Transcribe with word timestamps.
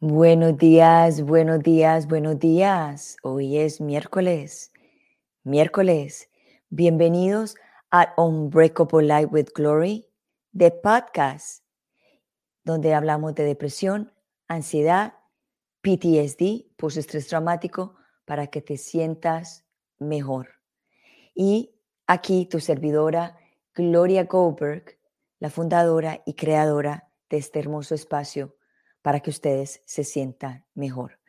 Buenos 0.00 0.56
días, 0.58 1.22
buenos 1.22 1.60
días, 1.60 2.06
buenos 2.06 2.38
días. 2.38 3.16
Hoy 3.22 3.58
es 3.58 3.80
miércoles, 3.80 4.72
miércoles. 5.42 6.30
Bienvenidos 6.70 7.56
a 7.90 8.14
Unbreakable 8.16 9.02
Life 9.02 9.26
with 9.32 9.48
Glory, 9.54 10.08
de 10.52 10.70
podcast, 10.70 11.64
donde 12.64 12.94
hablamos 12.94 13.34
de 13.34 13.44
depresión, 13.44 14.12
ansiedad, 14.46 15.14
PTSD, 15.82 16.66
postestrés 16.76 17.26
traumático, 17.26 17.96
para 18.24 18.46
que 18.46 18.62
te 18.62 18.76
sientas 18.76 19.64
mejor. 19.98 20.57
Y 21.40 21.72
aquí 22.08 22.46
tu 22.46 22.58
servidora, 22.58 23.36
Gloria 23.72 24.24
Goldberg, 24.24 24.98
la 25.38 25.50
fundadora 25.50 26.20
y 26.26 26.34
creadora 26.34 27.12
de 27.30 27.36
este 27.36 27.60
hermoso 27.60 27.94
espacio 27.94 28.56
para 29.02 29.20
que 29.20 29.30
ustedes 29.30 29.80
se 29.84 30.02
sientan 30.02 30.66
mejor. 30.74 31.20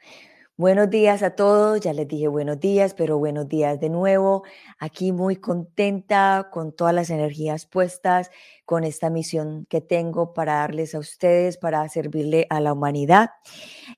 Buenos 0.57 0.89
días 0.89 1.21
a 1.21 1.35
todos, 1.35 1.81
ya 1.81 1.93
les 1.93 2.07
dije 2.07 2.27
buenos 2.27 2.59
días, 2.59 2.95
pero 2.95 3.19
buenos 3.19 3.47
días 3.47 3.79
de 3.79 3.89
nuevo. 3.89 4.41
Aquí 4.79 5.11
muy 5.11 5.35
contenta 5.35 6.49
con 6.51 6.75
todas 6.75 6.95
las 6.95 7.11
energías 7.11 7.67
puestas, 7.67 8.31
con 8.65 8.85
esta 8.85 9.11
misión 9.11 9.67
que 9.69 9.79
tengo 9.79 10.33
para 10.33 10.55
darles 10.55 10.95
a 10.95 10.99
ustedes, 10.99 11.59
para 11.59 11.87
servirle 11.87 12.47
a 12.49 12.61
la 12.61 12.73
humanidad. 12.73 13.29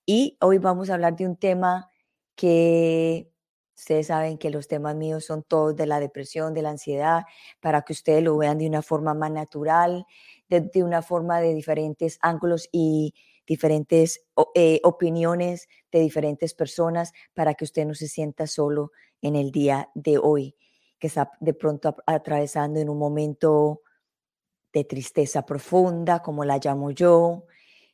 Y 0.06 0.38
hoy 0.42 0.58
vamos 0.58 0.90
a 0.90 0.96
hablar 0.96 1.16
de 1.16 1.26
un 1.26 1.38
tema 1.38 1.90
que 2.36 3.31
ustedes 3.82 4.08
saben 4.08 4.38
que 4.38 4.52
los 4.52 4.68
temas 4.68 4.96
míos 4.96 5.26
son 5.26 5.42
todos 5.42 5.76
de 5.76 5.88
la 5.88 6.00
depresión, 6.00 6.54
de 6.54 6.62
la 6.62 6.70
ansiedad, 6.70 7.24
para 7.60 7.82
que 7.82 7.94
ustedes 7.94 8.24
lo 8.24 8.38
vean 8.38 8.60
de 8.60 8.68
una 8.68 8.84
forma 8.84 9.16
más 9.16 9.32
natural, 9.32 10.06
de, 10.50 10.62
de 10.62 10.84
una 10.84 11.02
forma 11.02 11.42
de 11.42 11.56
diferentes 11.56 12.20
ángulos 12.22 12.70
y 12.72 13.16
diferentes 13.48 14.24
eh, 14.54 14.80
opiniones 14.84 15.68
de 15.92 16.00
diferentes 16.00 16.54
personas 16.54 17.12
para 17.34 17.56
que 17.56 17.66
usted 17.66 17.88
no 17.88 17.96
se 17.96 18.08
sienta 18.08 18.46
solo 18.46 18.92
en 19.20 19.36
el 19.36 19.52
día 19.52 19.90
de 19.96 20.20
hoy, 20.20 20.56
que 21.00 21.08
está 21.08 21.32
de 21.40 21.56
pronto 21.56 21.96
atravesando 22.06 22.80
en 22.80 22.88
un 22.88 23.00
momento 23.00 23.82
de 24.72 24.84
tristeza 24.84 25.44
profunda, 25.44 26.22
como 26.22 26.46
la 26.46 26.60
llamo 26.60 26.92
yo. 26.92 27.46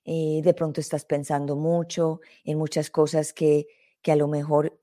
Eh, 0.03 0.41
de 0.43 0.53
pronto 0.53 0.81
estás 0.81 1.05
pensando 1.05 1.55
mucho 1.55 2.19
en 2.43 2.57
muchas 2.57 2.89
cosas 2.89 3.31
que, 3.31 3.67
que 4.01 4.11
a 4.11 4.17
lo 4.17 4.27
mejor 4.27 4.77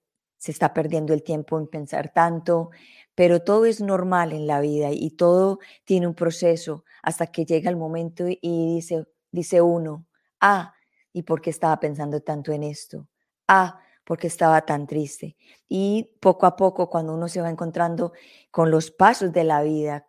se 0.44 0.50
está 0.52 0.74
perdiendo 0.74 1.14
el 1.14 1.22
tiempo 1.22 1.58
en 1.58 1.66
pensar 1.66 2.12
tanto, 2.12 2.68
pero 3.14 3.40
todo 3.40 3.64
es 3.64 3.80
normal 3.80 4.32
en 4.34 4.46
la 4.46 4.60
vida 4.60 4.90
y 4.92 5.12
todo 5.12 5.58
tiene 5.84 6.06
un 6.06 6.14
proceso 6.14 6.84
hasta 7.02 7.28
que 7.28 7.46
llega 7.46 7.70
el 7.70 7.76
momento 7.76 8.26
y 8.28 8.74
dice, 8.74 9.06
dice 9.32 9.62
uno, 9.62 10.04
Ah, 10.46 10.74
¿y 11.14 11.22
por 11.22 11.40
qué 11.40 11.48
estaba 11.48 11.80
pensando 11.80 12.20
tanto 12.20 12.52
en 12.52 12.64
esto? 12.64 13.08
Ah, 13.48 13.80
porque 14.04 14.26
estaba 14.26 14.60
tan 14.66 14.86
triste. 14.86 15.38
Y 15.66 16.10
poco 16.20 16.44
a 16.44 16.54
poco, 16.54 16.90
cuando 16.90 17.14
uno 17.14 17.28
se 17.28 17.40
va 17.40 17.48
encontrando 17.48 18.12
con 18.50 18.70
los 18.70 18.90
pasos 18.90 19.32
de 19.32 19.44
la 19.44 19.62
vida, 19.62 20.06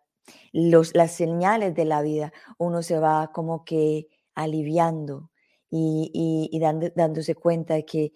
los, 0.52 0.94
las 0.94 1.12
señales 1.12 1.74
de 1.74 1.86
la 1.86 2.02
vida, 2.02 2.34
uno 2.58 2.82
se 2.82 2.98
va 2.98 3.32
como 3.32 3.64
que 3.64 4.08
aliviando 4.34 5.30
y, 5.70 6.60
dándose 6.94 7.34
cuenta 7.34 7.72
de 7.72 7.86
que 7.86 8.12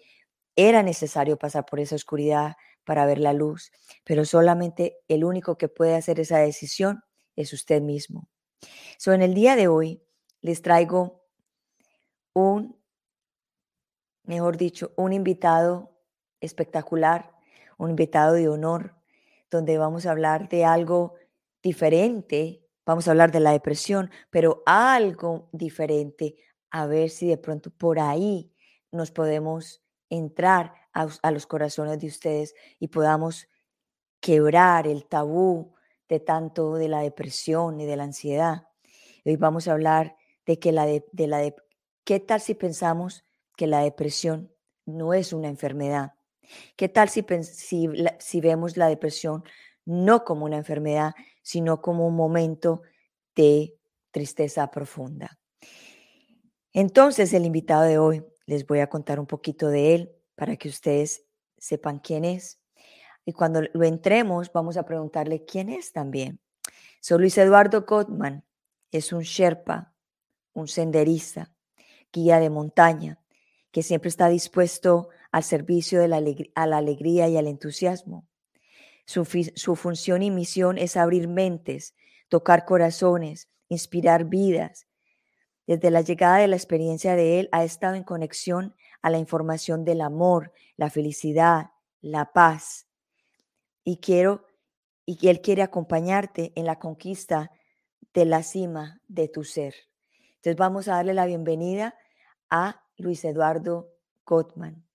era 0.69 0.83
necesario 0.83 1.37
pasar 1.37 1.65
por 1.65 1.79
esa 1.79 1.95
oscuridad 1.95 2.55
para 2.83 3.05
ver 3.05 3.19
la 3.19 3.33
luz, 3.33 3.71
pero 4.03 4.25
solamente 4.25 4.97
el 5.07 5.23
único 5.23 5.57
que 5.57 5.67
puede 5.67 5.95
hacer 5.95 6.19
esa 6.19 6.39
decisión 6.39 7.03
es 7.35 7.53
usted 7.53 7.81
mismo. 7.81 8.27
So, 8.97 9.13
en 9.13 9.21
el 9.21 9.33
día 9.33 9.55
de 9.55 9.67
hoy 9.67 10.03
les 10.41 10.61
traigo 10.61 11.23
un, 12.33 12.79
mejor 14.23 14.57
dicho, 14.57 14.93
un 14.97 15.13
invitado 15.13 15.97
espectacular, 16.39 17.31
un 17.77 17.91
invitado 17.91 18.33
de 18.33 18.49
honor, 18.49 18.95
donde 19.49 19.77
vamos 19.77 20.05
a 20.05 20.11
hablar 20.11 20.49
de 20.49 20.65
algo 20.65 21.15
diferente, 21.61 22.65
vamos 22.85 23.07
a 23.07 23.11
hablar 23.11 23.31
de 23.31 23.39
la 23.39 23.51
depresión, 23.51 24.09
pero 24.29 24.63
algo 24.65 25.49
diferente, 25.51 26.35
a 26.71 26.85
ver 26.85 27.09
si 27.09 27.27
de 27.27 27.37
pronto 27.37 27.69
por 27.69 27.99
ahí 27.99 28.53
nos 28.91 29.11
podemos 29.11 29.83
entrar 30.11 30.73
a, 30.93 31.31
los 31.31 31.47
corazones 31.47 31.99
de 31.99 32.07
ustedes 32.07 32.53
y 32.79 32.89
podamos 32.89 33.47
quebrar 34.19 34.85
el 34.85 35.07
tabú 35.07 35.73
de 36.07 36.19
tanto 36.19 36.75
de 36.75 36.89
la 36.89 36.99
depresión 36.99 37.79
y 37.79 37.85
de 37.85 37.95
la 37.95 38.03
ansiedad. 38.03 38.67
Hoy 39.25 39.37
vamos 39.37 39.67
a 39.67 39.71
hablar 39.71 40.17
de 40.45 40.59
que 40.59 40.73
la, 40.73 40.85
de, 40.85 41.03
la, 41.27 41.41
¿Qué 42.03 42.19
tal 42.19 42.41
si 42.41 42.53
pensamos 42.53 43.23
que 43.55 43.67
la 43.67 43.79
depresión 43.79 44.53
no 44.85 45.13
es 45.13 45.31
una 45.31 45.47
enfermedad? 45.47 46.13
¿Qué 46.75 46.89
tal 46.89 47.07
si, 47.07 47.25
si, 48.19 48.41
vemos 48.41 48.75
la 48.75 48.89
depresión 48.89 49.43
no 49.85 50.25
como 50.25 50.43
una 50.43 50.57
enfermedad, 50.57 51.13
sino 51.41 51.81
como 51.81 52.05
un 52.05 52.15
momento 52.15 52.81
de 53.33 53.77
tristeza 54.11 54.69
profunda? 54.69 55.39
Entonces, 56.73 57.33
el 57.33 57.45
invitado 57.45 57.83
de 57.83 57.97
hoy, 57.97 58.25
les 58.45 58.65
voy 58.65 58.79
a 58.79 58.87
contar 58.87 59.19
un 59.19 59.27
poquito 59.27 59.69
de 59.69 59.95
él 59.95 60.11
para 60.35 60.55
que 60.55 60.69
ustedes 60.69 61.25
sepan 61.57 61.99
quién 61.99 62.25
es. 62.25 62.59
Y 63.25 63.33
cuando 63.33 63.61
lo 63.61 63.83
entremos, 63.83 64.51
vamos 64.51 64.77
a 64.77 64.83
preguntarle 64.83 65.45
quién 65.45 65.69
es 65.69 65.91
también. 65.91 66.39
Soy 66.99 67.19
Luis 67.19 67.37
Eduardo 67.37 67.81
Gottman, 67.81 68.43
es 68.91 69.13
un 69.13 69.21
Sherpa, 69.21 69.93
un 70.53 70.67
senderista, 70.67 71.53
guía 72.11 72.39
de 72.39 72.49
montaña, 72.49 73.19
que 73.71 73.83
siempre 73.83 74.09
está 74.09 74.27
dispuesto 74.27 75.09
al 75.31 75.43
servicio 75.43 76.01
de 76.01 76.07
la 76.07 76.21
a 76.55 76.67
la 76.67 76.77
alegría 76.77 77.29
y 77.29 77.37
al 77.37 77.47
entusiasmo. 77.47 78.27
Su, 79.05 79.25
su 79.25 79.75
función 79.75 80.21
y 80.23 80.31
misión 80.31 80.77
es 80.77 80.97
abrir 80.97 81.27
mentes, 81.27 81.95
tocar 82.27 82.65
corazones, 82.65 83.49
inspirar 83.69 84.25
vidas. 84.25 84.87
Desde 85.67 85.91
la 85.91 86.01
llegada 86.01 86.37
de 86.37 86.47
la 86.47 86.55
experiencia 86.55 87.15
de 87.15 87.39
él 87.39 87.49
ha 87.51 87.63
estado 87.63 87.95
en 87.95 88.03
conexión 88.03 88.75
a 89.01 89.09
la 89.09 89.19
información 89.19 89.85
del 89.85 90.01
amor, 90.01 90.53
la 90.75 90.89
felicidad, 90.89 91.71
la 92.01 92.33
paz. 92.33 92.87
Y 93.83 93.97
quiero 93.97 94.45
y 95.05 95.17
que 95.17 95.29
él 95.29 95.41
quiere 95.41 95.61
acompañarte 95.61 96.51
en 96.55 96.65
la 96.65 96.79
conquista 96.79 97.51
de 98.13 98.25
la 98.25 98.43
cima 98.43 99.01
de 99.07 99.27
tu 99.27 99.43
ser. 99.43 99.75
Entonces 100.35 100.57
vamos 100.57 100.87
a 100.87 100.95
darle 100.95 101.13
la 101.13 101.25
bienvenida 101.25 101.95
a 102.49 102.83
Luis 102.97 103.23
Eduardo 103.25 103.93
Gottman. 104.25 104.85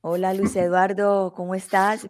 Hola 0.00 0.34
Luis 0.34 0.56
Eduardo, 0.56 1.32
¿cómo 1.34 1.54
estás? 1.54 2.08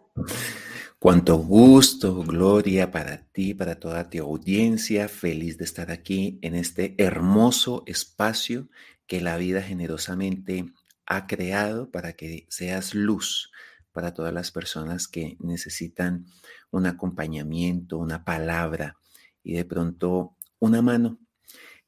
Cuánto 1.03 1.35
gusto, 1.35 2.23
gloria 2.23 2.89
para 2.89 3.25
ti, 3.33 3.53
para 3.53 3.77
toda 3.77 4.09
tu 4.09 4.19
audiencia. 4.21 5.09
Feliz 5.09 5.57
de 5.57 5.65
estar 5.65 5.91
aquí 5.91 6.39
en 6.41 6.55
este 6.55 6.95
hermoso 6.97 7.83
espacio 7.87 8.69
que 9.05 9.19
la 9.19 9.35
vida 9.35 9.61
generosamente 9.61 10.71
ha 11.05 11.27
creado 11.27 11.91
para 11.91 12.13
que 12.13 12.45
seas 12.47 12.95
luz 12.95 13.51
para 13.91 14.13
todas 14.13 14.33
las 14.33 14.53
personas 14.53 15.09
que 15.09 15.35
necesitan 15.41 16.25
un 16.71 16.85
acompañamiento, 16.85 17.97
una 17.97 18.23
palabra 18.23 18.95
y 19.43 19.55
de 19.55 19.65
pronto 19.65 20.37
una 20.59 20.81
mano 20.81 21.19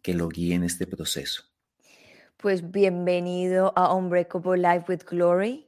que 0.02 0.14
lo 0.14 0.28
guíe 0.28 0.56
en 0.56 0.66
este 0.66 0.88
proceso. 0.88 1.44
Pues 2.36 2.70
bienvenido 2.70 3.72
a 3.78 3.96
Unbreakable 3.96 4.58
Life 4.58 4.88
with 4.90 5.06
Glory, 5.10 5.65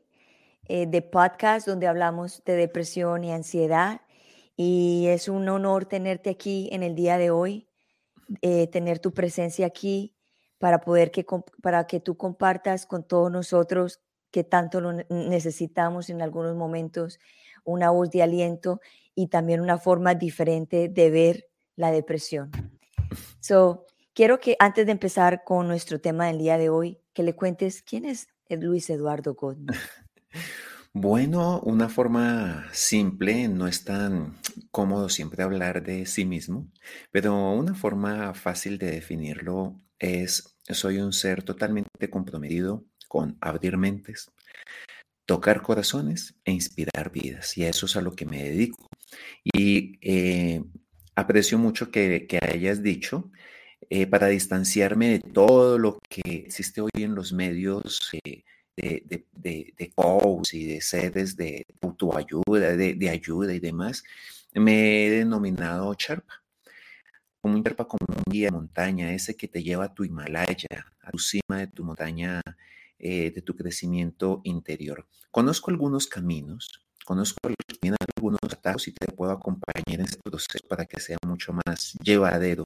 eh, 0.68 0.88
de 0.88 1.02
podcast 1.02 1.68
donde 1.68 1.88
hablamos 1.88 2.44
de 2.46 2.56
depresión 2.56 3.24
y 3.24 3.31
ansiedad. 3.31 4.02
Y 4.56 5.08
es 5.08 5.28
un 5.28 5.48
honor 5.50 5.86
tenerte 5.86 6.30
aquí 6.30 6.69
en 6.72 6.84
el 6.84 6.96
día 6.96 7.18
de 7.18 7.31
hoy, 7.31 7.68
eh, 8.42 8.68
tener 8.68 9.00
tu 9.00 9.14
presencia 9.14 9.66
aquí 9.66 10.16
para 10.58 10.81
poder 10.81 11.12
que, 11.12 11.25
para 11.62 11.86
que 11.88 12.00
tú 12.00 12.18
compartas 12.18 12.86
con 12.86 13.04
todos 13.04 13.31
nosotros 13.31 14.02
que 14.31 14.44
tanto 14.44 14.81
lo 14.81 14.94
necesitamos 15.10 16.10
en 16.10 16.22
algunos 16.22 16.56
momentos, 16.56 17.19
una 17.64 17.92
voz 17.92 18.10
de 18.10 18.24
aliento 18.24 18.81
y 19.16 19.28
también 19.28 19.62
una 19.62 19.78
forma 19.78 20.16
diferente 20.16 20.90
de 20.90 21.10
ver 21.10 21.48
la 21.75 21.92
depresión. 21.92 22.52
So, 23.40 23.86
Quiero 24.18 24.40
que 24.40 24.56
antes 24.58 24.88
de 24.88 24.94
empezar 24.94 25.44
con 25.44 25.68
nuestro 25.68 26.02
tema 26.02 26.25
del 26.25 26.40
día 26.40 26.58
de 26.58 26.69
hoy, 26.69 27.00
que 27.14 27.22
le 27.22 27.36
cuentes 27.36 27.84
quién 27.84 28.04
es 28.04 28.28
Luis 28.50 28.90
Eduardo 28.90 29.36
Godman. 29.36 29.75
Bueno, 30.94 31.60
una 31.62 31.89
forma 31.89 32.68
simple, 32.74 33.48
no 33.48 33.68
es 33.68 33.84
tan 33.84 34.36
cómodo 34.72 35.10
siempre 35.10 35.44
hablar 35.44 35.84
de 35.84 36.06
sí 36.07 36.25
mismo, 36.25 36.72
pero 37.12 37.51
una 37.51 37.75
forma 37.75 38.34
fácil 38.34 38.78
de 38.80 38.92
definirlo 38.92 39.75
es, 40.00 40.57
soy 40.69 40.98
un 40.98 41.13
ser 41.13 41.44
totalmente 41.44 42.10
comprometido 42.10 42.86
con 43.07 43.38
abrir 43.42 43.78
mentes, 43.78 44.31
tocar 45.25 45.62
corazones 45.62 46.36
e 46.45 46.51
inspirar 46.51 47.12
vidas. 47.12 47.57
Y 47.57 47.66
a 47.66 47.69
eso 47.69 47.86
es 47.86 47.95
a 47.95 48.01
lo 48.01 48.16
que 48.16 48.25
me 48.25 48.44
dedico. 48.44 48.88
Y 49.44 50.00
eh, 50.01 50.63
aprecio 51.16 51.57
mucho 51.60 51.92
que, 51.92 52.28
hayas 52.42 52.81
dicho, 52.81 53.31
eh, 53.90 54.07
para 54.07 54.28
distanciarme 54.28 55.10
de 55.10 55.19
todo 55.19 55.78
lo 55.78 56.00
que 56.10 56.22
existe 56.45 56.81
hoy 56.81 56.90
en 56.95 57.16
los 57.16 57.33
medios 57.33 58.10
eh, 58.25 58.44
de, 58.77 59.03
de, 59.06 59.25
de, 59.33 59.74
de 59.77 59.94
y 60.53 60.65
de 60.65 60.81
sedes 60.81 61.35
de 61.35 61.65
autoayuda, 61.81 62.77
de, 62.77 62.94
de 62.94 63.09
ayuda 63.09 63.53
y 63.53 63.59
demás, 63.59 64.03
me 64.53 65.06
he 65.06 65.09
denominado 65.09 65.95
como 67.41 67.56
un 67.56 67.63
Sherpa, 67.63 67.88
como 67.88 68.06
un 68.07 68.24
guía 68.31 68.47
de 68.47 68.51
montaña, 68.51 69.13
ese 69.13 69.35
que 69.35 69.47
te 69.47 69.63
lleva 69.63 69.85
a 69.85 69.94
tu 69.94 70.03
Himalaya, 70.03 70.85
a 71.01 71.12
tu 71.12 71.18
cima 71.18 71.57
de 71.59 71.68
tu 71.68 71.83
montaña 71.83 72.41
eh, 73.00 73.31
de 73.31 73.41
tu 73.41 73.56
crecimiento 73.56 74.41
interior. 74.44 75.07
Conozco 75.31 75.71
algunos 75.71 76.07
caminos, 76.07 76.83
conozco 77.06 77.38
algunos 78.15 78.39
atajos 78.51 78.88
y 78.88 78.91
te 78.94 79.12
puedo 79.12 79.31
acompañar 79.31 79.83
en 79.88 80.01
este 80.01 80.19
proceso 80.23 80.68
para 80.68 80.85
que 80.85 81.00
sea 81.00 81.18
mucho 81.25 81.53
más 81.65 81.94
llevadero 82.03 82.63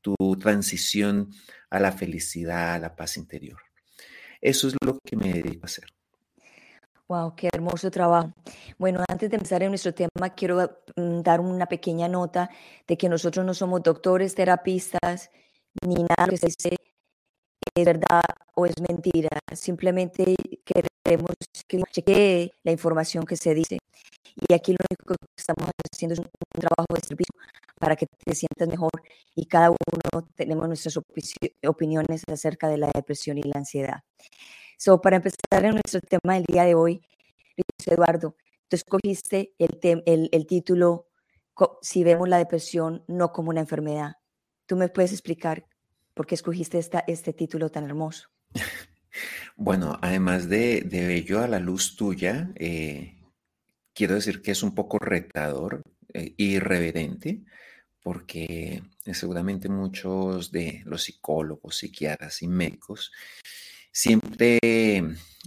tu 0.00 0.14
transición 0.38 1.30
a 1.70 1.80
la 1.80 1.92
felicidad, 1.92 2.74
a 2.74 2.78
la 2.78 2.96
paz 2.96 3.16
interior. 3.16 3.67
Eso 4.40 4.68
es 4.68 4.76
lo 4.84 4.98
que 5.04 5.16
me 5.16 5.32
dedico 5.32 5.62
a 5.62 5.66
hacer. 5.66 5.84
Wow, 7.08 7.34
qué 7.34 7.48
hermoso 7.50 7.90
trabajo. 7.90 8.32
Bueno, 8.78 9.02
antes 9.08 9.30
de 9.30 9.36
empezar 9.36 9.62
en 9.62 9.70
nuestro 9.70 9.94
tema, 9.94 10.34
quiero 10.36 10.82
mm, 10.94 11.22
dar 11.22 11.40
una 11.40 11.66
pequeña 11.66 12.06
nota 12.06 12.50
de 12.86 12.98
que 12.98 13.08
nosotros 13.08 13.46
no 13.46 13.54
somos 13.54 13.82
doctores, 13.82 14.34
terapistas, 14.34 15.30
ni 15.86 15.94
nada 15.94 16.26
que 16.28 16.36
se 16.36 16.46
dice 16.46 16.76
es 17.74 17.84
verdad 17.84 18.22
o 18.54 18.66
es 18.66 18.74
mentira. 18.86 19.30
Simplemente 19.54 20.34
queremos 20.64 21.34
que 21.66 21.80
chequee 21.90 22.52
la 22.62 22.72
información 22.72 23.24
que 23.24 23.36
se 23.36 23.54
dice. 23.54 23.78
Y 24.48 24.54
aquí 24.54 24.72
lo 24.72 24.78
único 24.90 25.14
que 25.14 25.26
estamos 25.36 25.70
haciendo 25.92 26.14
es 26.14 26.18
un, 26.20 26.28
trabajo 26.52 26.94
de 26.94 27.00
servicio 27.00 27.34
para 27.78 27.96
que 27.96 28.06
te 28.06 28.34
sientas 28.34 28.68
mejor 28.68 28.90
y 29.34 29.46
cada 29.46 29.70
uno 29.70 30.28
tenemos 30.34 30.66
nuestras 30.66 30.98
opiniones 31.66 32.22
acerca 32.30 32.68
de 32.68 32.78
la 32.78 32.90
depresión 32.94 33.38
y 33.38 33.42
la 33.42 33.58
ansiedad. 33.58 34.02
So, 34.76 35.00
para 35.00 35.16
empezar 35.16 35.64
en 35.64 35.72
nuestro 35.72 36.00
tema 36.00 36.34
del 36.34 36.44
día 36.44 36.64
de 36.64 36.74
hoy, 36.74 37.00
Luis 37.56 37.88
Eduardo, 37.88 38.36
tú 38.68 38.76
escogiste 38.76 39.54
el, 39.58 39.78
el, 40.06 40.28
el 40.32 40.46
título 40.46 41.08
Si 41.82 42.04
vemos 42.04 42.28
la 42.28 42.38
depresión 42.38 43.04
no 43.08 43.32
como 43.32 43.50
una 43.50 43.60
enfermedad. 43.60 44.12
¿Tú 44.66 44.76
me 44.76 44.88
puedes 44.88 45.12
explicar 45.12 45.64
¿Por 46.18 46.26
qué 46.26 46.34
escogiste 46.34 46.78
esta, 46.78 47.04
este 47.06 47.32
título 47.32 47.70
tan 47.70 47.84
hermoso? 47.84 48.28
Bueno, 49.56 49.98
además 50.02 50.48
de, 50.48 50.82
de 50.82 51.06
bello 51.06 51.40
a 51.42 51.48
la 51.48 51.58
luz 51.58 51.96
tuya, 51.96 52.52
eh, 52.54 53.16
quiero 53.92 54.14
decir 54.14 54.42
que 54.42 54.52
es 54.52 54.62
un 54.62 54.74
poco 54.74 54.98
retador 54.98 55.82
e 56.12 56.34
irreverente, 56.36 57.42
porque 58.08 58.82
seguramente 59.12 59.68
muchos 59.68 60.50
de 60.50 60.80
los 60.86 61.02
psicólogos, 61.02 61.76
psiquiatras 61.76 62.40
y 62.40 62.48
médicos 62.48 63.12
siempre 63.92 64.58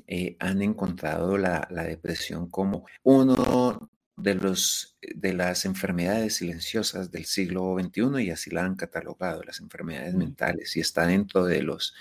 eh, 0.06 0.36
han 0.38 0.62
encontrado 0.62 1.40
la, 1.40 1.68
la, 1.72 1.86
depresión 1.86 2.52
como 2.52 2.86
uno 3.02 3.90
de, 4.16 4.36
los, 4.36 4.96
de 5.02 5.34
las 5.34 5.66
enfermedades 5.66 6.36
silenciosas 6.36 7.10
del 7.10 7.26
siglo 7.26 7.78
XXI 7.80 8.26
y 8.26 8.30
así 8.30 8.52
la 8.52 8.64
han 8.64 8.76
catalogado, 8.76 9.42
las 9.42 9.60
enfermedades 9.60 10.14
mm. 10.14 10.20
mentales, 10.20 10.78
y 10.78 10.82
está 10.82 11.08
dentro 11.08 11.46
de 11.46 11.64
los 11.64 11.96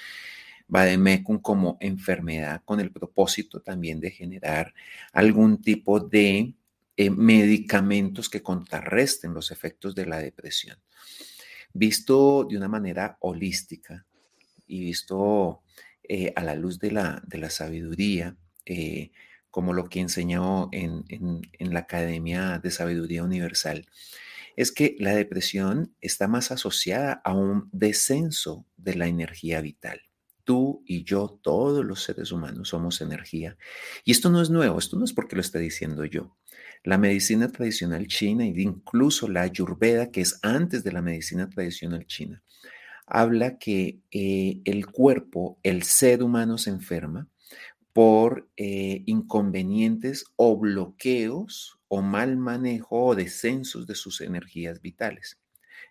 Bademecum 0.69 1.39
como 1.39 1.79
enfermedad 1.81 2.61
con 2.67 2.81
el 2.81 2.93
propósito 2.93 3.63
también 3.63 3.99
de 3.99 4.11
generar 4.11 4.75
algún 5.15 5.63
tipo 5.63 6.01
de 6.01 6.53
eh, 7.03 7.09
medicamentos 7.09 8.29
que 8.29 8.43
contrarresten 8.43 9.33
los 9.33 9.51
efectos 9.51 9.95
de 9.95 10.05
la 10.05 10.19
depresión. 10.19 10.77
Visto 11.73 12.45
de 12.47 12.59
una 12.59 12.69
manera 12.69 13.17
holística 13.21 14.05
y 14.67 14.81
visto 14.81 15.63
eh, 16.07 16.31
a 16.37 16.45
la 16.45 16.55
luz 16.55 16.79
de 16.79 16.91
la, 16.91 17.23
de 17.27 17.39
la 17.39 17.49
sabiduría, 17.49 18.37
eh, 18.67 19.13
como 19.51 19.73
lo 19.73 19.89
que 19.89 20.01
enseñó 20.01 20.69
en, 20.73 21.07
en, 21.09 21.73
la 21.73 21.81
Academia 21.81 22.59
de 22.59 22.71
Sabiduría 22.71 23.25
Universal, 23.25 23.87
es 24.55 24.71
que 24.71 24.95
la 24.99 25.15
depresión 25.15 25.95
está 26.03 26.29
más 26.29 26.51
asociada 26.51 27.23
a 27.25 27.33
un 27.33 27.71
descenso 27.73 28.67
de 28.77 28.97
la 28.97 29.07
energía 29.07 29.63
vital. 29.63 30.03
Tú 30.45 30.83
y 30.85 31.05
yo, 31.05 31.41
todos 31.43 31.83
los 31.83 32.03
seres 32.03 32.31
humanos, 32.31 32.69
somos 32.69 33.01
energía. 33.01 33.57
Y 34.05 34.11
esto 34.11 34.29
no 34.29 34.43
es 34.43 34.51
nuevo, 34.51 34.79
esto 34.79 34.99
no 34.99 35.07
es 35.07 35.15
porque 35.15 35.37
lo 35.37 35.41
esté 35.41 35.61
diciendo 35.61 36.05
yo. 36.05 36.37
La 36.83 36.97
medicina 36.97 37.49
tradicional 37.49 38.07
china 38.07 38.45
e 38.45 38.63
incluso 38.63 39.29
la 39.29 39.43
ayurveda, 39.43 40.11
que 40.11 40.23
es 40.23 40.39
antes 40.43 40.83
de 40.83 40.93
la 40.93 41.03
medicina 41.03 41.49
tradicional 41.49 42.07
china, 42.07 42.43
habla 43.07 43.59
que 43.59 43.99
eh, 44.11 44.61
el 44.65 44.87
cuerpo, 44.87 45.59
el 45.63 45.83
ser 45.83 46.23
humano 46.23 46.57
se 46.59 46.71
enferma 46.71 47.29
por 47.93 48.49
eh, 48.57 49.03
inconvenientes 49.07 50.25
o 50.37 50.57
bloqueos 50.57 51.79
o 51.89 52.03
mal 52.03 52.37
manejo 52.37 53.05
o 53.07 53.15
descensos 53.15 53.87
de 53.87 53.97
sus 53.97 54.21
energías 54.21 54.81
vitales. 54.81 55.39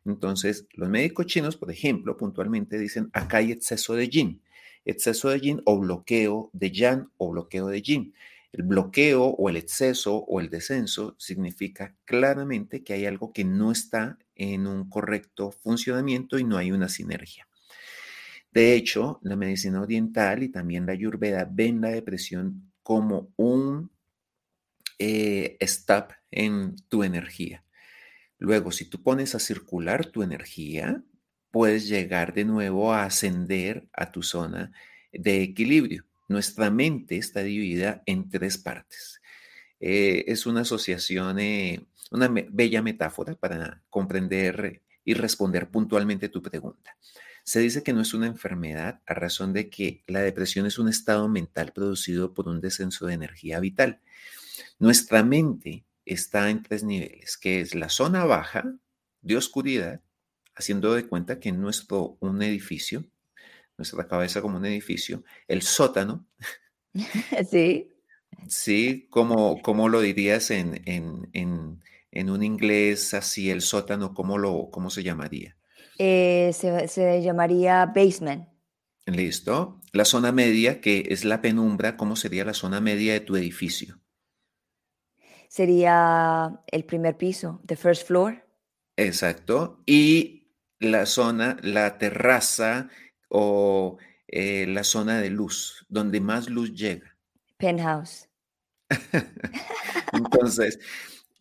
Entonces, 0.06 0.66
los 0.74 0.90
médicos 0.90 1.26
chinos, 1.26 1.58
por 1.58 1.72
ejemplo, 1.72 2.16
puntualmente 2.16 2.80
dicen, 2.80 3.10
acá 3.14 3.38
hay 3.38 3.52
exceso 3.52 3.96
de 3.96 4.08
yin, 4.08 4.42
exceso 4.86 5.30
de 5.30 5.40
yin 5.40 5.62
o 5.66 5.78
bloqueo 5.78 6.50
de 6.54 6.72
yang 6.72 7.10
o 7.18 7.32
bloqueo 7.32 7.68
de 7.68 7.82
yin. 7.82 8.14
El 8.52 8.64
bloqueo 8.64 9.24
o 9.26 9.50
el 9.50 9.58
exceso 9.58 10.18
o 10.18 10.40
el 10.40 10.50
descenso 10.50 11.16
significa 11.20 11.96
claramente 12.06 12.84
que 12.84 12.94
hay 12.94 13.06
algo 13.06 13.32
que 13.32 13.46
no 13.46 13.72
está 13.72 14.18
en 14.36 14.66
un 14.66 14.90
correcto 14.90 15.52
funcionamiento 15.52 16.40
y 16.40 16.44
no 16.44 16.58
hay 16.58 16.72
una 16.72 16.90
sinergia. 16.90 17.48
De 18.52 18.74
hecho, 18.74 19.20
la 19.22 19.36
medicina 19.36 19.82
oriental 19.82 20.42
y 20.42 20.50
también 20.50 20.88
la 20.88 20.94
ayurveda 20.94 21.48
ven 21.50 21.82
la 21.82 21.90
depresión 21.90 22.72
como 22.82 23.32
un 23.36 23.92
eh, 24.98 25.58
stop 25.60 26.12
en 26.32 26.76
tu 26.88 27.04
energía. 27.04 27.64
Luego, 28.40 28.72
si 28.72 28.86
tú 28.90 29.04
pones 29.04 29.36
a 29.36 29.40
circular 29.40 30.08
tu 30.08 30.24
energía, 30.24 31.04
puedes 31.52 31.88
llegar 31.88 32.34
de 32.34 32.46
nuevo 32.46 32.94
a 32.94 33.04
ascender 33.04 33.88
a 33.94 34.12
tu 34.12 34.24
zona 34.24 34.72
de 35.12 35.44
equilibrio. 35.44 36.09
Nuestra 36.30 36.70
mente 36.70 37.18
está 37.18 37.42
dividida 37.42 38.04
en 38.06 38.30
tres 38.30 38.58
partes. 38.58 39.20
Eh, 39.80 40.26
es 40.28 40.46
una 40.46 40.62
asociación, 40.62 41.40
eh, 41.40 41.88
una 42.12 42.30
bella 42.30 42.82
metáfora 42.82 43.36
para 43.36 43.84
comprender 43.90 44.84
y 45.04 45.16
responder 45.16 45.70
puntualmente 45.70 46.30
tu 46.30 46.42
pregunta. 46.42 46.96
Se 47.44 47.60
dice 47.60 47.82
que 47.82 47.94
no 47.94 48.02
es 48.02 48.14
una 48.14 48.28
enfermedad 48.28 49.02
a 49.08 49.16
razón 49.16 49.54
de 49.54 49.72
que 49.72 50.04
la 50.06 50.22
depresión 50.22 50.68
es 50.68 50.78
un 50.78 50.88
estado 50.88 51.28
mental 51.28 51.74
producido 51.74 52.34
por 52.36 52.48
un 52.48 52.62
descenso 52.62 53.08
de 53.08 53.16
energía 53.16 53.60
vital. 53.60 54.02
Nuestra 54.78 55.24
mente 55.24 55.84
está 56.06 56.52
en 56.52 56.62
tres 56.62 56.84
niveles, 56.84 57.38
que 57.38 57.60
es 57.62 57.74
la 57.74 57.90
zona 57.90 58.24
baja 58.26 58.76
de 59.22 59.36
oscuridad, 59.36 60.02
haciendo 60.54 60.94
de 60.94 61.08
cuenta 61.08 61.40
que 61.40 61.52
nuestro 61.52 62.18
un 62.20 62.44
edificio, 62.44 63.06
nuestra 63.80 64.08
cabeza 64.08 64.42
como 64.42 64.58
un 64.58 64.66
edificio, 64.66 65.24
el 65.48 65.62
sótano. 65.62 66.28
Sí. 67.50 67.92
Sí, 68.48 69.08
como, 69.10 69.62
como 69.62 69.90
lo 69.90 70.02
dirías 70.02 70.50
en, 70.50 70.82
en, 70.86 71.30
en, 71.34 71.84
en, 72.12 72.30
un 72.30 72.42
inglés 72.42 73.14
así, 73.14 73.52
el 73.52 73.62
sótano, 73.62 74.14
¿cómo, 74.14 74.38
lo, 74.38 74.70
cómo 74.72 74.90
se 74.90 75.04
llamaría? 75.04 75.56
Eh, 76.00 76.52
se, 76.54 77.22
llamaría 77.22 77.86
basement. 77.86 78.48
Listo. 79.06 79.82
La 79.92 80.06
zona 80.06 80.32
media, 80.32 80.82
que 80.82 81.06
es 81.10 81.26
la 81.26 81.42
penumbra, 81.42 81.96
¿cómo 81.96 82.16
sería 82.16 82.44
la 82.44 82.54
zona 82.54 82.82
media 82.82 83.14
de 83.14 83.20
tu 83.20 83.36
edificio? 83.36 84.00
Sería 85.48 86.62
el 86.68 86.86
primer 86.86 87.18
piso, 87.18 87.62
the 87.66 87.76
first 87.76 88.08
floor. 88.08 88.46
Exacto. 88.98 89.84
Y 89.86 90.40
la 90.80 91.06
zona, 91.06 91.58
la 91.62 91.98
terraza 91.98 92.90
o 93.30 93.98
eh, 94.28 94.66
la 94.68 94.84
zona 94.84 95.20
de 95.22 95.30
luz, 95.30 95.86
donde 95.88 96.20
más 96.20 96.50
luz 96.50 96.74
llega. 96.74 97.16
Penthouse. 97.58 98.28
Entonces, 100.14 100.80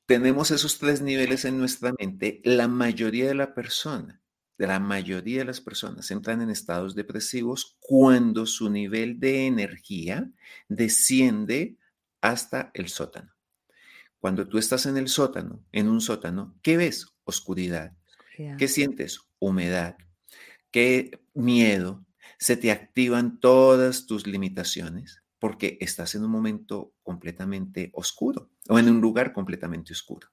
tenemos 0.06 0.50
esos 0.50 0.78
tres 0.78 1.02
niveles 1.02 1.44
en 1.44 1.58
nuestra 1.58 1.92
mente, 1.98 2.40
la 2.44 2.68
mayoría 2.68 3.26
de 3.26 3.34
la 3.34 3.54
persona 3.54 4.20
la 4.66 4.80
mayoría 4.80 5.38
de 5.38 5.44
las 5.44 5.60
personas 5.60 6.10
entran 6.10 6.42
en 6.42 6.50
estados 6.50 6.96
depresivos 6.96 7.76
cuando 7.78 8.44
su 8.44 8.68
nivel 8.68 9.20
de 9.20 9.46
energía 9.46 10.28
desciende 10.68 11.76
hasta 12.20 12.72
el 12.74 12.88
sótano. 12.88 13.32
Cuando 14.18 14.48
tú 14.48 14.58
estás 14.58 14.86
en 14.86 14.96
el 14.96 15.08
sótano, 15.08 15.64
en 15.70 15.88
un 15.88 16.00
sótano, 16.00 16.58
¿qué 16.60 16.76
ves? 16.76 17.06
Oscuridad. 17.22 17.92
¿Qué 18.58 18.68
sientes? 18.68 19.20
Humedad. 19.38 19.96
¿Qué 20.72 21.20
miedo? 21.38 22.04
Se 22.38 22.56
te 22.56 22.70
activan 22.70 23.40
todas 23.40 24.06
tus 24.06 24.26
limitaciones. 24.26 25.22
porque 25.40 25.78
estás 25.80 26.16
en 26.16 26.24
un 26.24 26.32
momento 26.32 26.94
completamente 27.04 27.92
oscuro 27.94 28.50
o 28.68 28.76
en 28.80 28.88
un 28.88 29.00
lugar 29.00 29.32
completamente 29.32 29.92
oscuro. 29.92 30.26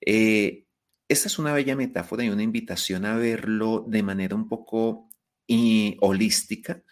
Eh, 0.00 0.64
esta 1.08 1.28
es 1.28 1.38
una 1.38 1.52
bella 1.52 1.76
metáfora 1.76 2.24
y 2.24 2.30
una 2.30 2.42
invitación 2.42 3.04
a 3.04 3.16
verlo 3.16 3.84
de 3.86 4.02
manera 4.02 4.34
un 4.34 4.48
poco 4.48 5.10
eh, 5.46 5.96
holística, 6.00 6.82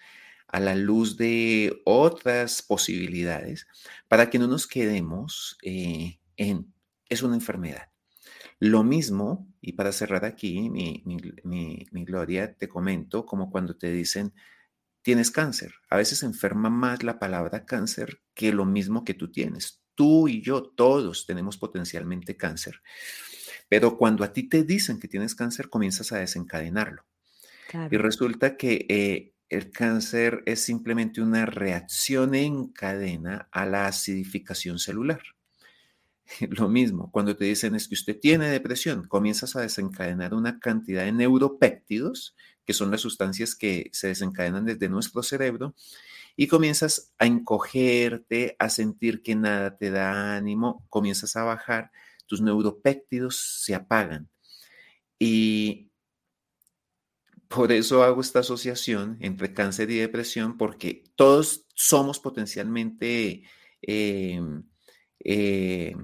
a 0.48 0.60
la 0.60 0.74
luz 0.74 1.16
de 1.16 1.80
otras 1.84 2.62
posibilidades, 2.62 3.66
para 4.08 4.28
que 4.28 4.38
no 4.38 4.46
nos 4.46 4.66
quedemos 4.66 5.56
eh, 5.62 6.18
en, 6.36 6.74
es 7.08 7.22
una 7.22 7.36
enfermedad. 7.36 7.88
Lo 8.60 8.82
mismo, 8.82 9.48
y 9.60 9.72
para 9.72 9.92
cerrar 9.92 10.24
aquí 10.24 10.68
mi, 10.68 11.02
mi, 11.44 12.04
gloria, 12.04 12.54
te 12.54 12.68
comento 12.68 13.24
como 13.24 13.50
cuando 13.50 13.76
te 13.76 13.92
dicen, 13.92 14.34
tienes 15.02 15.30
cáncer. 15.30 15.74
A 15.90 15.96
veces 15.96 16.22
enferma 16.22 16.68
más 16.68 17.02
la 17.02 17.18
palabra 17.18 17.64
cáncer 17.64 18.20
que 18.34 18.52
lo 18.52 18.64
mismo 18.64 19.04
que 19.04 19.14
tú 19.14 19.30
tienes. 19.30 19.82
Tú 19.94 20.28
y 20.28 20.42
yo, 20.42 20.62
todos 20.62 21.26
tenemos 21.26 21.56
potencialmente 21.56 22.36
cáncer. 22.36 22.82
Pero 23.68 23.96
cuando 23.96 24.24
a 24.24 24.32
ti 24.32 24.48
te 24.48 24.64
dicen 24.64 24.98
que 24.98 25.08
tienes 25.08 25.34
cáncer, 25.34 25.68
comienzas 25.68 26.12
a 26.12 26.18
desencadenarlo. 26.18 27.04
Y 27.90 27.96
resulta 27.98 28.56
que 28.56 28.86
eh, 28.88 29.34
el 29.50 29.70
cáncer 29.70 30.42
es 30.46 30.60
simplemente 30.60 31.20
una 31.20 31.46
reacción 31.46 32.34
en 32.34 32.68
cadena 32.68 33.48
a 33.52 33.66
la 33.66 33.86
acidificación 33.86 34.78
celular. 34.78 35.20
Lo 36.50 36.68
mismo, 36.68 37.10
cuando 37.10 37.36
te 37.36 37.46
dicen 37.46 37.74
es 37.74 37.88
que 37.88 37.94
usted 37.94 38.18
tiene 38.18 38.48
depresión, 38.48 39.06
comienzas 39.08 39.56
a 39.56 39.62
desencadenar 39.62 40.34
una 40.34 40.58
cantidad 40.60 41.04
de 41.04 41.12
neuropéptidos, 41.12 42.36
que 42.64 42.74
son 42.74 42.90
las 42.90 43.00
sustancias 43.00 43.54
que 43.54 43.88
se 43.92 44.08
desencadenan 44.08 44.66
desde 44.66 44.88
nuestro 44.88 45.22
cerebro, 45.22 45.74
y 46.36 46.46
comienzas 46.46 47.12
a 47.18 47.26
encogerte, 47.26 48.56
a 48.58 48.68
sentir 48.68 49.22
que 49.22 49.34
nada 49.34 49.76
te 49.76 49.90
da 49.90 50.36
ánimo, 50.36 50.86
comienzas 50.88 51.34
a 51.36 51.44
bajar, 51.44 51.90
tus 52.26 52.40
neuropéptidos 52.42 53.36
se 53.64 53.74
apagan. 53.74 54.28
Y 55.18 55.90
por 57.48 57.72
eso 57.72 58.04
hago 58.04 58.20
esta 58.20 58.40
asociación 58.40 59.16
entre 59.20 59.54
cáncer 59.54 59.90
y 59.90 59.96
depresión, 59.96 60.58
porque 60.58 61.02
todos 61.16 61.66
somos 61.74 62.20
potencialmente, 62.20 63.42
eh, 63.82 64.40
eh, 65.24 65.96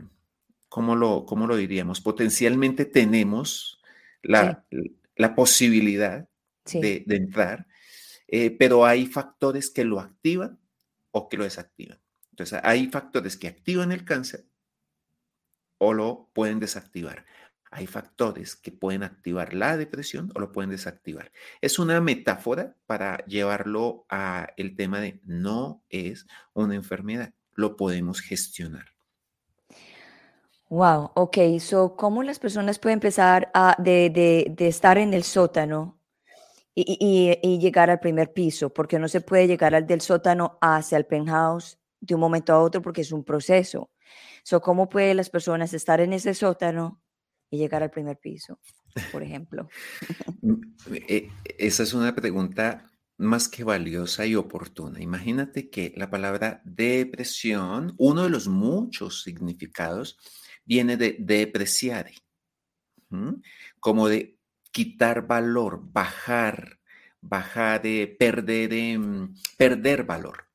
¿cómo, 0.75 0.97
lo, 0.97 1.25
lo, 1.25 1.57
diríamos? 1.57 2.01
Potencialmente 2.01 2.85
tenemos 2.85 3.81
la, 4.23 4.65
posibilidad 5.37 6.29
de, 6.65 7.05
entrar, 7.07 7.69
eh, 8.27 8.51
pero 8.51 8.85
hay 8.85 9.07
factores 9.07 9.71
que 9.71 9.85
lo 9.85 10.01
activan 10.01 10.59
o 11.13 11.29
que 11.29 11.37
lo 11.37 11.45
desactivan. 11.45 12.01
Entonces, 12.31 12.59
hay 12.65 12.89
factores 12.89 13.37
que 13.37 13.47
activan 13.47 13.93
el 13.93 14.05
cáncer 14.05 14.47
o 15.79 15.93
lo 15.93 16.29
pueden 16.33 16.59
desactivar 16.59 17.25
hay 17.71 17.89
factores 17.89 18.55
que 18.55 18.71
pueden 18.71 19.03
activar 19.03 19.53
la 19.53 19.77
depresión 19.77 20.31
o 20.37 20.39
lo 20.39 20.53
pueden 20.53 20.71
desactivar. 20.71 21.33
Es 21.61 21.81
una 21.81 22.01
metáfora 22.01 22.77
para 22.87 23.25
llevarlo 23.27 24.07
a 24.09 24.47
el 24.57 24.77
tema 24.77 25.01
de 25.01 25.21
no 25.25 25.83
es 25.89 26.29
una 26.53 26.77
enfermedad, 26.77 27.35
lo 27.55 27.77
podemos 27.77 28.21
gestionar. 28.21 28.94
Wow, 30.71 31.13
ok, 31.15 31.39
so 31.61 31.95
cómo 31.97 32.23
las 32.23 32.39
personas 32.39 32.79
pueden 32.79 32.97
empezar 32.97 33.51
a, 33.55 33.77
de, 33.79 34.55
estar 34.59 34.99
en 34.99 35.15
el 35.15 35.23
sótano 35.23 36.01
y, 36.75 37.39
y, 37.41 37.59
llegar 37.59 37.91
al 37.91 38.01
primer 38.01 38.33
piso, 38.33 38.71
porque 38.71 38.99
no 38.99 39.07
se 39.07 39.21
puede 39.21 39.47
llegar 39.47 39.75
al 39.75 39.87
del 39.87 40.01
sótano 40.01 40.59
hacia 40.61 40.99
el 40.99 41.07
penthouse 41.07 41.79
de 42.01 42.15
un 42.15 42.21
momento 42.21 42.53
a 42.53 42.61
otro 42.61 42.83
porque 42.83 43.03
es 43.03 43.13
un 43.13 43.25
proceso. 43.25 43.91
So, 44.43 44.61
¿Cómo 44.61 44.89
pueden 44.89 45.17
las 45.19 45.31
personas 45.31 45.73
estar 45.73 46.01
en 46.01 46.13
ese 46.13 46.35
sótano 46.35 47.01
llegar 47.51 47.83
al 47.83 47.91
primer 47.91 48.19
piso, 48.19 48.59
por 49.13 49.23
ejemplo? 49.23 49.69
Mm, 50.43 50.61
eh, 51.09 51.31
esa 51.57 51.85
es 51.85 51.95
una 51.95 52.15
pregunta 52.15 52.91
más 53.17 53.49
que 53.49 53.65
valiosa 53.65 54.27
y 54.27 54.35
oportuna. 54.35 55.01
Imagínate 55.01 55.71
que 55.71 55.95
la 55.97 56.11
palabra 56.11 56.61
depresión, 56.67 57.95
uno 57.97 58.25
de 58.25 58.29
los 58.29 58.47
muchos 58.47 59.23
significados, 59.23 60.19
viene 60.65 60.97
de 60.97 61.17
depreciare, 61.19 62.15
como 63.81 64.09
de 64.09 64.39
quitar 64.71 65.27
valor, 65.27 65.81
bajar, 65.93 66.81
bajar, 67.21 67.83
de 67.83 68.17
perder, 68.19 68.73
em, 68.73 69.35
perder 69.57 70.05
valor. 70.05 70.49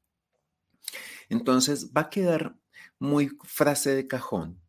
Entonces 1.30 1.92
va 1.96 2.02
a 2.02 2.10
quedar 2.10 2.58
muy 3.00 3.30
frase 3.44 3.96
de 3.96 4.08
cajón 4.08 4.60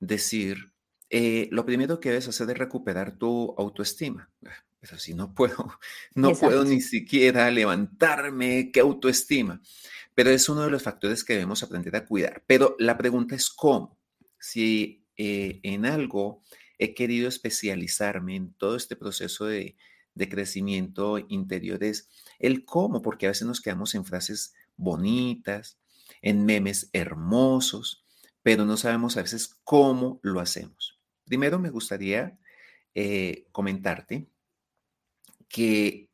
decir 0.00 0.72
eh, 1.10 1.48
lo 1.50 1.64
primero 1.64 2.00
que 2.00 2.10
debes 2.10 2.28
hacer 2.28 2.50
es 2.50 2.58
recuperar 2.58 3.16
tu 3.16 3.54
autoestima. 3.56 4.30
Ah, 4.44 4.64
pero 4.80 4.98
si 4.98 5.14
no 5.14 5.34
puedo, 5.34 5.56
no 6.14 6.34
puedo 6.34 6.64
ni 6.64 6.80
siquiera 6.80 7.50
levantarme, 7.50 8.70
¿qué 8.72 8.80
autoestima? 8.80 9.60
Pero 10.14 10.30
es 10.30 10.48
uno 10.48 10.62
de 10.62 10.70
los 10.70 10.82
factores 10.82 11.24
que 11.24 11.34
debemos 11.34 11.62
aprender 11.62 11.96
a 11.96 12.04
cuidar. 12.04 12.42
Pero 12.46 12.76
la 12.78 12.98
pregunta 12.98 13.34
es 13.34 13.50
cómo. 13.50 13.97
Si 14.40 15.04
eh, 15.16 15.60
en 15.62 15.86
algo 15.86 16.42
he 16.78 16.94
querido 16.94 17.28
especializarme 17.28 18.36
en 18.36 18.52
todo 18.54 18.76
este 18.76 18.96
proceso 18.96 19.46
de, 19.46 19.76
de 20.14 20.28
crecimiento 20.28 21.18
interior 21.28 21.82
es 21.84 22.08
el 22.38 22.64
cómo, 22.64 23.02
porque 23.02 23.26
a 23.26 23.30
veces 23.30 23.46
nos 23.46 23.60
quedamos 23.60 23.94
en 23.94 24.04
frases 24.04 24.54
bonitas, 24.76 25.78
en 26.22 26.44
memes 26.44 26.90
hermosos, 26.92 28.04
pero 28.42 28.64
no 28.64 28.76
sabemos 28.76 29.16
a 29.16 29.22
veces 29.22 29.56
cómo 29.64 30.20
lo 30.22 30.40
hacemos. 30.40 30.98
Primero 31.24 31.58
me 31.58 31.70
gustaría 31.70 32.38
eh, 32.94 33.46
comentarte 33.52 34.28
que 35.48 36.10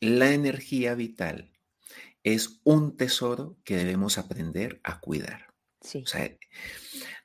la 0.00 0.32
energía 0.32 0.94
vital 0.94 1.52
es 2.22 2.60
un 2.64 2.96
tesoro 2.96 3.56
que 3.64 3.76
debemos 3.76 4.18
aprender 4.18 4.80
a 4.84 5.00
cuidar. 5.00 5.54
Sí. 5.80 6.04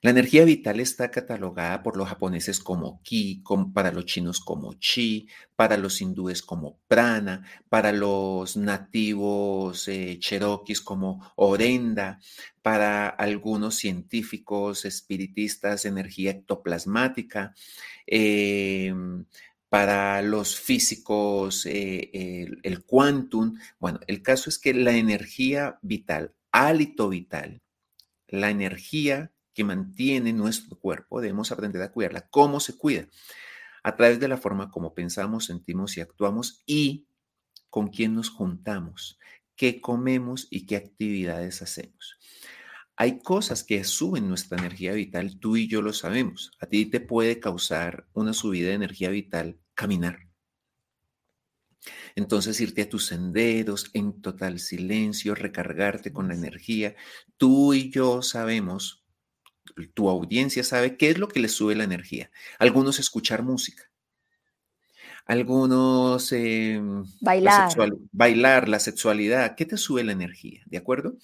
La 0.04 0.10
energía 0.10 0.44
vital 0.44 0.82
está 0.82 1.10
catalogada 1.12 1.82
por 1.82 1.96
los 1.96 2.10
japoneses 2.10 2.60
como 2.60 3.02
ki, 3.04 3.42
para 3.74 3.90
los 3.94 4.06
chinos 4.06 4.42
como 4.42 4.74
chi, 4.74 5.30
para 5.56 5.78
los 5.78 6.02
hindúes 6.02 6.42
como 6.42 6.78
prana, 6.90 7.48
para 7.70 7.94
los 7.94 8.58
nativos 8.58 9.88
eh, 9.88 10.18
cherokees 10.20 10.82
como 10.82 11.32
orenda, 11.38 12.20
para 12.62 13.08
algunos 13.08 13.76
científicos 13.76 14.84
espiritistas 14.84 15.86
energía 15.86 16.32
ectoplasmática, 16.32 17.54
em, 18.06 19.26
para 19.70 20.22
los 20.22 20.60
físicos 20.60 21.66
eh, 21.66 22.10
el, 22.12 22.60
el 22.64 22.84
quantum. 22.84 23.58
Bueno, 23.80 24.02
el 24.08 24.22
caso 24.22 24.50
es 24.50 24.60
que 24.60 24.74
la 24.74 24.98
energía 24.98 25.80
vital, 25.82 26.34
hálito 26.52 27.08
vital, 27.08 27.62
la 28.28 28.50
energía 28.50 29.33
que 29.54 29.64
mantiene 29.64 30.34
nuestro 30.34 30.78
cuerpo, 30.78 31.22
debemos 31.22 31.52
aprender 31.52 31.82
a 31.82 31.92
cuidarla. 31.92 32.28
¿Cómo 32.30 32.60
se 32.60 32.78
cuida? 32.78 33.08
A 33.84 33.96
través 33.96 34.20
de 34.20 34.28
la 34.28 34.38
forma 34.38 34.72
como 34.72 34.94
pensamos, 34.94 35.46
sentimos 35.46 35.98
y 35.98 36.02
actuamos 36.02 36.64
y 36.66 37.08
con 37.70 37.88
quién 37.88 38.16
nos 38.16 38.30
juntamos, 38.30 39.20
qué 39.56 39.82
comemos 39.82 40.48
y 40.50 40.66
qué 40.66 40.76
actividades 40.76 41.62
hacemos. 41.62 42.18
Hay 42.96 43.20
cosas 43.20 43.64
que 43.64 43.84
suben 43.84 44.30
nuestra 44.30 44.60
energía 44.60 44.94
vital, 44.94 45.40
tú 45.40 45.58
y 45.58 45.68
yo 45.68 45.82
lo 45.82 45.94
sabemos. 45.94 46.52
A 46.60 46.68
ti 46.68 46.86
te 46.86 47.00
puede 47.00 47.40
causar 47.40 48.08
una 48.14 48.34
subida 48.34 48.70
de 48.70 48.76
energía 48.76 49.10
vital 49.10 49.60
caminar. 49.74 50.30
Entonces 52.16 52.62
irte 52.62 52.84
a 52.84 52.90
tus 52.90 53.08
senderos 53.08 53.90
en 53.94 54.22
total 54.22 54.60
silencio, 54.60 55.36
recargarte 55.36 56.14
con 56.14 56.28
la 56.28 56.36
energía. 56.36 56.96
Tú 57.38 57.74
y 57.74 57.90
yo 57.90 58.22
sabemos 58.22 59.03
tu 59.94 60.10
audiencia 60.10 60.64
sabe 60.64 60.98
qué 60.98 61.10
es 61.10 61.18
lo 61.18 61.28
que 61.28 61.40
les 61.40 61.54
sube 61.54 61.76
la 61.76 61.84
energía. 61.84 62.30
Algunos 62.60 63.00
escuchar 63.00 63.44
música. 63.44 63.90
Algunos 65.26 66.32
em, 66.34 67.06
bailar. 67.22 67.78
La 67.78 67.90
bailar, 68.12 68.70
la 68.70 68.80
sexualidad. 68.80 69.56
¿Qué 69.56 69.66
te 69.66 69.78
sube 69.78 70.04
la 70.04 70.12
energía? 70.12 70.64
¿De 70.66 70.78
acuerdo? 70.78 71.18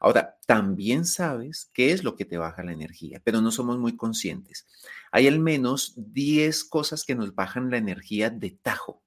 Ahora, 0.00 0.38
también 0.46 1.04
sabes 1.04 1.70
qué 1.72 1.92
es 1.92 2.04
lo 2.04 2.16
que 2.16 2.24
te 2.24 2.36
baja 2.36 2.62
la 2.62 2.72
energía, 2.72 3.20
pero 3.24 3.40
no 3.40 3.50
somos 3.50 3.78
muy 3.78 3.96
conscientes. 3.96 4.66
Hay 5.12 5.26
al 5.28 5.38
menos 5.38 5.94
10 5.96 6.64
cosas 6.64 7.04
que 7.04 7.14
nos 7.14 7.34
bajan 7.34 7.70
la 7.70 7.78
energía 7.78 8.30
de 8.30 8.50
tajo. 8.50 9.03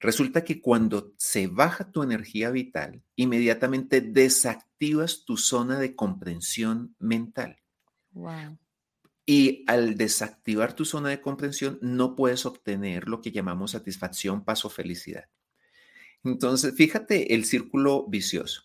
Resulta 0.00 0.44
que 0.44 0.60
cuando 0.60 1.12
se 1.16 1.48
baja 1.48 1.90
tu 1.90 2.02
energía 2.02 2.50
vital, 2.50 3.02
inmediatamente 3.16 4.00
desactivas 4.00 5.24
tu 5.24 5.36
zona 5.36 5.78
de 5.78 5.96
comprensión 5.96 6.94
mental. 6.98 7.58
Y 9.26 9.64
al 9.66 9.96
desactivar 9.96 10.72
tu 10.72 10.84
zona 10.84 11.10
de 11.10 11.20
comprensión, 11.20 11.78
no 11.82 12.16
puedes 12.16 12.46
obtener 12.46 13.08
lo 13.08 13.20
que 13.20 13.32
llamamos 13.32 13.72
satisfacción, 13.72 14.44
paso, 14.44 14.70
felicidad. 14.70 15.28
Entonces, 16.24 16.74
fíjate 16.74 17.34
el 17.34 17.44
círculo 17.44 18.06
vicioso. 18.08 18.62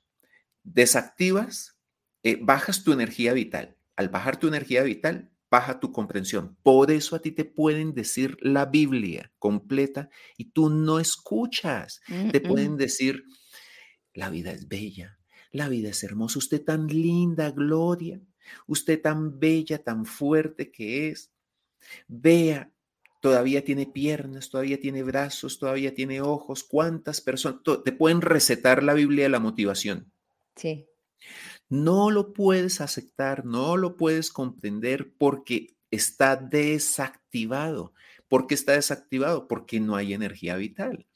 desactivas, 0.65 1.77
eh, 2.23 2.37
bajas 2.41 2.85
tu 2.85 2.93
energía 2.93 3.33
vital. 3.33 3.75
Al 3.97 4.07
bajar 4.07 4.37
tu 4.37 4.47
energía 4.47 4.81
vital, 4.83 5.32
baja 5.53 5.79
tu 5.79 5.91
comprensión. 5.91 6.57
Por 6.63 6.89
eso 6.89 7.15
a 7.15 7.19
ti 7.19 7.31
te 7.31 7.45
pueden 7.45 7.93
decir 7.93 8.37
la 8.41 8.65
Biblia 8.65 9.31
completa 9.37 10.09
y 10.35 10.45
tú 10.45 10.71
no 10.71 10.97
escuchas. 10.97 12.01
Te 12.31 12.41
pueden 12.41 12.75
decir, 12.75 13.23
la 14.15 14.31
vida 14.31 14.51
es 14.51 14.67
bella, 14.67 15.19
la 15.51 15.69
vida 15.69 15.89
es 15.89 16.03
hermosa, 16.03 16.39
usted 16.39 16.63
tan 16.63 16.87
linda, 16.87 17.51
Gloria, 17.51 18.19
usted 18.65 18.99
tan 18.99 19.39
bella, 19.39 19.77
tan 19.77 20.07
fuerte 20.07 20.71
que 20.71 21.09
es. 21.09 21.31
Vea, 22.07 22.71
todavía 23.21 23.63
tiene 23.63 23.85
piernas, 23.85 24.49
todavía 24.49 24.79
tiene 24.79 25.03
brazos, 25.03 25.59
todavía 25.59 25.93
tiene 25.93 26.19
ojos. 26.21 26.63
¿Cuántas 26.63 27.21
personas 27.21 27.61
te 27.85 27.91
pueden 27.91 28.21
recetar 28.21 28.81
la 28.81 28.95
Biblia 28.95 29.25
de 29.25 29.29
la 29.29 29.39
motivación? 29.39 30.11
Sí. 30.55 30.87
No 31.73 32.11
lo 32.11 32.33
puedes 32.33 32.81
aceptar, 32.81 33.45
no 33.45 33.77
lo 33.77 33.97
puedes 33.97 34.31
comprender 34.31 35.11
porque 35.17 35.75
está 35.89 36.35
desactivado. 36.35 37.93
¿Por 38.27 38.45
qué 38.45 38.53
está 38.53 38.73
desactivado? 38.73 39.47
Porque 39.47 39.79
no 39.79 39.95
hay 39.95 40.13
energía 40.13 40.55
vital. 40.55 41.07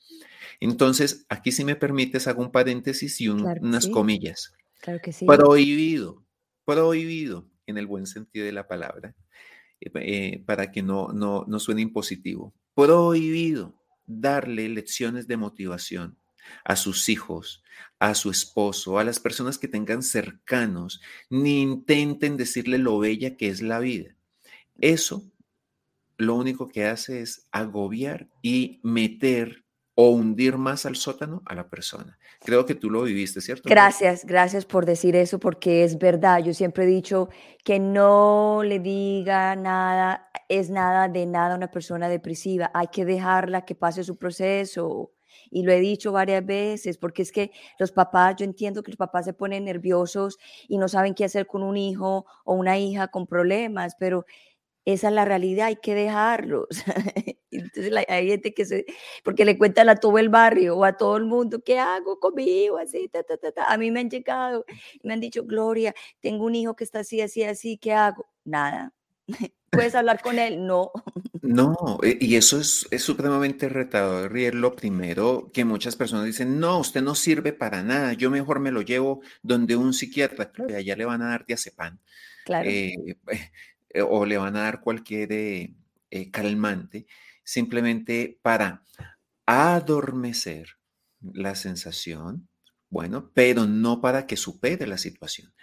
Entonces, 0.59 1.27
aquí 1.29 1.51
si 1.51 1.63
me 1.63 1.75
permites, 1.75 2.27
hago 2.27 2.41
un 2.41 2.51
paréntesis 2.51 3.21
y 3.21 3.27
unas 3.27 3.87
comillas. 3.87 4.51
Claro 4.81 4.99
que 5.03 5.13
sí. 5.13 5.27
Prohibido, 5.27 6.25
prohibido 6.65 7.47
en 7.67 7.77
el 7.77 7.85
buen 7.85 8.07
sentido 8.07 8.47
de 8.47 8.51
la 8.51 8.67
palabra, 8.67 9.15
eh, 9.79 9.91
eh, 9.93 10.43
para 10.43 10.71
que 10.71 10.81
no, 10.81 11.09
no, 11.09 11.45
no 11.47 11.59
suene 11.59 11.83
impositivo. 11.83 12.55
Prohibido 12.73 13.75
darle 14.07 14.67
lecciones 14.69 15.27
de 15.27 15.37
motivación 15.37 16.17
a 16.63 16.75
sus 16.75 17.09
hijos, 17.09 17.63
a 17.99 18.15
su 18.15 18.29
esposo, 18.29 18.99
a 18.99 19.03
las 19.03 19.19
personas 19.19 19.57
que 19.57 19.67
tengan 19.67 20.03
cercanos, 20.03 21.01
ni 21.29 21.61
intenten 21.61 22.37
decirle 22.37 22.77
lo 22.77 22.99
bella 22.99 23.37
que 23.37 23.49
es 23.49 23.61
la 23.61 23.79
vida. 23.79 24.15
Eso 24.79 25.23
lo 26.17 26.35
único 26.35 26.67
que 26.67 26.85
hace 26.85 27.21
es 27.21 27.47
agobiar 27.51 28.27
y 28.41 28.79
meter 28.83 29.63
o 29.99 30.09
hundir 30.09 30.57
más 30.57 30.85
al 30.85 30.95
sótano 30.95 31.41
a 31.45 31.55
la 31.55 31.69
persona. 31.69 32.19
Creo 32.41 32.67
que 32.67 32.75
tú 32.75 32.91
lo 32.91 33.01
viviste, 33.01 33.41
¿cierto? 33.41 33.67
Gracias, 33.67 34.25
gracias 34.25 34.63
por 34.63 34.85
decir 34.85 35.15
eso, 35.15 35.39
porque 35.39 35.83
es 35.83 35.97
verdad. 35.97 36.43
Yo 36.43 36.53
siempre 36.53 36.83
he 36.83 36.87
dicho 36.87 37.29
que 37.63 37.79
no 37.79 38.61
le 38.63 38.79
diga 38.79 39.55
nada, 39.55 40.29
es 40.49 40.69
nada 40.69 41.07
de 41.07 41.25
nada 41.25 41.53
a 41.53 41.57
una 41.57 41.71
persona 41.71 42.09
depresiva. 42.09 42.69
Hay 42.75 42.87
que 42.87 43.05
dejarla 43.05 43.65
que 43.65 43.73
pase 43.73 44.03
su 44.03 44.17
proceso 44.17 45.13
y 45.51 45.63
lo 45.63 45.71
he 45.71 45.79
dicho 45.79 46.11
varias 46.11 46.45
veces, 46.45 46.97
porque 46.97 47.21
es 47.21 47.31
que 47.31 47.51
los 47.79 47.91
papás, 47.91 48.35
yo 48.37 48.45
entiendo 48.45 48.83
que 48.83 48.91
los 48.91 48.97
papás 48.97 49.25
se 49.25 49.33
ponen 49.33 49.65
nerviosos 49.65 50.37
y 50.67 50.77
no 50.77 50.87
saben 50.87 51.13
qué 51.13 51.25
hacer 51.25 51.47
con 51.47 51.63
un 51.63 51.77
hijo 51.77 52.25
o 52.45 52.53
una 52.53 52.77
hija 52.77 53.07
con 53.09 53.27
problemas, 53.27 53.95
pero 53.99 54.25
esa 54.85 55.09
es 55.09 55.13
la 55.13 55.25
realidad, 55.25 55.67
hay 55.67 55.75
que 55.77 55.95
dejarlos. 55.95 56.67
Entonces 57.51 57.93
hay 58.07 58.27
gente 58.29 58.53
que 58.53 58.65
se, 58.65 58.85
porque 59.23 59.43
le 59.45 59.57
cuentan 59.57 59.89
a 59.89 59.97
todo 59.97 60.17
el 60.17 60.29
barrio 60.29 60.77
o 60.77 60.85
a 60.85 60.95
todo 60.97 61.17
el 61.17 61.25
mundo, 61.25 61.61
¿qué 61.63 61.77
hago 61.79 62.19
conmigo? 62.19 62.77
Así, 62.77 63.09
ta, 63.09 63.23
ta, 63.23 63.37
ta, 63.37 63.51
ta. 63.51 63.65
A 63.65 63.77
mí 63.77 63.91
me 63.91 63.99
han 64.01 64.09
llegado 64.09 64.65
me 65.03 65.13
han 65.13 65.19
dicho, 65.19 65.43
Gloria, 65.45 65.93
tengo 66.21 66.45
un 66.45 66.55
hijo 66.55 66.75
que 66.75 66.85
está 66.85 66.99
así, 66.99 67.21
así, 67.21 67.43
así, 67.43 67.77
¿qué 67.77 67.93
hago? 67.93 68.27
Nada. 68.45 68.93
¿Puedes 69.69 69.95
hablar 69.95 70.21
con 70.21 70.39
él? 70.39 70.65
No. 70.65 70.91
No, 71.41 71.99
e, 72.03 72.17
y 72.19 72.35
eso 72.35 72.59
es, 72.59 72.87
supremamente 72.97 73.69
retador 73.69 74.37
y 74.37 74.45
es 74.45 74.53
lo 74.53 74.75
primero 74.75 75.51
que 75.53 75.65
muchas 75.65 75.95
personas 75.95 76.25
dicen, 76.25 76.59
no, 76.59 76.79
usted 76.79 77.01
no 77.01 77.15
sirve 77.15 77.53
para 77.53 77.83
nada, 77.83 78.13
yo 78.13 78.29
mejor 78.29 78.59
me 78.59 78.71
lo 78.71 78.81
llevo 78.81 79.21
donde 79.41 79.75
un 79.75 79.93
psiquiatra, 79.93 80.51
claro, 80.51 80.75
allá 80.75 80.95
le 80.95 81.05
van 81.05 81.21
a 81.21 81.29
dar 81.29 81.45
diazepam, 81.45 81.99
claro. 82.45 82.69
Eh, 82.69 83.17
eh, 83.89 84.01
o 84.01 84.25
le 84.25 84.37
van 84.37 84.55
a 84.55 84.63
dar 84.63 84.81
cualquier 84.81 85.31
eh, 85.31 86.31
calmante, 86.31 87.07
simplemente 87.43 88.39
para 88.41 88.83
adormecer 89.45 90.77
la 91.21 91.55
sensación, 91.55 92.49
bueno, 92.89 93.31
pero 93.33 93.65
no 93.65 94.01
para 94.01 94.27
que 94.27 94.37
supere 94.37 94.87
la 94.87 94.97
situación. 94.97 95.53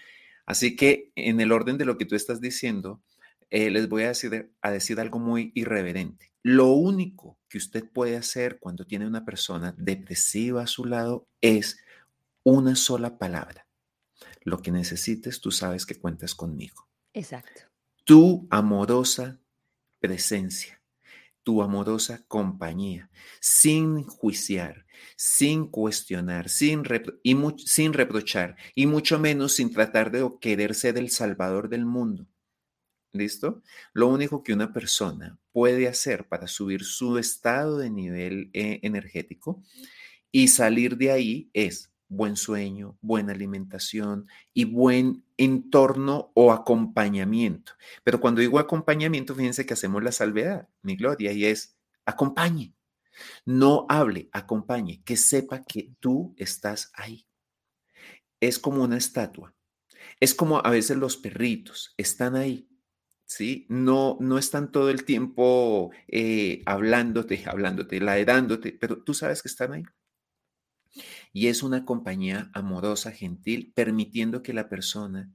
Así 0.47 0.77
que 0.77 1.11
en 1.15 1.41
el 1.41 1.53
orden 1.53 1.79
de 1.79 1.85
lo 1.85 1.97
que 1.97 2.05
tú 2.05 2.17
estás 2.17 2.41
diciendo, 2.41 3.03
eh, 3.51 3.71
les 3.71 3.89
voy 3.89 4.05
a 4.05 4.09
decir, 4.09 4.53
a 4.61 4.71
decir 4.71 5.01
algo 5.01 5.19
muy 5.19 5.53
irreverente. 5.55 6.33
Lo 6.43 6.73
único 6.73 7.39
que 7.49 7.59
usted 7.59 7.91
puede 7.91 8.17
hacer 8.17 8.59
cuando 8.59 8.85
tiene 8.85 9.07
una 9.07 9.25
persona 9.25 9.75
depresiva 9.79 10.63
a 10.63 10.67
su 10.67 10.85
lado 10.85 11.27
es 11.41 11.79
una 12.43 12.77
sola 12.77 13.17
palabra. 13.19 13.67
Lo 14.43 14.61
que 14.61 14.71
necesites, 14.71 15.41
tú 15.41 15.51
sabes 15.51 15.87
que 15.87 15.95
cuentas 15.95 16.35
conmigo. 16.35 16.87
Exacto. 17.15 17.63
Tu 18.05 18.47
amorosa 18.51 19.41
presencia, 20.01 20.83
tu 21.43 21.63
amorosa 21.63 22.25
compañía, 22.29 23.09
sin 23.41 24.03
juiciar, 24.03 24.85
sin 25.17 25.69
cuestionar, 25.69 26.51
sin, 26.51 26.83
y 27.23 27.37
sin 27.65 27.95
reprochar, 27.95 28.57
y 28.75 28.87
mucho 28.87 29.19
menos 29.19 29.55
sin 29.55 29.73
tratar 29.73 30.11
de 30.11 30.29
querer 30.43 30.75
ser 30.75 30.99
el 30.99 31.09
salvador 31.09 31.71
del 31.71 31.87
mundo 31.87 32.29
¿Listo? 33.15 33.63
Lo 33.93 34.09
único 34.09 34.43
que 34.43 34.53
una 34.53 34.73
persona 34.73 35.39
puede 35.53 35.87
hacer 35.87 36.27
para 36.27 36.49
subir 36.49 36.83
su 36.83 37.17
estado 37.17 37.79
de 37.79 37.89
nivel 37.89 38.51
eh, 38.53 38.81
energético 38.83 39.63
y 40.33 40.49
salir 40.49 40.97
de 40.97 41.13
ahí 41.13 41.51
es 41.53 41.93
buen 42.09 42.35
sueño, 42.37 42.99
buena 43.01 43.33
alimentación 43.33 44.27
y 44.53 44.65
buen 44.65 45.25
entorno 45.37 46.33
o 46.35 46.51
acompañamiento. 46.51 47.75
Pero 48.03 48.21
cuando 48.21 48.41
digo 48.41 48.59
acompañamiento, 48.59 49.37
fíjense 49.37 49.65
que 49.65 49.75
hacemos 49.75 50.03
la 50.03 50.11
salvedad, 50.11 50.69
mi 50.83 50.97
gloria, 50.97 51.31
y 51.31 51.45
es 51.45 51.77
acompañe. 52.05 52.75
No 53.45 53.87
hable, 53.89 54.29
acompañe, 54.33 55.05
que 55.05 55.17
sepa 55.17 55.63
que 55.63 55.93
tú 56.01 56.35
estás 56.37 56.91
ahí. 56.95 57.29
Es 58.41 58.59
como 58.59 58.83
una 58.83 58.97
estatua. 58.97 59.55
Es 60.19 60.35
como 60.35 60.59
a 60.59 60.71
veces 60.71 60.97
los 60.97 61.17
perritos 61.17 61.95
están 61.97 62.35
ahí, 62.35 62.69
¿sí? 63.27 63.67
No, 63.69 64.17
no 64.21 64.39
están 64.39 64.71
todo 64.71 64.91
el 64.91 65.05
tiempo 65.05 65.91
eh, 66.09 66.63
hablándote, 66.67 67.43
hablándote, 67.47 68.01
laedándote, 68.01 68.73
pero 68.73 69.03
tú 69.03 69.15
sabes 69.15 69.43
que 69.43 69.49
están 69.49 69.73
ahí. 69.73 69.85
Y 71.33 71.49
es 71.49 71.63
una 71.63 71.85
compañía 71.85 72.51
amorosa, 72.55 73.11
gentil, 73.11 73.73
permitiendo 73.75 74.43
que 74.43 74.53
la 74.53 74.69
persona 74.69 75.33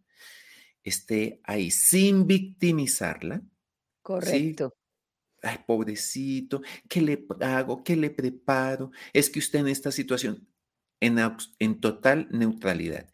esté 0.84 1.42
ahí 1.44 1.72
sin 1.72 2.28
victimizarla. 2.28 3.42
Correcto. 4.02 4.76
Ay, 5.42 5.60
pobrecito, 5.66 6.62
¿qué 6.88 7.02
le 7.02 7.26
hago? 7.42 7.84
¿Qué 7.84 7.96
le 7.96 8.10
preparo? 8.10 8.92
Es 9.14 9.30
que 9.30 9.40
usted 9.40 9.60
en 9.60 9.68
esta 9.70 9.92
situación, 9.92 10.48
en, 11.00 11.18
en 11.60 11.80
total 11.80 12.28
neutralidad. 12.32 13.10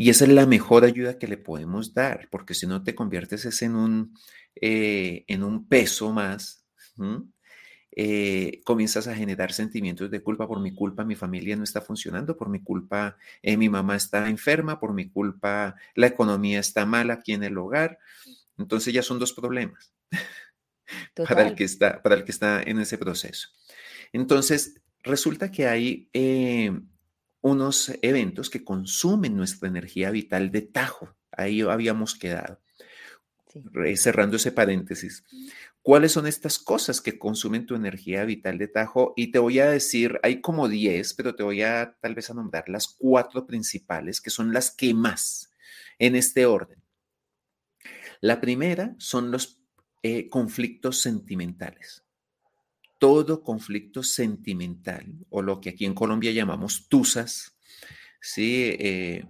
Y 0.00 0.10
esa 0.10 0.26
es 0.26 0.30
la 0.30 0.46
mejor 0.46 0.84
ayuda 0.84 1.18
que 1.18 1.26
le 1.26 1.36
podemos 1.36 1.92
dar, 1.92 2.28
porque 2.30 2.54
si 2.54 2.68
no 2.68 2.84
te 2.84 2.94
conviertes 2.94 3.62
en 3.62 3.74
un, 3.74 4.14
eh, 4.54 5.24
en 5.26 5.42
un 5.42 5.66
peso 5.66 6.12
más, 6.12 6.64
eh, 7.90 8.60
comienzas 8.64 9.08
a 9.08 9.14
generar 9.16 9.52
sentimientos 9.52 10.08
de 10.08 10.22
culpa. 10.22 10.46
Por 10.46 10.60
mi 10.60 10.72
culpa 10.72 11.04
mi 11.04 11.16
familia 11.16 11.56
no 11.56 11.64
está 11.64 11.80
funcionando, 11.80 12.36
por 12.36 12.48
mi 12.48 12.62
culpa 12.62 13.16
eh, 13.42 13.56
mi 13.56 13.68
mamá 13.68 13.96
está 13.96 14.28
enferma, 14.28 14.78
por 14.78 14.94
mi 14.94 15.10
culpa 15.10 15.74
la 15.96 16.06
economía 16.06 16.60
está 16.60 16.86
mala 16.86 17.14
aquí 17.14 17.32
en 17.32 17.42
el 17.42 17.58
hogar. 17.58 17.98
Entonces 18.56 18.94
ya 18.94 19.02
son 19.02 19.18
dos 19.18 19.32
problemas 19.32 19.92
para 21.16 21.48
el, 21.48 21.56
que 21.56 21.64
está, 21.64 22.00
para 22.04 22.14
el 22.14 22.24
que 22.24 22.30
está 22.30 22.62
en 22.62 22.78
ese 22.78 22.98
proceso. 22.98 23.48
Entonces, 24.12 24.80
resulta 25.02 25.50
que 25.50 25.66
hay 25.66 26.08
unos 27.48 27.92
eventos 28.02 28.50
que 28.50 28.64
consumen 28.64 29.36
nuestra 29.36 29.68
energía 29.68 30.10
vital 30.10 30.50
de 30.50 30.62
tajo. 30.62 31.16
Ahí 31.32 31.62
habíamos 31.62 32.14
quedado. 32.14 32.60
Cerrando 33.96 34.36
ese 34.36 34.52
paréntesis. 34.52 35.24
¿Cuáles 35.82 36.12
son 36.12 36.26
estas 36.26 36.58
cosas 36.58 37.00
que 37.00 37.18
consumen 37.18 37.66
tu 37.66 37.74
energía 37.74 38.24
vital 38.24 38.58
de 38.58 38.68
tajo? 38.68 39.14
Y 39.16 39.30
te 39.30 39.38
voy 39.38 39.58
a 39.58 39.70
decir, 39.70 40.20
hay 40.22 40.40
como 40.40 40.68
10, 40.68 41.14
pero 41.14 41.34
te 41.34 41.42
voy 41.42 41.62
a 41.62 41.96
tal 42.00 42.14
vez 42.14 42.30
a 42.30 42.34
nombrar 42.34 42.68
las 42.68 42.88
cuatro 42.88 43.46
principales, 43.46 44.20
que 44.20 44.30
son 44.30 44.52
las 44.52 44.70
que 44.70 44.92
más 44.92 45.50
en 45.98 46.14
este 46.14 46.46
orden. 46.46 46.82
La 48.20 48.40
primera 48.40 48.94
son 48.98 49.30
los 49.30 49.62
eh, 50.02 50.28
conflictos 50.28 51.00
sentimentales 51.00 52.04
todo 52.98 53.42
conflicto 53.42 54.02
sentimental, 54.02 55.06
o 55.30 55.42
lo 55.42 55.60
que 55.60 55.70
aquí 55.70 55.84
en 55.84 55.94
Colombia 55.94 56.32
llamamos 56.32 56.88
tusas, 56.88 57.56
¿sí? 58.20 58.64
Eh, 58.78 59.24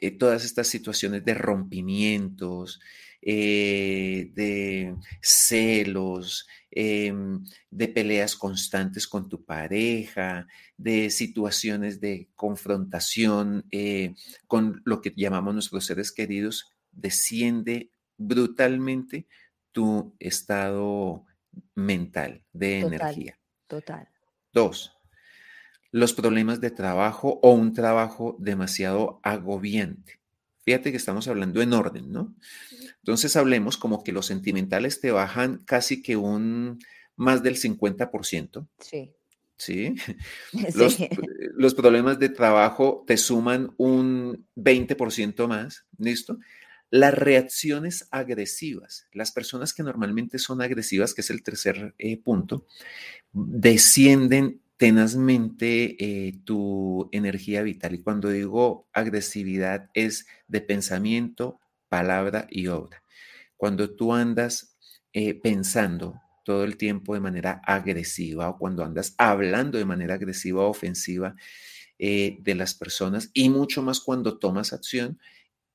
eh, 0.00 0.10
todas 0.12 0.44
estas 0.44 0.68
situaciones 0.68 1.24
de 1.24 1.34
rompimientos, 1.34 2.80
eh, 3.22 4.30
de 4.34 4.96
celos, 5.20 6.46
em, 6.70 7.44
de 7.70 7.88
peleas 7.88 8.34
constantes 8.36 9.06
con 9.06 9.28
tu 9.28 9.44
pareja, 9.44 10.46
de 10.76 11.10
situaciones 11.10 12.00
de 12.00 12.28
confrontación 12.34 13.66
con 14.46 14.80
lo 14.84 15.00
que 15.02 15.12
llamamos 15.16 15.54
nuestros 15.54 15.84
seres 15.86 16.12
queridos, 16.12 16.72
desciende 16.92 17.90
brutalmente 18.16 19.26
tu 19.72 20.14
estado 20.18 21.26
mental 21.74 22.44
de 22.52 22.80
energía. 22.80 23.38
Total. 23.66 24.08
Dos, 24.52 24.92
los 25.92 26.12
problemas 26.12 26.60
de 26.60 26.70
trabajo 26.70 27.40
o 27.42 27.52
un 27.52 27.72
trabajo 27.72 28.36
demasiado 28.38 29.20
agobiante. 29.22 30.20
Fíjate 30.64 30.90
que 30.90 30.96
estamos 30.96 31.26
hablando 31.26 31.62
en 31.62 31.72
orden, 31.72 32.12
¿no? 32.12 32.34
Entonces 32.98 33.34
hablemos 33.36 33.76
como 33.76 34.04
que 34.04 34.12
los 34.12 34.26
sentimentales 34.26 35.00
te 35.00 35.10
bajan 35.10 35.58
casi 35.64 36.02
que 36.02 36.16
un 36.16 36.78
más 37.16 37.42
del 37.42 37.56
50%. 37.56 38.68
Sí. 38.78 39.12
¿Sí? 39.56 39.94
Los, 40.74 40.96
los, 41.54 41.74
problemas 41.74 42.18
de 42.18 42.30
trabajo 42.30 43.04
te 43.06 43.18
suman 43.18 43.74
un 43.76 44.46
20% 44.56 45.46
más, 45.46 45.84
¿listo? 45.98 46.38
Las 46.90 47.14
reacciones 47.14 48.08
agresivas, 48.10 49.06
las 49.12 49.32
personas 49.32 49.72
que 49.72 49.82
normalmente 49.82 50.38
son 50.38 50.60
agresivas, 50.60 51.14
que 51.14 51.20
es 51.20 51.30
el 51.30 51.42
tercer 51.42 51.94
eh, 51.98 52.16
punto, 52.16 52.66
descienden 53.32 54.60
tenazmente 54.76 55.96
eh, 56.02 56.40
tu 56.44 57.08
energía 57.12 57.62
vital. 57.62 57.94
Y 57.94 58.02
cuando 58.02 58.30
digo 58.30 58.88
agresividad 58.92 59.90
es 59.94 60.26
de 60.48 60.62
pensamiento, 60.62 61.60
palabra 61.88 62.46
y 62.50 62.68
obra. 62.68 63.02
Cuando 63.58 63.94
tú 63.94 64.14
andas 64.14 64.78
eh, 65.12 65.34
pensando 65.34 66.20
todo 66.44 66.64
el 66.64 66.78
tiempo 66.78 67.12
de 67.12 67.20
manera 67.20 67.60
agresiva 67.66 68.48
o 68.48 68.58
cuando 68.58 68.82
andas 68.82 69.14
hablando 69.18 69.76
de 69.76 69.84
manera 69.84 70.14
agresiva 70.14 70.64
o 70.64 70.70
ofensiva 70.70 71.34
eh, 71.98 72.38
de 72.40 72.54
las 72.54 72.74
personas 72.74 73.30
y 73.34 73.50
mucho 73.50 73.82
más 73.82 74.00
cuando 74.00 74.38
tomas 74.38 74.72
acción, 74.72 75.18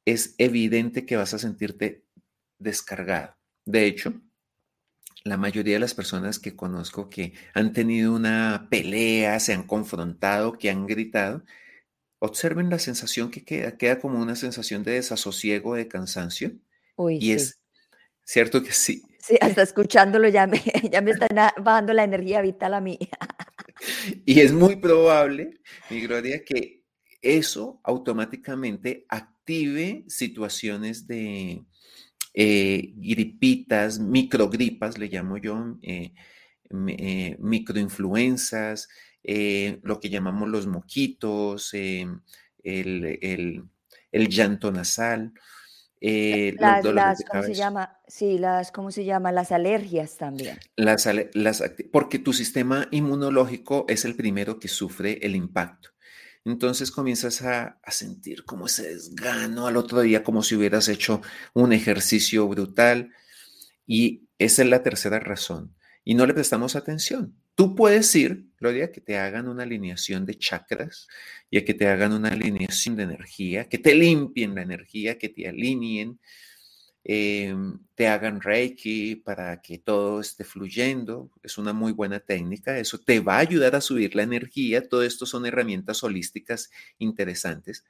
es 0.05 0.35
evidente 0.37 1.05
que 1.05 1.17
vas 1.17 1.33
a 1.33 1.39
sentirte 1.39 2.05
descargado. 2.59 3.35
De 3.65 3.85
hecho, 3.85 4.13
la 5.23 5.37
mayoría 5.37 5.73
de 5.73 5.79
las 5.79 5.95
personas 5.95 6.37
que 6.37 6.55
conozco 6.55 7.09
que 7.09 7.33
han 7.53 7.73
tenido 7.73 8.13
una 8.13 8.67
pelea, 8.69 9.39
se 9.39 9.53
han 9.53 9.63
confrontado, 9.63 10.53
que 10.53 10.69
han 10.69 10.85
gritado, 10.85 11.43
observen 12.19 12.69
la 12.69 12.79
sensación 12.79 13.31
que 13.31 13.43
queda, 13.43 13.77
queda 13.77 13.99
como 13.99 14.21
una 14.21 14.35
sensación 14.35 14.83
de 14.83 14.93
desasosiego, 14.93 15.75
de 15.75 15.87
cansancio. 15.87 16.51
y 17.09 17.31
es 17.31 17.59
cierto 18.23 18.63
que 18.63 18.71
sí. 18.71 19.03
Sí, 19.19 19.37
hasta 19.41 19.63
escuchándolo 19.63 20.29
ya 20.29 20.45
me, 20.45 20.61
ya 20.91 21.01
me 21.01 21.11
está 21.11 21.27
bajando 21.59 21.93
la 21.93 22.03
energía 22.03 22.41
vital 22.41 22.75
a 22.75 22.81
mí. 22.81 22.99
y 24.25 24.39
es 24.41 24.53
muy 24.53 24.75
probable, 24.75 25.59
mi 25.89 26.01
Gloria, 26.01 26.43
que 26.45 26.83
eso 27.23 27.81
automáticamente 27.83 29.07
active 29.45 30.03
situaciones 30.07 31.05
de, 31.05 31.63
eh, 32.33 32.93
gripitas, 32.95 33.99
microgripas, 33.99 34.97
le 34.97 35.07
llamo 35.07 35.37
yo, 35.37 35.77
eh, 35.83 36.13
eh, 36.87 37.37
microinfluenzas, 37.39 38.89
lo 39.83 39.99
que 39.99 40.09
llamamos 40.09 40.49
los 40.49 40.65
moquitos, 40.67 41.73
el, 41.73 42.21
llanto 44.11 44.71
nasal. 44.71 45.33
las, 46.01 46.83
las 46.83 47.23
¿cómo 47.23 47.43
se 47.43 47.53
llama? 47.53 47.99
Sí, 48.07 48.39
las, 48.39 48.71
¿cómo 48.71 48.91
se 48.91 49.05
llama? 49.05 49.31
Las 49.31 49.51
alergias 49.51 50.17
también. 50.17 50.57
Las, 50.75 51.07
las, 51.33 51.63
porque 51.91 52.17
tu 52.17 52.33
sistema 52.33 52.87
inmunológico 52.91 53.85
es 53.87 54.05
el 54.05 54.15
primero 54.15 54.59
que 54.59 54.67
sufre 54.67 55.19
el 55.21 55.35
impacto. 55.35 55.94
Entonces 56.45 56.91
comienzas 56.91 57.41
a, 57.41 57.79
sentir 57.87 58.45
como 58.45 58.67
ese 58.67 58.83
desgano 58.83 59.65
al 59.65 59.77
otro 59.77 60.01
día, 60.01 60.23
como 60.23 60.43
si 60.43 60.55
hubieras 60.55 60.87
hecho 60.87 61.21
un 61.53 61.73
ejercicio 61.73 62.47
brutal. 62.47 63.11
Y 63.87 64.27
esa 64.37 64.61
es 64.61 64.69
la 64.69 64.83
tercera 64.83 65.19
razón. 65.19 65.75
Y 66.03 66.13
no 66.13 66.27
le 66.27 66.35
prestamos 66.35 66.75
atención. 66.75 67.35
Tú 67.55 67.73
puedes 67.73 68.13
ir, 68.15 68.45
Gloria, 68.59 68.91
que 68.91 69.01
te 69.01 69.17
hagan 69.17 69.47
una 69.47 69.63
alineación 69.63 70.25
de 70.25 70.37
chakras 70.37 71.07
y 71.49 71.57
a 71.57 71.65
que 71.65 71.73
te 71.73 71.87
hagan 71.87 72.13
una 72.13 72.29
alineación 72.29 72.95
de 72.95 73.03
energía, 73.03 73.67
que 73.67 73.79
te 73.79 73.95
limpien 73.95 74.53
la 74.53 74.61
energía, 74.61 75.17
que 75.17 75.29
te 75.29 75.47
alineen, 75.47 76.19
Em, 77.07 77.77
te 77.93 78.07
hagan 78.07 78.41
reiki 78.41 79.15
para 79.15 79.61
que 79.61 79.77
todo 79.77 80.19
esté 80.19 80.43
fluyendo. 80.43 81.29
Es 81.43 81.59
una 81.59 81.71
muy 81.71 81.91
buena 81.91 82.19
técnica. 82.19 82.79
Eso 82.79 82.97
te 82.97 83.19
va 83.19 83.35
a 83.35 83.41
ayudar 83.41 83.75
a 83.75 83.81
subir 83.81 84.15
la 84.15 84.23
energía. 84.23 84.89
Todo 84.89 85.03
esto 85.03 85.27
son 85.27 85.45
herramientas 85.45 86.03
holísticas 86.03 86.71
interesantes. 86.97 87.85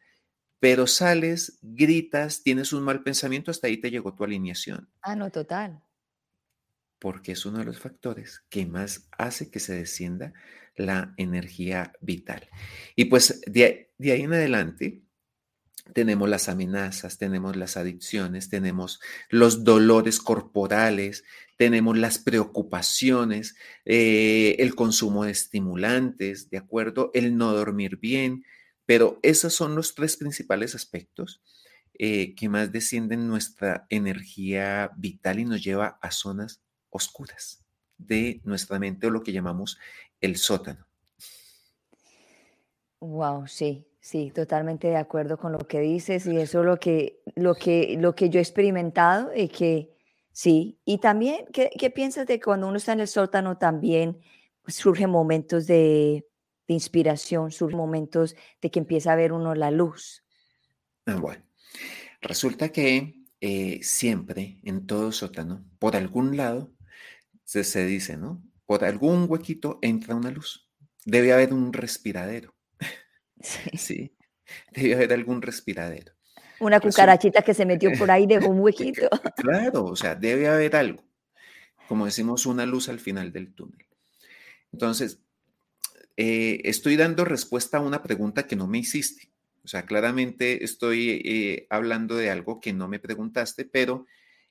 Pero 0.60 0.86
sales, 0.86 1.60
gritas, 1.62 2.43
tienes 2.43 2.73
un 2.73 2.84
mal 2.84 3.04
pensamiento, 3.04 3.51
hasta 3.51 3.67
ahí 3.67 3.78
te 3.78 3.89
llegó 3.89 4.13
tu 4.13 4.25
alineación. 4.25 4.89
Ah, 5.01 5.15
no, 5.15 5.32
total. 5.32 5.82
Porque 6.99 7.32
es 7.32 7.45
uno 7.45 7.60
de 7.60 7.65
los 7.65 7.80
factores 7.80 8.43
que 8.49 8.65
más 8.65 9.08
hace 9.17 9.49
que 9.49 9.62
se 9.62 9.75
descienda 9.75 10.34
la 10.75 11.13
energía 11.15 11.93
vital. 12.01 12.49
Y 12.97 13.06
pues 13.06 13.41
de, 13.47 13.93
de 13.97 14.12
ahí 14.12 14.23
en 14.23 14.34
adelante, 14.34 15.05
tenemos 15.93 16.30
las 16.30 16.50
amenazas, 16.50 17.17
tenemos 17.17 17.56
las 17.56 17.78
adicciones, 17.78 18.50
tenemos 18.50 19.00
los 19.30 19.63
dolores 19.63 20.19
corporales, 20.19 21.24
tenemos 21.58 21.98
las 21.98 22.17
preocupaciones, 22.17 23.56
eh, 23.86 24.56
el 24.60 24.76
consumo 24.76 25.26
de 25.26 25.32
estimulantes, 25.32 26.50
¿de 26.50 26.58
acuerdo? 26.58 27.12
El 27.13 27.38
no 27.38 27.54
dormir 27.54 27.98
bien, 27.98 28.45
pero 28.86 29.19
esos 29.24 29.54
son 29.54 29.76
los 29.76 29.95
tres 29.95 30.17
principales 30.17 30.76
aspectos 30.76 31.41
eh, 31.98 32.36
que 32.36 32.50
más 32.50 32.71
descienden 32.71 33.28
nuestra 33.28 33.86
energía 33.89 34.91
vital 34.98 35.39
y 35.39 35.45
nos 35.45 35.63
lleva 35.63 35.98
a 36.02 36.12
zonas 36.12 36.62
oscuras 36.89 37.63
de 37.98 38.41
nuestra 38.43 38.80
mente 38.80 39.08
o 39.08 39.12
lo 39.12 39.24
que 39.24 39.32
llamamos 39.32 39.78
el 40.19 40.36
sótano. 40.36 40.86
Wow, 43.00 43.48
sí, 43.48 43.86
Sí, 44.06 44.30
totalmente 44.30 44.88
de 44.88 44.98
acuerdo 44.98 45.36
con 45.36 45.52
lo 45.52 45.58
que 45.58 45.80
dices 45.80 46.28
y 46.28 46.38
eso 46.38 46.60
es 46.60 46.65
lo 46.68 46.78
que, 46.78 47.24
lo 47.34 47.56
que, 47.56 47.98
lo 48.00 48.13
que 48.13 48.30
yo 48.30 48.38
he 48.38 48.44
experimentado 48.44 49.32
y 49.36 49.48
que 49.48 49.98
sí. 50.32 50.80
Y 50.86 51.00
también, 51.00 51.48
¿qué, 51.52 51.72
qué 51.76 51.89
piensas 51.89 52.28
de 52.28 52.39
cuando 52.39 52.68
uno 52.68 52.78
está 52.78 52.94
en 52.94 53.00
el 53.00 53.08
sótano 53.08 53.58
también 53.58 54.20
surgen 54.68 55.10
momentos 55.10 55.65
de, 55.65 56.24
de 56.68 56.74
inspiración, 56.76 57.50
surgen 57.50 57.80
momentos 57.80 58.36
de 58.62 58.70
que 58.70 58.78
empieza 58.78 59.12
a 59.12 59.15
ver 59.15 59.34
uno 59.34 59.56
la 59.56 59.72
luz? 59.72 60.24
Ah, 61.08 61.15
bueno, 61.15 61.44
resulta 62.22 62.70
que 62.70 63.24
eh, 63.41 63.80
siempre 63.82 64.60
en 64.62 64.86
todo 64.86 65.12
sótano, 65.13 65.65
por 65.80 65.96
algún 65.96 66.38
lado, 66.38 66.72
se, 67.44 67.63
se 67.63 67.88
dice, 67.88 68.18
¿no? 68.18 68.44
Por 68.68 68.86
algún 68.86 69.26
huequito 69.28 69.80
entra 69.82 70.13
una 70.13 70.30
luz. 70.30 70.70
Debe 71.06 71.34
haber 71.34 71.54
un 71.56 71.74
respiradero. 71.74 72.55
Sí. 73.78 74.12
Debe 74.71 74.95
haber 74.95 75.13
algún 75.13 75.41
respiradero. 75.41 76.13
Una 76.60 76.80
cucarachita 76.80 77.41
que 77.41 77.54
se 77.54 77.65
metió 77.65 77.91
por 77.98 78.10
ahí 78.12 78.26
dejó 78.26 78.50
un 78.50 78.60
huequito. 78.62 79.10
Claro, 79.36 79.86
o 79.86 79.95
sea, 79.95 80.15
debe 80.15 80.48
haber 80.48 80.76
algo. 80.76 81.04
Como 81.88 82.06
decimos, 82.06 82.45
una 82.45 82.65
luz 82.65 82.89
al 82.89 83.00
final 83.00 83.32
del 83.32 83.54
túnel. 83.54 83.86
Entonces, 84.71 85.19
eh, 86.17 86.62
estoy 86.63 86.95
dando 86.95 87.26
respuesta 87.26 87.78
a 87.78 87.82
una 87.82 88.02
pregunta 88.02 88.48
que 88.48 88.56
no 88.56 88.67
me 88.67 88.80
hiciste. 88.80 89.30
O 89.63 89.67
sea, 89.67 89.86
claramente 89.86 90.63
estoy 90.63 91.21
eh, 91.26 91.67
hablando 91.69 92.15
de 92.15 92.30
algo 92.30 92.60
que 92.60 92.74
no 92.74 92.88
me 92.88 93.00
preguntaste, 93.00 93.65
pero 93.65 94.06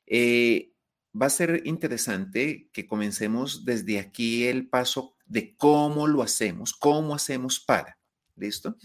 eh, 0.06 0.72
va 1.20 1.26
a 1.26 1.30
ser 1.30 1.62
interesante 1.64 2.68
que 2.72 2.86
comencemos 2.86 3.64
desde 3.64 3.98
aquí 3.98 4.44
el 4.44 4.68
paso 4.68 5.16
de 5.26 5.56
cómo 5.56 6.06
lo 6.06 6.22
hacemos, 6.22 6.72
cómo 6.74 7.14
hacemos 7.14 7.60
para. 7.60 7.98
¿Listo? 8.36 8.76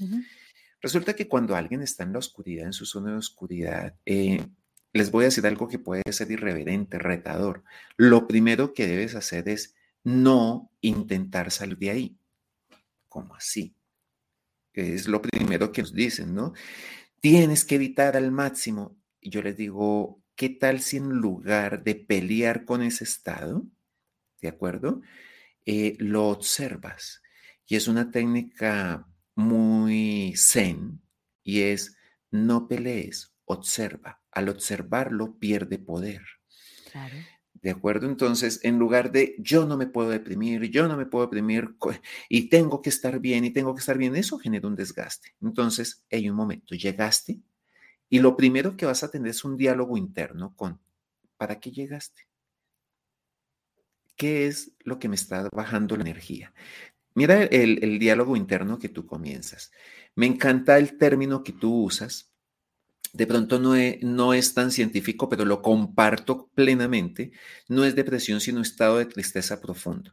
Resulta 0.82 1.14
que 1.14 1.28
cuando 1.28 1.56
alguien 1.56 1.82
está 1.82 2.04
en 2.04 2.14
la 2.14 2.20
oscuridad, 2.20 2.66
en 2.66 2.74
su 2.74 2.86
zona 2.86 3.12
de 3.12 3.18
oscuridad, 3.18 3.96
eh, 4.06 4.46
les 4.94 5.12
voy 5.12 5.24
a 5.24 5.28
decir 5.28 5.46
algo 5.46 5.68
que 5.68 5.80
puede 5.80 6.04
ser 6.12 6.32
irreverente, 6.32 7.00
retador. 7.00 7.64
Lo 7.98 8.28
primero 8.28 8.74
que 8.74 8.88
debes 8.88 9.16
hacer 9.16 9.50
es 9.50 9.76
no 10.04 10.72
intentar 10.82 11.52
salir 11.52 11.78
de 11.78 11.90
ahí. 11.90 12.18
¿Cómo 13.08 13.36
así? 13.36 13.76
Es 14.74 15.08
lo 15.08 15.22
primero 15.22 15.72
que 15.72 15.82
nos 15.82 15.94
dicen, 15.94 16.34
¿no? 16.34 16.54
Tienes 17.20 17.66
que 17.66 17.76
evitar 17.76 18.16
al 18.16 18.32
máximo. 18.32 18.98
Y 19.20 19.30
yo 19.30 19.42
les 19.42 19.58
digo, 19.58 20.24
¿qué 20.36 20.50
tal 20.50 20.80
si 20.80 20.98
en 20.98 21.10
lugar 21.10 21.84
de 21.84 21.96
pelear 21.96 22.64
con 22.64 22.82
ese 22.82 23.04
estado, 23.04 23.66
¿de 24.42 24.48
acuerdo? 24.48 25.02
Eh, 25.66 25.98
lo 26.00 26.30
observas. 26.30 27.22
Y 27.68 27.76
es 27.76 27.88
una 27.88 28.10
técnica 28.10 29.06
muy 29.40 30.34
zen 30.38 31.02
y 31.44 31.62
es 31.62 31.98
no 32.30 32.68
pelees, 32.68 33.34
observa. 33.46 34.22
Al 34.32 34.50
observarlo 34.50 35.40
pierde 35.40 35.80
poder. 35.80 36.22
¿De 37.54 37.72
acuerdo? 37.72 38.08
Entonces, 38.08 38.60
en 38.64 38.78
lugar 38.78 39.12
de 39.12 39.36
yo 39.40 39.66
no 39.66 39.76
me 39.76 39.88
puedo 39.88 40.10
deprimir, 40.10 40.70
yo 40.70 40.88
no 40.88 40.96
me 40.96 41.06
puedo 41.06 41.26
deprimir 41.26 41.76
y 42.30 42.50
tengo 42.50 42.82
que 42.82 42.90
estar 42.90 43.20
bien 43.20 43.44
y 43.44 43.52
tengo 43.52 43.74
que 43.74 43.80
estar 43.80 43.98
bien, 43.98 44.16
eso 44.16 44.38
genera 44.38 44.68
un 44.68 44.76
desgaste. 44.76 45.36
Entonces, 45.42 46.06
hay 46.12 46.30
un 46.30 46.36
momento, 46.36 46.76
llegaste 46.76 47.42
y 48.10 48.20
lo 48.20 48.38
primero 48.38 48.78
que 48.78 48.86
vas 48.86 49.04
a 49.04 49.12
tener 49.12 49.30
es 49.30 49.44
un 49.44 49.58
diálogo 49.58 49.98
interno 49.98 50.54
con, 50.56 50.80
¿para 51.38 51.60
qué 51.60 51.72
llegaste? 51.72 52.28
¿Qué 54.16 54.48
es 54.48 54.74
lo 54.80 55.00
que 55.00 55.10
me 55.10 55.16
está 55.16 55.50
bajando 55.52 55.96
la 55.96 56.04
energía? 56.04 56.54
Mira 57.20 57.44
el, 57.44 57.84
el 57.84 58.00
diálogo 58.00 58.38
interno 58.38 58.80
que 58.80 58.88
tú 58.88 59.06
comienzas. 59.06 59.72
Me 60.16 60.26
encanta 60.26 60.78
el 60.78 60.98
término 60.98 61.44
que 61.44 61.52
tú 61.52 61.84
usas 61.84 62.30
de 63.14 63.28
pronto 63.28 63.60
no 63.60 63.76
es, 63.76 64.02
no 64.02 64.34
es, 64.34 64.54
tan 64.54 64.72
científico, 64.72 65.28
pero 65.30 65.46
lo 65.46 65.62
comparto 65.62 66.50
plenamente, 66.54 67.32
no 67.68 67.84
es 67.84 67.96
depresión, 67.96 68.40
sino 68.40 68.62
estado 68.62 68.98
de 68.98 69.06
tristeza 69.06 69.60
profundo. 69.60 70.12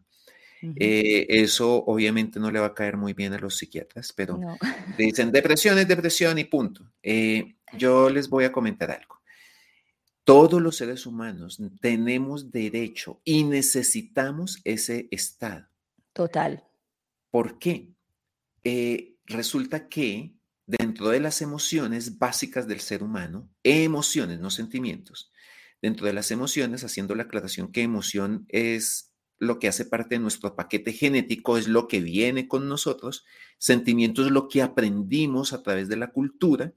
Eh, 0.74 1.26
eso 1.28 1.84
obviamente 1.84 2.40
no 2.40 2.50
le 2.50 2.58
va 2.58 2.66
a 2.66 2.74
caer 2.74 2.96
muy 2.96 3.12
bien 3.12 3.34
a 3.34 3.38
los 3.38 3.58
psiquiatras, 3.58 4.12
pero 4.12 4.40
dicen 4.98 5.30
depresión 5.30 5.78
es 5.78 5.86
depresión 5.86 6.38
y 6.38 6.44
punto. 6.44 6.90
Eh, 7.02 7.56
yo 7.76 8.10
les 8.10 8.28
voy 8.28 8.44
a 8.44 8.52
comentar 8.52 8.90
algo. 8.90 9.20
Todos 10.24 10.60
los 10.60 10.76
seres 10.76 11.06
humanos 11.06 11.60
tenemos 11.80 12.50
derecho 12.50 13.20
y 13.22 13.44
necesitamos 13.44 14.58
ese 14.64 15.06
estado. 15.12 15.68
Total. 16.12 16.65
¿Por 17.36 17.58
qué? 17.58 17.92
Eh, 18.64 19.16
resulta 19.26 19.90
que 19.90 20.32
dentro 20.64 21.10
de 21.10 21.20
las 21.20 21.42
emociones 21.42 22.16
básicas 22.16 22.66
del 22.66 22.80
ser 22.80 23.02
humano, 23.02 23.50
emociones, 23.62 24.40
no 24.40 24.48
sentimientos, 24.48 25.30
dentro 25.82 26.06
de 26.06 26.14
las 26.14 26.30
emociones, 26.30 26.82
haciendo 26.82 27.14
la 27.14 27.24
aclaración 27.24 27.72
que 27.72 27.82
emoción 27.82 28.46
es 28.48 29.12
lo 29.36 29.58
que 29.58 29.68
hace 29.68 29.84
parte 29.84 30.14
de 30.14 30.20
nuestro 30.20 30.56
paquete 30.56 30.94
genético, 30.94 31.58
es 31.58 31.68
lo 31.68 31.88
que 31.88 32.00
viene 32.00 32.48
con 32.48 32.70
nosotros, 32.70 33.26
sentimiento 33.58 34.24
es 34.24 34.30
lo 34.30 34.48
que 34.48 34.62
aprendimos 34.62 35.52
a 35.52 35.62
través 35.62 35.90
de 35.90 35.96
la 35.96 36.12
cultura, 36.12 36.72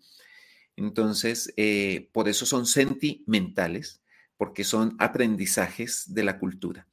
entonces, 0.75 1.53
eh, 1.55 2.09
por 2.11 2.27
eso 2.27 2.45
son 2.45 2.65
sentimentales, 2.65 4.01
porque 4.35 4.65
son 4.65 4.97
aprendizajes 4.99 6.13
de 6.13 6.23
la 6.25 6.37
cultura. 6.37 6.89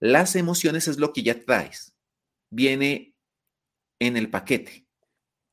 Las 0.00 0.34
emociones 0.34 0.88
es 0.88 0.98
lo 0.98 1.12
que 1.12 1.22
ya 1.22 1.38
traes, 1.38 1.93
viene 2.54 3.14
en 3.98 4.16
el 4.16 4.30
paquete. 4.30 4.86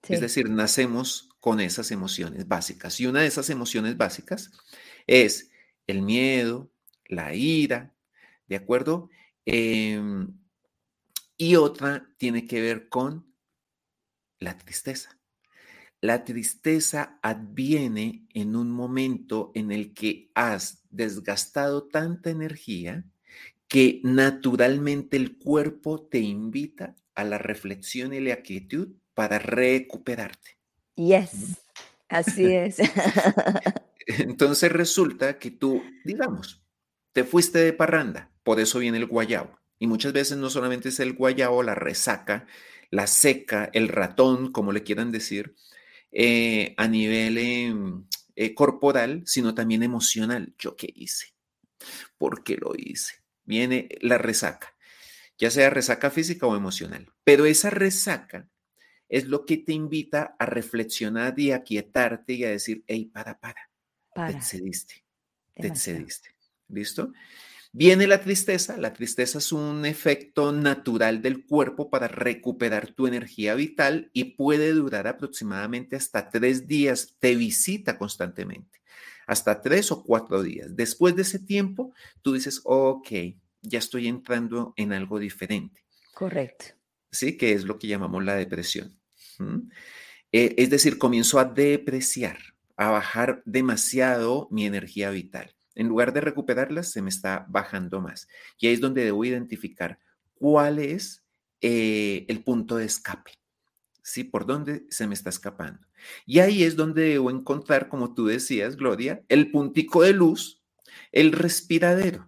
Es 0.08 0.20
decir, 0.20 0.50
nacemos 0.50 1.30
con 1.40 1.60
esas 1.60 1.92
emociones 1.92 2.48
básicas. 2.48 3.00
Y 3.00 3.08
una 3.08 3.22
de 3.22 3.28
esas 3.28 3.50
emociones 3.50 3.98
básicas 3.98 4.52
es 5.08 5.52
el 5.88 6.02
miedo, 6.02 6.72
la 7.06 7.34
ira, 7.36 7.96
¿de 8.48 8.56
acuerdo? 8.56 9.10
Em, 9.46 10.38
y 11.38 11.56
otra 11.56 12.08
tiene 12.18 12.46
que 12.46 12.62
ver 12.62 12.90
con 12.90 13.34
la 14.40 14.58
tristeza. 14.58 15.20
La 16.00 16.24
tristeza 16.24 17.20
adviene 17.22 18.26
en 18.34 18.56
un 18.56 18.72
momento 18.72 19.52
en 19.54 19.72
el 19.72 19.94
que 19.94 20.32
has 20.34 20.84
desgastado 20.90 21.88
tanta 21.88 22.32
energía 22.32 23.06
que 23.71 24.01
naturalmente 24.03 25.15
el 25.15 25.38
cuerpo 25.38 26.01
te 26.01 26.19
invita 26.19 26.97
a 27.15 27.23
la 27.23 27.38
reflexión 27.38 28.13
y 28.13 28.19
la 28.19 28.41
quietud 28.41 28.89
para 29.13 29.39
recuperarte. 29.39 30.57
Yes, 30.95 31.55
así 32.10 32.45
es. 32.53 32.79
Entonces 34.07 34.69
resulta 34.73 35.39
que 35.39 35.51
tú, 35.51 35.81
digamos, 36.03 36.62
te 37.13 37.23
fuiste 37.23 37.60
de 37.60 37.71
parranda, 37.71 38.29
por 38.43 38.60
eso 38.60 38.77
viene 38.79 38.97
el 38.97 39.05
guayabo. 39.05 39.57
Y 39.79 39.88
muchas 39.88 40.12
veces 40.12 40.38
no 40.38 40.49
solamente 40.49 40.89
es 40.89 40.99
el 40.99 41.13
guayabo, 41.13 41.63
la 41.63 41.73
resaca, 41.73 42.47
la 42.89 43.07
seca, 43.07 43.69
el 43.71 43.88
ratón, 43.88 44.51
como 44.51 44.73
le 44.73 44.84
quieran 44.84 45.13
decir, 45.13 45.55
eh, 46.12 46.73
a 46.75 46.89
nivel 46.89 47.38
em, 47.38 48.05
eh, 48.36 48.53
corporal, 48.53 49.23
sino 49.25 49.55
también 49.55 49.81
emocional. 49.81 50.53
¿Yo 50.57 50.75
qué 50.75 50.91
hice? 50.93 51.27
¿Por 52.17 52.43
qué 52.43 52.57
lo 52.57 52.73
hice? 52.75 53.20
Viene 53.43 53.89
la 54.01 54.17
resaca, 54.17 54.75
ya 55.38 55.49
sea 55.49 55.69
resaca 55.69 56.10
física 56.10 56.47
o 56.47 56.56
emocional. 56.56 57.12
Pero 57.23 57.45
esa 57.45 57.69
resaca 57.69 58.47
es 59.10 59.25
lo 59.27 59.45
que 59.45 59.58
te 59.58 59.73
invita 59.73 60.36
a 60.39 60.45
reflexionar 60.45 61.38
y 61.39 61.51
a 61.51 61.63
quietarte 61.63 62.34
y 62.34 62.45
a 62.45 62.49
decir, 62.49 62.84
hey, 62.88 63.12
para, 63.13 63.39
para, 63.39 63.69
te 64.13 64.32
excediste, 64.32 65.06
te 65.54 65.67
excediste. 65.67 66.30
¿Listo? 66.69 67.12
Viene 67.73 68.06
la 68.06 68.21
tristeza. 68.21 68.77
La 68.77 68.93
tristeza 68.93 69.38
es 69.38 69.51
un 69.51 69.86
efecto 69.86 70.51
natural 70.51 71.21
del 71.21 71.45
cuerpo 71.45 71.89
para 71.89 72.08
recuperar 72.10 72.91
tu 72.93 73.08
energía 73.08 73.56
vital 73.56 74.10
y 74.13 74.36
puede 74.36 74.71
durar 74.73 75.08
aproximadamente 75.08 75.95
hasta 75.95 76.30
tres 76.30 76.67
días. 76.67 77.15
Te 77.19 77.36
visita 77.36 77.97
constantemente, 77.97 78.81
hasta 79.27 79.62
tres 79.62 79.91
o 79.91 80.03
cuatro 80.03 80.41
días. 80.43 80.75
Después 80.75 81.15
de 81.15 81.21
ese 81.23 81.39
tiempo, 81.39 81.93
tú 82.21 82.34
dices, 82.34 82.62
ok, 82.63 83.10
ya 83.62 83.79
estoy 83.79 84.07
entrando 84.07 84.73
en 84.75 84.93
algo 84.93 85.19
diferente. 85.19 85.84
Correcto. 86.13 86.65
Sí, 87.12 87.38
que 87.38 87.53
es 87.53 87.65
lo 87.65 87.77
que 87.77 87.88
llamamos 87.88 88.23
la 88.23 88.36
depresión. 88.36 88.99
Eh, 90.31 90.55
es 90.57 90.69
decir, 90.69 90.97
comienzo 90.97 91.39
a 91.39 91.45
depreciar, 91.45 92.38
a 92.77 92.89
bajar 92.89 93.41
demasiado 93.45 94.47
mi 94.51 94.65
energía 94.65 95.10
vital. 95.10 95.55
En 95.75 95.88
lugar 95.88 96.13
de 96.13 96.21
recuperarla, 96.21 96.84
se 96.84 97.01
me 97.01 97.10
está 97.10 97.45
bajando 97.49 98.01
más. 98.01 98.27
Y 98.60 98.67
ahí 98.67 98.73
es 98.73 98.81
donde 98.81 99.03
debo 99.03 99.25
identificar 99.25 99.99
cuál 100.36 100.79
es 100.79 101.23
eh, 101.62 102.25
el 102.27 102.43
punto 102.43 102.77
de 102.77 102.86
escape. 102.86 103.31
¿Sí? 104.04 104.24
¿Por 104.24 104.46
dónde 104.46 104.86
se 104.90 105.08
me 105.08 105.14
está 105.14 105.30
escapando? 105.30 105.88
Y 106.26 106.40
ahí 106.40 106.64
es 106.64 106.76
donde 106.76 107.04
debo 107.04 107.30
encontrar, 107.30 107.88
como 107.88 108.14
tú 108.14 108.26
decías, 108.26 108.76
Gloria, 108.76 109.24
el 109.30 109.52
puntico 109.52 110.02
de 110.04 110.14
luz, 110.14 110.62
el 111.12 111.32
respiradero. 111.32 112.28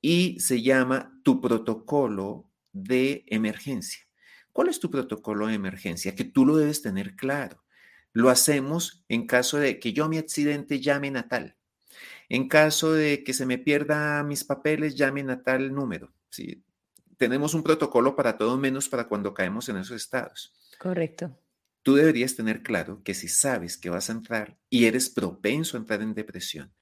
Y 0.00 0.40
se 0.40 0.62
llama 0.62 1.20
tu 1.22 1.40
protocolo 1.40 2.50
de 2.72 3.24
emergencia. 3.28 4.00
¿Cuál 4.52 4.68
es 4.68 4.80
tu 4.80 4.90
protocolo 4.90 5.46
de 5.46 5.54
emergencia? 5.54 6.14
Que 6.14 6.24
tú 6.24 6.44
lo 6.44 6.56
debes 6.56 6.82
tener 6.82 7.14
claro. 7.14 7.62
Lo 8.12 8.30
hacemos 8.30 9.04
en 9.08 9.26
caso 9.26 9.58
de 9.58 9.78
que 9.78 9.92
yo 9.92 10.08
mi 10.08 10.18
accidente 10.18 10.80
llame 10.80 11.16
a 11.16 11.28
tal. 11.28 11.56
En 12.28 12.48
caso 12.48 12.92
de 12.92 13.22
que 13.24 13.32
se 13.32 13.46
me 13.46 13.58
pierda 13.58 14.22
mis 14.22 14.44
papeles, 14.44 14.96
llamen 14.96 15.30
a 15.30 15.42
tal 15.42 15.72
número. 15.72 16.12
¿sí? 16.30 16.64
Tenemos 17.16 17.54
un 17.54 17.62
protocolo 17.62 18.16
para 18.16 18.38
todo 18.38 18.56
menos 18.56 18.88
para 18.88 19.08
cuando 19.08 19.34
caemos 19.34 19.68
en 19.68 19.76
esos 19.76 19.96
estados. 19.96 20.52
Correcto. 20.80 21.38
Tú 21.82 21.94
deberías 21.94 22.34
tener 22.36 22.62
claro 22.62 23.02
que 23.02 23.12
si 23.12 23.28
sabes 23.28 23.76
que 23.76 23.90
vas 23.90 24.08
a 24.08 24.14
entrar 24.14 24.56
y 24.70 24.86
eres 24.86 25.10
propenso 25.10 25.76
a 25.76 25.80
entrar 25.80 26.00
en 26.00 26.14
depresión, 26.14 26.72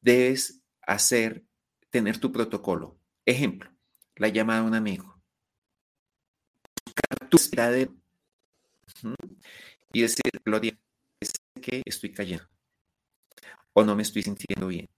debes 0.00 0.62
hacer, 0.82 1.44
tener 1.90 2.18
tu 2.18 2.30
protocolo. 2.30 3.00
Ejemplo, 3.26 3.70
la 4.14 4.28
llamada 4.28 4.60
a 4.60 4.64
un 4.64 4.74
amigo 4.74 5.20
tu 7.28 7.36
respiradero 7.36 7.92
y 9.92 10.02
decir, 10.02 10.32
Gloria, 10.44 10.78
es 11.20 11.32
que 11.60 11.82
estoy 11.84 12.12
cayendo 12.12 12.46
o 13.72 13.84
no 13.84 13.96
me 13.96 14.02
estoy 14.02 14.22
sintiendo 14.22 14.68
bien 14.68 14.88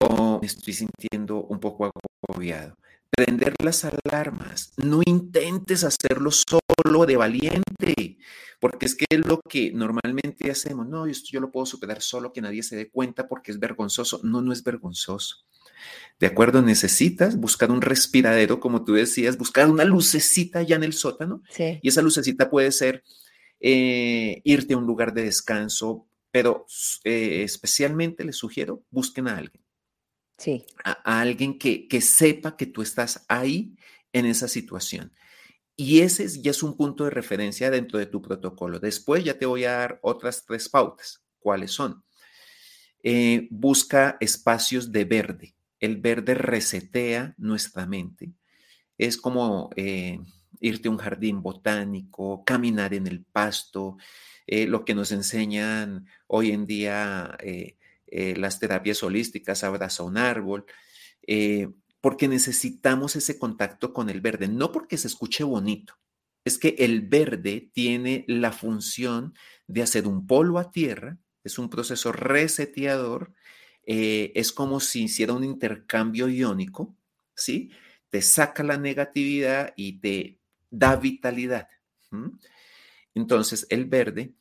o 0.00 0.38
me 0.40 0.46
estoy 0.46 0.72
sintiendo 0.72 1.44
un 1.44 1.60
poco 1.60 1.90
agobiado. 2.28 2.76
Prender 3.10 3.54
las 3.62 3.84
alarmas, 3.84 4.72
no 4.76 5.02
intentes 5.04 5.84
hacerlo 5.84 6.30
solo 6.30 7.06
de 7.06 7.16
valiente, 7.16 8.18
porque 8.60 8.86
es 8.86 8.94
que 8.94 9.06
es 9.10 9.26
lo 9.26 9.40
que 9.40 9.72
normalmente 9.72 10.50
hacemos. 10.50 10.88
No, 10.88 11.06
esto 11.06 11.28
yo 11.32 11.40
lo 11.40 11.50
puedo 11.50 11.66
superar 11.66 12.00
solo, 12.00 12.32
que 12.32 12.40
nadie 12.40 12.62
se 12.62 12.76
dé 12.76 12.88
cuenta 12.88 13.28
porque 13.28 13.50
es 13.50 13.58
vergonzoso. 13.58 14.20
No, 14.22 14.40
no 14.40 14.52
es 14.52 14.62
vergonzoso. 14.62 15.44
¿De 16.18 16.26
acuerdo? 16.26 16.62
Necesitas 16.62 17.36
buscar 17.36 17.70
un 17.70 17.80
respiradero, 17.80 18.60
como 18.60 18.84
tú 18.84 18.94
decías, 18.94 19.38
buscar 19.38 19.68
una 19.68 19.84
lucecita 19.84 20.62
ya 20.62 20.76
en 20.76 20.84
el 20.84 20.92
sótano. 20.92 21.42
Y 21.58 21.88
esa 21.88 22.02
lucecita 22.02 22.50
puede 22.50 22.72
ser 22.72 23.02
eh, 23.60 24.40
irte 24.44 24.74
a 24.74 24.76
un 24.76 24.86
lugar 24.86 25.14
de 25.14 25.24
descanso, 25.24 26.06
pero 26.30 26.66
eh, 27.04 27.42
especialmente 27.42 28.24
les 28.24 28.36
sugiero, 28.36 28.82
busquen 28.90 29.28
a 29.28 29.36
alguien. 29.38 29.62
A, 30.84 31.20
alguien 31.20 31.58
que, 31.58 31.88
que 31.88 32.00
sepa 32.00 32.56
que 32.56 32.66
tú 32.66 32.82
estás 32.82 33.24
ahí 33.28 33.76
en 34.12 34.26
esa 34.26 34.48
situación. 34.48 35.12
Y 35.76 36.00
ese 36.00 36.28
ya 36.42 36.50
es 36.50 36.62
un 36.62 36.76
punto 36.76 37.04
de 37.04 37.10
referencia 37.10 37.70
dentro 37.70 37.98
de 37.98 38.06
tu 38.06 38.20
protocolo. 38.20 38.80
Después 38.80 39.24
ya 39.24 39.38
te 39.38 39.46
voy 39.46 39.64
a 39.64 39.72
dar 39.72 39.98
otras 40.02 40.44
tres 40.44 40.68
pautas. 40.68 41.22
¿Cuáles 41.38 41.72
son? 41.72 42.04
Eh, 43.02 43.48
busca 43.50 44.18
espacios 44.20 44.92
de 44.92 45.04
verde 45.04 45.54
el 45.80 45.96
verde 45.96 46.34
resetea 46.34 47.34
nuestra 47.38 47.86
mente. 47.86 48.32
Es 48.98 49.16
como, 49.16 49.70
eh, 49.76 50.20
irte 50.60 50.88
a 50.88 50.90
un 50.92 50.98
jardín 50.98 51.42
botánico, 51.42 52.44
caminar 52.44 52.94
en 52.94 53.06
el 53.06 53.24
pasto, 53.24 53.96
eh, 54.46 54.66
lo 54.66 54.84
que 54.84 54.94
nos 54.94 55.10
enseñan 55.10 56.06
hoy 56.26 56.52
en 56.52 56.66
día 56.66 57.36
eh, 58.10 58.34
las 58.36 58.58
terapias 58.58 59.02
holísticas, 59.02 59.64
abraza 59.64 60.02
un 60.02 60.16
árbol, 60.16 60.66
porque 62.00 62.28
necesitamos 62.28 63.14
ese 63.14 63.38
contacto 63.38 63.92
con 63.92 64.10
el 64.10 64.20
verde, 64.20 64.48
no 64.48 64.72
porque 64.72 64.98
se 64.98 65.06
escuche 65.06 65.44
bonito, 65.44 65.94
es 66.44 66.58
que 66.58 66.74
el 66.78 67.02
verde 67.02 67.70
tiene 67.72 68.24
la 68.26 68.52
función 68.52 69.34
de 69.66 69.82
hacer 69.82 70.08
un 70.08 70.26
polvo 70.26 70.58
a 70.58 70.70
tierra, 70.72 71.18
es 71.44 71.58
un 71.58 71.70
proceso 71.70 72.10
reseteador, 72.10 73.34
es 73.84 74.52
como 74.52 74.80
si 74.80 75.04
hiciera 75.04 75.34
un 75.34 75.44
intercambio 75.44 76.28
iónico, 76.28 76.96
¿sí? 77.34 77.70
Te 78.08 78.22
saca 78.22 78.62
la 78.62 78.76
negatividad 78.76 79.72
y 79.76 80.00
te 80.00 80.38
da 80.70 80.96
vitalidad. 80.96 81.68
Entonces, 83.14 83.66
el 83.70 83.84
verde, 83.84 84.34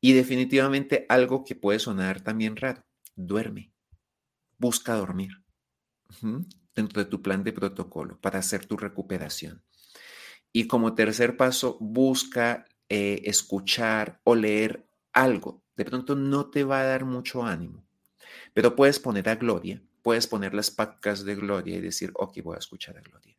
y 0.00 0.12
definitivamente 0.12 1.06
algo 1.08 1.44
que 1.44 1.54
puede 1.54 1.78
sonar 1.78 2.20
también 2.22 2.56
raro, 2.56 2.84
duerme, 3.16 3.72
busca 4.58 4.94
dormir 4.94 5.32
dentro 6.74 7.02
de 7.02 7.10
tu 7.10 7.22
plan 7.22 7.42
de 7.44 7.52
protocolo 7.52 8.20
para 8.20 8.38
hacer 8.38 8.66
tu 8.66 8.76
recuperación. 8.76 9.62
Y 10.52 10.66
como 10.66 10.94
tercer 10.94 11.36
paso, 11.36 11.78
busca 11.80 12.66
eh, 12.88 13.22
escuchar 13.24 14.20
o 14.24 14.34
leer 14.34 14.86
algo. 15.12 15.62
De 15.76 15.84
pronto 15.84 16.14
no 16.14 16.50
te 16.50 16.64
va 16.64 16.80
a 16.80 16.84
dar 16.84 17.04
mucho 17.04 17.42
ánimo, 17.42 17.86
pero 18.52 18.76
puedes 18.76 18.98
poner 18.98 19.28
a 19.30 19.36
Gloria, 19.36 19.82
puedes 20.02 20.26
poner 20.26 20.52
las 20.52 20.70
podcasts 20.70 21.24
de 21.24 21.34
Gloria 21.34 21.76
y 21.76 21.80
decir, 21.80 22.12
ok, 22.14 22.42
voy 22.42 22.56
a 22.56 22.58
escuchar 22.58 22.98
a 22.98 23.00
Gloria. 23.00 23.36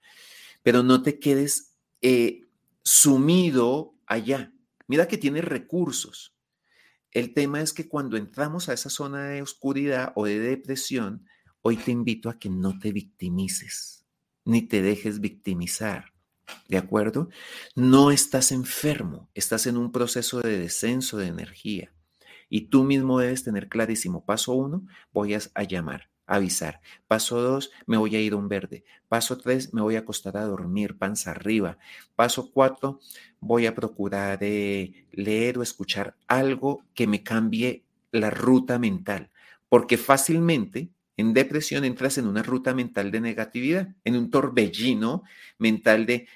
Pero 0.64 0.82
no 0.82 1.04
te 1.04 1.20
quedes 1.20 1.76
eh, 2.02 2.48
sumido 2.82 3.94
allá. 4.08 4.52
Mira 4.88 5.08
que 5.08 5.18
tiene 5.18 5.42
recursos. 5.42 6.33
El 7.14 7.34
tema 7.34 7.62
es 7.62 7.74
que 7.74 7.88
cuando 7.88 8.18
entramos 8.18 8.70
a 8.70 8.74
esa 8.74 8.90
zona 8.90 9.30
de 9.30 9.42
oscuridad 9.42 10.14
o 10.16 10.26
de 10.26 10.40
depresión, 10.40 11.28
hoy 11.62 11.78
te 11.78 11.92
invito 11.92 12.30
a 12.30 12.40
que 12.40 12.50
no 12.50 12.80
te 12.80 12.92
victimices, 12.92 14.06
ni 14.46 14.64
te 14.64 14.82
dejes 14.82 15.20
victimizar. 15.20 16.14
¿De 16.68 16.78
acuerdo? 16.78 17.30
No 17.76 18.12
estás 18.12 18.52
enfermo, 18.52 19.30
estás 19.34 19.68
en 19.68 19.78
un 19.78 19.92
proceso 19.92 20.42
de 20.42 20.58
descenso 20.58 21.18
de 21.18 21.28
energía. 21.28 21.94
Y 22.50 22.70
tú 22.70 22.84
mismo 22.84 23.20
debes 23.20 23.44
tener 23.44 23.70
clarísimo, 23.70 24.26
paso 24.26 24.54
uno, 24.54 24.86
voy 25.12 25.36
a 25.36 25.64
llamar 25.64 26.13
avisar. 26.26 26.82
Paso 27.08 27.42
dos, 27.42 27.72
me 27.86 27.98
voy 27.98 28.16
a 28.16 28.22
ir 28.22 28.34
a 28.34 28.38
un 28.38 28.48
verde. 28.48 28.84
Paso 29.08 29.38
tres, 29.38 29.74
me 29.74 29.82
voy 29.82 29.96
a 29.96 30.00
acostar 30.00 30.38
a 30.38 30.46
dormir, 30.46 30.98
panza 30.98 31.32
arriba. 31.32 31.78
Paso 32.16 32.52
cuatro, 32.52 33.00
voy 33.40 33.66
a 33.66 33.76
procurar 33.76 34.40
eh, 34.42 35.06
leer 35.12 35.58
o 35.58 35.64
escuchar 35.64 36.16
algo 36.28 36.84
que 36.94 37.08
me 37.08 37.24
cambie 37.24 37.84
la 38.12 38.30
ruta 38.30 38.80
mental, 38.80 39.32
porque 39.70 39.98
fácilmente 39.98 40.90
en 41.18 41.34
depresión 41.34 41.84
entras 41.84 42.18
en 42.18 42.28
una 42.28 42.44
ruta 42.44 42.74
mental 42.74 43.12
de 43.12 43.22
negatividad, 43.22 43.90
en 44.04 44.16
un 44.16 44.32
torbellino 44.32 45.24
mental 45.58 46.06
de 46.06 46.28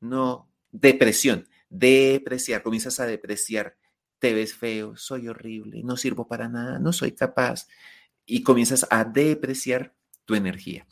no, 0.00 0.48
depresión, 0.72 1.48
depreciar, 1.68 2.62
comienzas 2.62 3.00
a 3.00 3.06
depreciar, 3.06 3.76
te 4.18 4.32
ves 4.32 4.54
feo, 4.54 4.96
soy 4.96 5.28
horrible, 5.28 5.82
no 5.84 5.96
sirvo 5.96 6.26
para 6.26 6.48
nada, 6.48 6.78
no 6.78 6.92
soy 6.92 7.12
capaz, 7.12 7.68
y 8.26 8.42
comienzas 8.42 8.86
a 8.90 9.04
depreciar 9.04 9.94
tu 10.24 10.34
energía. 10.34 10.86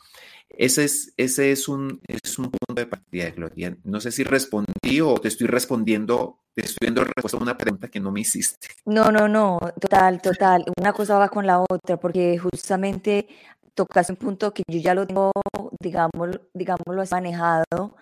Ese 0.49 0.83
es, 0.83 1.13
ese 1.17 1.51
es, 1.51 1.67
un, 1.67 1.99
es 2.07 2.37
un 2.37 2.51
punto 2.51 2.75
de 2.75 2.85
partida, 2.85 3.29
Gloria. 3.31 3.75
No 3.83 3.99
sé 3.99 4.11
si 4.11 4.23
respondí 4.23 5.01
o 5.01 5.15
te 5.15 5.27
estoy 5.27 5.47
respondiendo, 5.47 6.41
te 6.53 6.63
estoy 6.65 6.87
dando 6.87 7.05
respuesta 7.05 7.37
a 7.37 7.41
una 7.41 7.57
pregunta 7.57 7.87
que 7.87 7.99
no 7.99 8.11
me 8.11 8.21
hiciste. 8.21 8.67
No, 8.85 9.11
no, 9.11 9.27
no, 9.27 9.57
total, 9.81 10.21
total. 10.21 10.65
Una 10.77 10.93
cosa 10.93 11.17
va 11.17 11.29
con 11.29 11.47
la 11.47 11.59
otra, 11.67 11.97
porque 11.99 12.37
justamente 12.37 13.27
tocas 13.73 14.11
un 14.11 14.17
punto 14.17 14.53
que 14.53 14.61
yo 14.67 14.79
ya 14.79 14.93
lo 14.93 15.07
tengo, 15.07 15.31
digamos, 15.79 16.39
digámoslo, 16.53 17.03
manejado, 17.09 17.95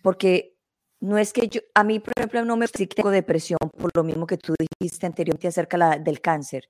porque 0.00 0.56
no 1.00 1.18
es 1.18 1.32
que 1.32 1.48
yo, 1.48 1.60
a 1.74 1.82
mí, 1.82 1.98
por 1.98 2.12
ejemplo, 2.16 2.44
no 2.44 2.56
me 2.56 2.68
sí 2.68 2.86
tengo 2.86 3.10
depresión 3.10 3.58
por 3.76 3.90
lo 3.94 4.04
mismo 4.04 4.28
que 4.28 4.36
tú 4.36 4.54
dijiste 4.78 5.06
anteriormente 5.06 5.48
acerca 5.48 5.98
del 5.98 6.20
cáncer 6.20 6.68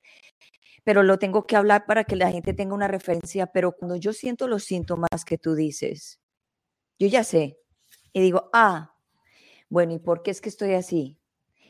pero 0.84 1.02
lo 1.02 1.18
tengo 1.18 1.46
que 1.46 1.56
hablar 1.56 1.86
para 1.86 2.04
que 2.04 2.16
la 2.16 2.30
gente 2.30 2.54
tenga 2.54 2.74
una 2.74 2.88
referencia, 2.88 3.46
pero 3.46 3.72
cuando 3.72 3.96
yo 3.96 4.12
siento 4.12 4.48
los 4.48 4.64
síntomas 4.64 5.24
que 5.26 5.38
tú 5.38 5.54
dices, 5.54 6.20
yo 6.98 7.08
ya 7.08 7.24
sé 7.24 7.58
y 8.12 8.20
digo, 8.20 8.50
ah, 8.52 8.94
bueno, 9.68 9.92
¿y 9.94 9.98
por 9.98 10.22
qué 10.22 10.30
es 10.32 10.40
que 10.40 10.48
estoy 10.48 10.74
así? 10.74 11.18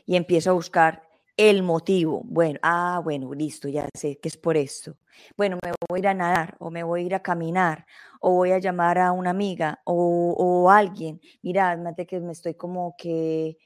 Y 0.05 0.15
empiezo 0.15 0.51
a 0.51 0.53
buscar 0.53 1.03
el 1.37 1.63
motivo. 1.63 2.21
Bueno, 2.25 2.59
ah, 2.63 3.01
bueno, 3.03 3.33
listo, 3.33 3.67
ya 3.69 3.87
sé 3.95 4.19
que 4.19 4.27
es 4.29 4.37
por 4.37 4.57
esto. 4.57 4.97
Bueno, 5.37 5.57
me 5.63 5.71
voy 5.89 5.99
a 5.99 6.01
ir 6.01 6.07
a 6.07 6.13
nadar 6.13 6.55
o 6.59 6.71
me 6.71 6.83
voy 6.83 7.01
a 7.01 7.05
ir 7.05 7.15
a 7.15 7.23
caminar 7.23 7.85
o 8.19 8.31
voy 8.31 8.51
a 8.51 8.59
llamar 8.59 8.97
a 8.99 9.11
una 9.11 9.31
amiga 9.31 9.81
o, 9.85 10.35
o 10.37 10.69
alguien. 10.69 11.21
Mira, 11.41 11.75
mate 11.77 12.05
que 12.05 12.19
me 12.19 12.31
estoy 12.33 12.55
como 12.55 12.95
que 12.97 13.57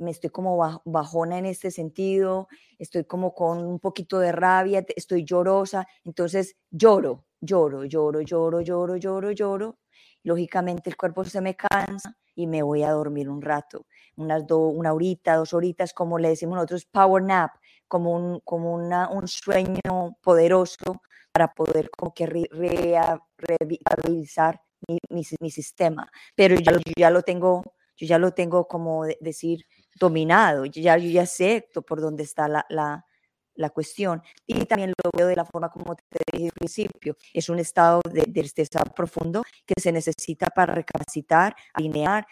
me 0.00 0.10
estoy 0.10 0.30
como 0.30 0.80
bajona 0.84 1.38
en 1.38 1.46
este 1.46 1.70
sentido, 1.70 2.48
estoy 2.78 3.04
como 3.04 3.34
con 3.34 3.64
un 3.64 3.78
poquito 3.78 4.18
de 4.18 4.32
rabia, 4.32 4.84
estoy 4.96 5.24
llorosa, 5.24 5.86
entonces 6.04 6.56
lloro, 6.70 7.26
lloro, 7.40 7.84
lloro, 7.84 8.20
lloro, 8.22 8.60
lloro, 8.60 8.96
lloro, 8.96 9.30
lloro. 9.30 9.78
Lógicamente 10.22 10.90
el 10.90 10.96
cuerpo 10.96 11.24
se 11.24 11.40
me 11.40 11.56
cansa 11.56 12.16
y 12.34 12.46
me 12.46 12.62
voy 12.62 12.82
a 12.82 12.90
dormir 12.92 13.28
un 13.28 13.42
rato, 13.42 13.86
unas 14.16 14.44
una 14.50 14.92
horita, 14.92 15.36
dos 15.36 15.52
horitas, 15.54 15.92
como 15.92 16.18
le 16.18 16.30
decimos 16.30 16.56
nosotros, 16.56 16.86
power 16.86 17.22
nap, 17.22 17.52
como 17.88 18.12
un, 18.12 18.40
como 18.40 18.74
una, 18.74 19.08
un 19.10 19.28
sueño 19.28 20.16
poderoso 20.22 21.02
para 21.32 21.52
poder 21.52 21.90
como 21.90 22.14
que 22.14 22.26
revitalizar 22.26 24.60
mi, 24.88 24.98
mi, 25.40 25.50
sistema. 25.50 26.10
Pero 26.34 26.56
yo, 26.56 26.72
yo, 26.72 26.92
ya 26.96 27.10
lo 27.10 27.22
tengo, 27.22 27.62
yo 27.96 28.06
ya 28.06 28.18
lo 28.18 28.32
tengo 28.32 28.66
como 28.68 29.04
decir, 29.20 29.66
dominado, 29.98 30.64
ya, 30.66 30.96
yo 30.96 31.10
ya 31.10 31.26
sé 31.26 31.68
por 31.86 32.00
dónde 32.00 32.22
está 32.22 32.48
la, 32.48 32.64
la, 32.68 33.06
la, 33.54 33.70
cuestión. 33.70 34.22
Y 34.46 34.64
también 34.66 34.92
lo 35.02 35.10
veo 35.16 35.26
de 35.26 35.36
la 35.36 35.44
forma 35.44 35.70
como 35.70 35.94
te 35.96 36.18
dije 36.32 36.46
al 36.46 36.52
principio, 36.52 37.16
es 37.34 37.48
un 37.48 37.58
estado 37.58 38.00
de, 38.10 38.24
profundo 38.94 39.42
que 39.66 39.74
se 39.80 39.92
necesita 39.92 40.46
para 40.48 40.74
recapacitar, 40.74 41.54
alinear, 41.74 42.26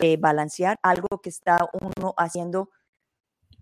eh, 0.00 0.16
balancear 0.16 0.76
algo 0.82 1.20
que 1.22 1.30
está 1.30 1.58
uno 1.80 2.14
haciendo 2.16 2.70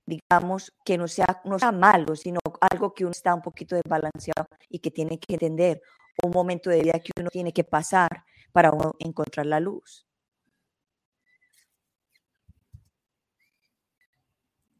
digamos, 0.06 0.72
que 0.84 0.96
no 0.96 1.08
sea, 1.08 1.42
no 1.44 1.58
sea 1.58 1.72
malo, 1.72 2.14
sino 2.14 2.38
algo 2.60 2.94
que 2.94 3.04
uno 3.04 3.10
está 3.10 3.34
un 3.34 3.42
poquito 3.42 3.74
desbalanceado 3.74 4.46
y 4.68 4.78
que 4.78 4.92
tiene 4.92 5.18
que 5.18 5.34
entender, 5.34 5.82
un 6.22 6.30
momento 6.30 6.70
de 6.70 6.80
vida 6.80 7.00
que 7.00 7.10
uno 7.18 7.28
tiene 7.30 7.52
que 7.52 7.64
pasar 7.64 8.24
para 8.52 8.70
encontrar 8.98 9.46
la 9.46 9.60
luz. 9.60 10.06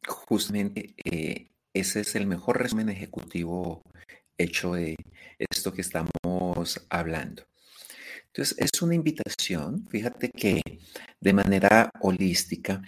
Justamente 0.07 0.95
eh, 1.05 1.51
ese 1.75 2.01
es 2.01 2.15
el 2.15 2.27
mejor 2.27 2.59
resumen 2.59 2.89
ejecutivo 2.89 3.83
hecho 4.39 4.75
de 4.75 4.97
esto 5.39 5.73
que 5.73 5.81
estamos 5.81 6.87
hablando. 6.89 7.43
Entonces, 8.27 8.57
es 8.59 8.83
una 8.83 8.95
invitación, 8.95 9.87
fíjate 9.89 10.31
que 10.31 10.63
de 11.21 11.33
manera 11.33 11.91
holística, 12.01 12.83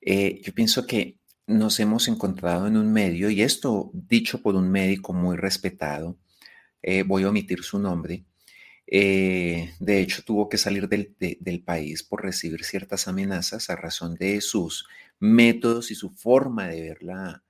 eh, 0.00 0.40
yo 0.42 0.52
pienso 0.54 0.86
que 0.86 1.18
nos 1.46 1.80
hemos 1.80 2.08
encontrado 2.08 2.66
en 2.66 2.76
un 2.76 2.92
medio, 2.92 3.30
y 3.30 3.42
esto 3.42 3.90
dicho 3.94 4.42
por 4.42 4.54
un 4.54 4.70
médico 4.70 5.12
muy 5.12 5.36
respetado, 5.36 6.18
eh, 6.82 7.02
voy 7.02 7.24
a 7.24 7.30
omitir 7.30 7.62
su 7.62 7.78
nombre, 7.78 8.24
de 8.86 10.00
hecho 10.00 10.22
tuvo 10.22 10.48
que 10.48 10.58
salir 10.58 10.88
del, 10.88 11.16
del 11.18 11.62
país 11.62 12.04
por 12.04 12.22
recibir 12.22 12.64
ciertas 12.64 13.08
amenazas 13.08 13.68
a 13.68 13.76
razón 13.76 14.14
de 14.14 14.40
sus 14.40 14.86
métodos 15.18 15.90
y 15.90 15.94
su 15.94 16.10
forma 16.10 16.68
de 16.68 16.80
ver 16.82 17.02
la, 17.02 17.42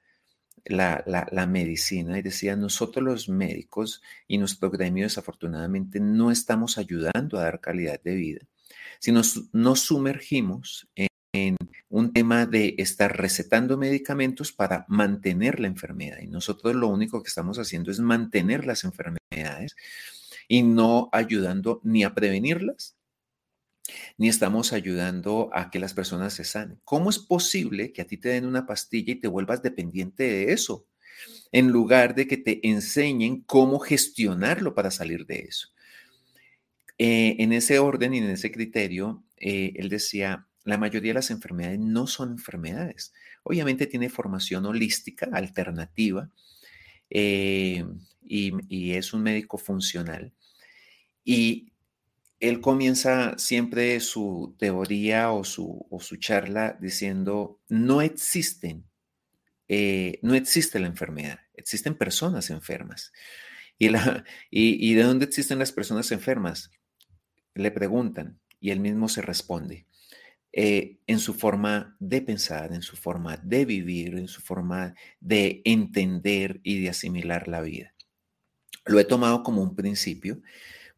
la, 0.67 1.47
medicina. 1.47 2.19
Y 2.19 2.23
decía, 2.23 2.57
nosotros 2.57 3.05
los 3.05 3.29
médicos 3.29 4.03
y 4.27 4.39
nuestro 4.39 4.71
gremio 4.71 5.05
desafortunadamente 5.05 6.01
no 6.01 6.31
estamos 6.31 6.79
ayudando 6.79 7.39
a 7.39 7.45
dar 7.45 7.61
calidad 7.61 8.01
de 8.03 8.15
vida, 8.15 8.41
sino 8.99 9.23
nos 9.53 9.81
sumergimos 9.81 10.89
en 10.95 11.57
un 11.89 12.13
tema 12.13 12.47
de 12.47 12.75
estar 12.79 13.17
recetando 13.17 13.77
medicamentos 13.77 14.53
para 14.53 14.85
mantener 14.89 15.61
la 15.61 15.69
enfermedad. 15.69 16.19
Y 16.21 16.27
nosotros 16.27 16.75
lo 16.75 16.89
único 16.89 17.23
que 17.23 17.29
estamos 17.29 17.59
haciendo 17.59 17.91
es 17.91 18.01
mantener 18.01 18.67
las 18.67 18.85
enfermedades 18.85 19.77
y 20.49 20.63
no 20.63 21.09
ayudando 21.13 21.81
ni 21.85 22.05
a 22.05 22.15
prevenirlas 22.15 22.96
ni 24.19 24.29
estamos 24.29 24.73
ayudando 24.73 25.51
a 25.53 25.71
que 25.71 25.79
las 25.79 25.95
personas 25.95 26.35
se 26.35 26.45
sanen. 26.45 26.81
¿Cómo 26.85 27.11
es 27.11 27.19
posible 27.19 27.93
que 27.93 28.03
a 28.03 28.07
ti 28.07 28.17
te 28.17 28.31
den 28.31 28.47
una 28.47 28.67
pastilla 28.67 29.13
y 29.13 29.21
te 29.21 29.29
vuelvas 29.29 29.63
dependiente 29.63 30.25
de 30.25 30.53
eso? 30.53 30.87
En 31.53 31.69
lugar 31.69 32.15
de 32.15 32.27
que 32.27 32.37
te 32.37 32.67
enseñen 32.69 33.41
cómo 33.43 33.79
gestionarlo 33.79 34.75
para 34.75 34.91
salir 34.91 35.27
de 35.27 35.41
eso. 35.41 35.69
Eh, 36.99 37.37
en 37.39 37.53
ese 37.53 37.79
orden 37.79 38.15
y 38.15 38.19
en 38.19 38.31
ese 38.31 38.51
criterio, 38.51 39.23
eh, 39.37 39.73
él 39.77 39.89
decía, 39.89 40.47
la 40.65 40.79
mayoría 40.79 41.11
de 41.11 41.15
las 41.15 41.31
enfermedades 41.31 41.79
no 41.79 42.07
son 42.07 42.33
enfermedades. 42.33 43.13
Obviamente 43.43 43.87
tiene 43.87 44.09
formación 44.09 44.67
holística, 44.67 45.29
alternativa, 45.33 46.31
eh, 47.11 47.85
y, 48.29 48.93
es 48.93 49.13
un 49.13 49.23
médico 49.23 49.59
funcional. 49.59 50.33
Y 51.25 51.73
él 52.41 52.61
comienza 52.61 53.37
siempre 53.39 53.99
su 54.01 54.55
teoría 54.59 55.31
o 55.31 55.45
su, 55.45 55.87
su 56.01 56.17
charla 56.17 56.77
diciendo, 56.81 57.61
no 57.69 58.03
existen, 58.03 58.85
eh, 59.69 60.19
no 60.23 60.35
existe 60.35 60.79
la 60.79 60.87
enfermedad, 60.87 61.41
existen 61.55 61.97
personas 61.97 62.51
enfermas. 62.51 63.13
Y, 63.79 63.89
la, 63.89 64.25
y, 64.51 64.95
de 64.95 65.03
dónde 65.03 65.25
existen 65.25 65.59
las 65.59 65.73
personas 65.73 66.13
enfermas? 66.13 66.71
Le 67.55 67.71
preguntan 67.71 68.39
y 68.61 68.71
él 68.71 68.81
mismo 68.81 69.09
se 69.09 69.23
responde. 69.23 69.87
Eh, 70.53 71.01
en 71.07 71.19
su 71.19 71.35
forma 71.35 71.97
de 72.01 72.23
pensar, 72.23 72.73
en 72.73 72.81
su 72.81 72.97
forma 72.97 73.37
de 73.39 73.67
vivir, 73.67 74.17
en 74.17 74.29
su 74.29 74.41
forma 74.41 74.95
de 75.21 75.61
entender 75.67 76.61
y 76.63 76.81
de 76.81 76.89
asimilar 76.89 77.47
la 77.47 77.61
vida. 77.61 77.95
Lo 78.87 78.99
he 78.99 79.05
tomado 79.05 79.43
como 79.43 79.63
un 79.63 79.77
principio 79.77 80.41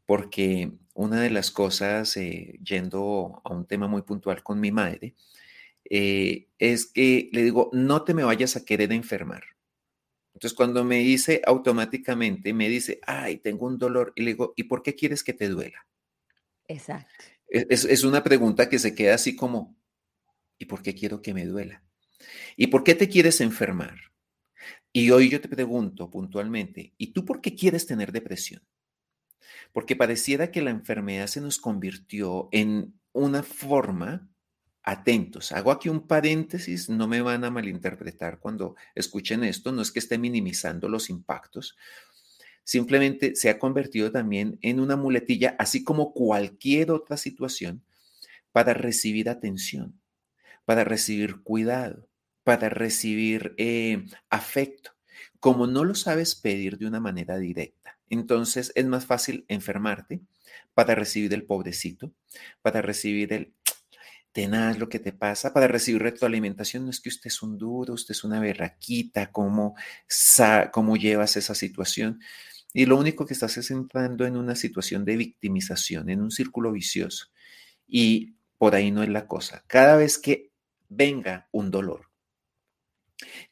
porque 0.08 0.72
una 0.94 1.20
de 1.20 1.28
las 1.28 1.50
cosas, 1.50 2.16
eh, 2.16 2.58
yendo 2.64 3.42
a 3.44 3.52
un 3.52 3.66
tema 3.66 3.88
muy 3.88 4.00
puntual 4.00 4.42
con 4.42 4.58
mi 4.58 4.72
madre, 4.72 5.14
eh, 5.84 6.48
es 6.58 6.86
que 6.86 7.28
le 7.30 7.42
digo, 7.42 7.68
no 7.74 8.04
te 8.04 8.14
me 8.14 8.24
vayas 8.24 8.56
a 8.56 8.64
querer 8.64 8.90
enfermar. 8.92 9.44
Entonces, 10.32 10.56
cuando 10.56 10.82
me 10.82 11.00
dice 11.00 11.42
automáticamente, 11.44 12.54
me 12.54 12.70
dice, 12.70 13.00
ay, 13.06 13.36
tengo 13.36 13.66
un 13.66 13.76
dolor, 13.76 14.14
y 14.16 14.22
le 14.22 14.30
digo, 14.30 14.54
¿y 14.56 14.62
por 14.62 14.82
qué 14.82 14.94
quieres 14.94 15.22
que 15.22 15.34
te 15.34 15.50
duela? 15.50 15.86
Exacto. 16.66 17.26
Es, 17.46 18.02
una 18.02 18.24
pregunta 18.24 18.70
que 18.70 18.78
se 18.78 18.94
queda 18.94 19.14
así 19.14 19.36
como, 19.36 19.76
¿y 20.56 20.64
por 20.64 20.80
qué 20.80 20.94
quiero 20.94 21.20
que 21.20 21.34
me 21.34 21.44
duela? 21.44 21.84
¿Y 22.56 22.68
por 22.68 22.82
qué 22.82 22.94
te 22.94 23.10
quieres 23.10 23.42
enfermar? 23.42 23.98
Y 24.90 25.10
hoy 25.10 25.28
yo 25.28 25.38
te 25.42 25.50
pregunto 25.50 26.10
puntualmente, 26.10 26.94
¿y 26.96 27.08
tú 27.08 27.26
por 27.26 27.42
qué 27.42 27.54
quieres 27.54 27.84
tener 27.84 28.10
depresión? 28.10 28.62
Porque 29.72 29.96
pareciera 29.96 30.50
que 30.50 30.62
la 30.62 30.70
enfermedad 30.70 31.26
se 31.26 31.40
nos 31.40 31.58
convirtió 31.58 32.48
en 32.52 32.94
una 33.12 33.42
forma, 33.42 34.28
atentos, 34.82 35.52
hago 35.52 35.70
aquí 35.70 35.88
un 35.88 36.06
paréntesis, 36.06 36.88
no 36.88 37.06
me 37.08 37.20
van 37.20 37.44
a 37.44 37.50
malinterpretar 37.50 38.38
cuando 38.38 38.76
escuchen 38.94 39.44
esto, 39.44 39.72
no 39.72 39.82
es 39.82 39.92
que 39.92 39.98
esté 39.98 40.18
minimizando 40.18 40.88
los 40.88 41.10
impactos, 41.10 41.76
simplemente 42.64 43.34
se 43.34 43.50
ha 43.50 43.58
convertido 43.58 44.10
también 44.12 44.58
en 44.62 44.80
una 44.80 44.96
muletilla, 44.96 45.56
así 45.58 45.84
como 45.84 46.12
cualquier 46.12 46.90
otra 46.90 47.16
situación, 47.16 47.82
para 48.52 48.74
recibir 48.74 49.28
atención, 49.28 50.00
para 50.64 50.84
recibir 50.84 51.42
cuidado, 51.42 52.08
para 52.44 52.68
recibir 52.68 53.54
eh, 53.58 54.06
afecto. 54.30 54.92
Como 55.40 55.66
no 55.66 55.84
lo 55.84 55.94
sabes 55.94 56.34
pedir 56.34 56.78
de 56.78 56.86
una 56.86 57.00
manera 57.00 57.36
directa, 57.38 57.97
entonces 58.10 58.72
es 58.74 58.86
más 58.86 59.06
fácil 59.06 59.44
enfermarte 59.48 60.20
para 60.74 60.94
recibir 60.94 61.34
el 61.34 61.44
pobrecito, 61.44 62.12
para 62.62 62.82
recibir 62.82 63.32
el 63.32 63.54
tenaz 64.32 64.78
lo 64.78 64.88
que 64.88 64.98
te 64.98 65.12
pasa, 65.12 65.52
para 65.52 65.68
recibir 65.68 66.02
retroalimentación. 66.02 66.84
No 66.84 66.90
es 66.90 67.00
que 67.00 67.08
usted 67.08 67.28
es 67.28 67.42
un 67.42 67.58
duro, 67.58 67.94
usted 67.94 68.12
es 68.12 68.24
una 68.24 68.40
berraquita, 68.40 69.32
¿cómo, 69.32 69.74
cómo 70.72 70.96
llevas 70.96 71.36
esa 71.36 71.54
situación? 71.54 72.20
Y 72.72 72.86
lo 72.86 72.98
único 72.98 73.26
que 73.26 73.34
estás 73.34 73.56
es 73.56 73.70
entrando 73.70 74.26
en 74.26 74.36
una 74.36 74.54
situación 74.54 75.04
de 75.04 75.16
victimización, 75.16 76.10
en 76.10 76.20
un 76.20 76.30
círculo 76.30 76.72
vicioso. 76.72 77.26
Y 77.86 78.36
por 78.58 78.74
ahí 78.74 78.90
no 78.90 79.02
es 79.02 79.08
la 79.08 79.26
cosa. 79.26 79.64
Cada 79.66 79.96
vez 79.96 80.18
que 80.18 80.52
venga 80.88 81.48
un 81.50 81.70
dolor, 81.70 82.08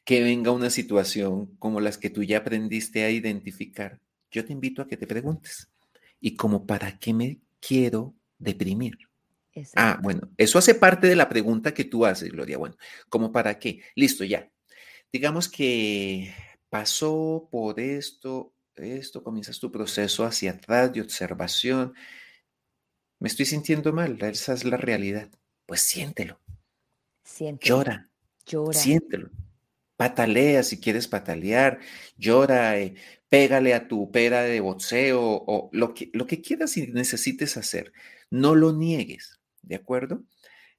que 0.05 0.21
venga 0.21 0.51
una 0.51 0.69
situación 0.69 1.57
como 1.57 1.81
las 1.81 1.97
que 1.97 2.09
tú 2.09 2.23
ya 2.23 2.39
aprendiste 2.39 3.03
a 3.03 3.09
identificar, 3.09 3.99
yo 4.31 4.45
te 4.45 4.53
invito 4.53 4.81
a 4.81 4.87
que 4.87 4.97
te 4.97 5.07
preguntes, 5.07 5.69
¿y 6.19 6.35
como 6.35 6.65
para 6.65 6.97
qué 6.99 7.13
me 7.13 7.39
quiero 7.59 8.15
deprimir? 8.37 8.97
Ah, 9.75 9.99
bueno, 10.01 10.29
eso 10.37 10.59
hace 10.59 10.75
parte 10.75 11.07
de 11.07 11.15
la 11.15 11.29
pregunta 11.29 11.73
que 11.73 11.85
tú 11.85 12.05
haces, 12.05 12.31
Gloria. 12.31 12.57
Bueno, 12.57 12.77
¿como 13.09 13.31
para 13.31 13.57
qué? 13.57 13.81
Listo, 13.95 14.23
ya. 14.23 14.51
Digamos 15.11 15.49
que 15.49 16.33
pasó 16.69 17.47
por 17.49 17.79
esto, 17.79 18.53
esto, 18.75 19.23
comienzas 19.23 19.59
tu 19.59 19.71
proceso 19.71 20.25
hacia 20.25 20.51
atrás 20.51 20.93
de 20.93 21.01
observación. 21.01 21.93
Me 23.19 23.29
estoy 23.29 23.45
sintiendo 23.45 23.93
mal, 23.93 24.17
esa 24.21 24.53
es 24.53 24.63
la 24.63 24.77
realidad. 24.77 25.29
Pues 25.65 25.81
siéntelo. 25.81 26.39
Siéntelo. 27.23 27.77
Llora. 27.77 28.09
Llora. 28.45 28.79
Siéntelo. 28.79 29.29
Patalea 29.97 30.63
si 30.63 30.79
quieres 30.79 31.07
patalear, 31.07 31.79
llora, 32.17 32.79
eh, 32.79 32.95
pégale 33.29 33.73
a 33.73 33.87
tu 33.87 34.11
pera 34.11 34.43
de 34.43 34.59
boxeo 34.61 35.21
o 35.21 35.69
lo 35.73 35.93
que, 35.93 36.09
lo 36.13 36.27
que 36.27 36.41
quieras 36.41 36.77
y 36.77 36.87
necesites 36.87 37.57
hacer. 37.57 37.91
No 38.29 38.55
lo 38.55 38.73
niegues, 38.73 39.39
¿de 39.61 39.75
acuerdo? 39.75 40.23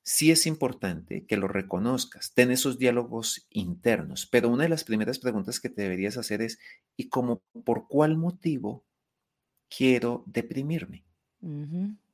sí 0.08 0.30
es 0.30 0.46
importante 0.46 1.26
que 1.26 1.36
lo 1.36 1.48
reconozcas, 1.48 2.32
ten 2.32 2.50
esos 2.50 2.78
diálogos 2.78 3.46
internos, 3.50 4.26
pero 4.26 4.48
una 4.48 4.62
de 4.62 4.70
las 4.70 4.82
primeras 4.82 5.18
preguntas 5.18 5.60
que 5.60 5.68
te 5.68 5.82
deberías 5.82 6.16
hacer 6.16 6.40
es, 6.40 6.58
¿y 6.96 7.10
cómo, 7.10 7.42
por 7.62 7.88
cuál 7.88 8.16
motivo 8.16 8.86
quiero 9.68 10.24
deprimirme? 10.24 11.04
Luis 11.42 12.07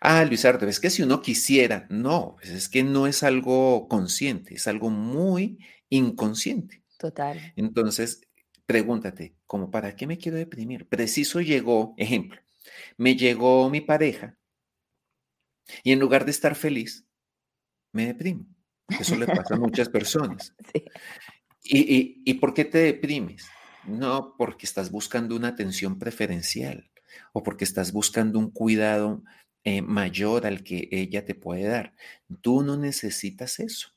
Ah, 0.00 0.22
es 0.22 0.80
que 0.80 0.90
si 0.90 1.02
uno 1.02 1.22
quisiera, 1.22 1.86
no, 1.90 2.36
pues 2.36 2.50
es 2.50 2.68
que 2.68 2.82
no 2.82 3.06
es 3.06 3.22
algo 3.22 3.88
consciente, 3.88 4.54
es 4.54 4.66
algo 4.66 4.90
muy 4.90 5.58
inconsciente. 5.88 6.84
Total. 6.98 7.52
Entonces, 7.56 8.20
pregúntate, 8.66 9.36
¿cómo 9.46 9.70
para 9.70 9.96
qué 9.96 10.06
me 10.06 10.18
quiero 10.18 10.36
deprimir? 10.36 10.88
Preciso 10.88 11.40
llegó, 11.40 11.94
ejemplo, 11.96 12.40
me 12.96 13.16
llegó 13.16 13.70
mi 13.70 13.80
pareja 13.80 14.36
y 15.82 15.92
en 15.92 15.98
lugar 15.98 16.24
de 16.24 16.30
estar 16.30 16.54
feliz, 16.54 17.06
me 17.92 18.06
deprimo. 18.06 18.46
Eso 19.00 19.16
le 19.16 19.26
pasa 19.26 19.54
a 19.54 19.58
muchas 19.58 19.88
personas. 19.88 20.54
¿Y, 21.62 22.22
y, 22.24 22.34
por 22.34 22.54
qué 22.54 22.64
te 22.64 22.78
deprimes? 22.78 23.46
No, 23.84 24.34
porque 24.38 24.64
estás 24.64 24.90
buscando 24.90 25.36
una 25.36 25.48
atención 25.48 25.98
preferencial 25.98 26.90
o 27.32 27.42
porque 27.42 27.64
estás 27.64 27.92
buscando 27.92 28.38
un 28.38 28.50
cuidado 28.50 29.22
eh, 29.64 29.82
mayor 29.82 30.46
al 30.46 30.62
que 30.62 30.88
ella 30.90 31.24
te 31.24 31.34
puede 31.34 31.64
dar. 31.64 31.94
Tú 32.40 32.62
no 32.62 32.76
necesitas 32.76 33.60
eso. 33.60 33.90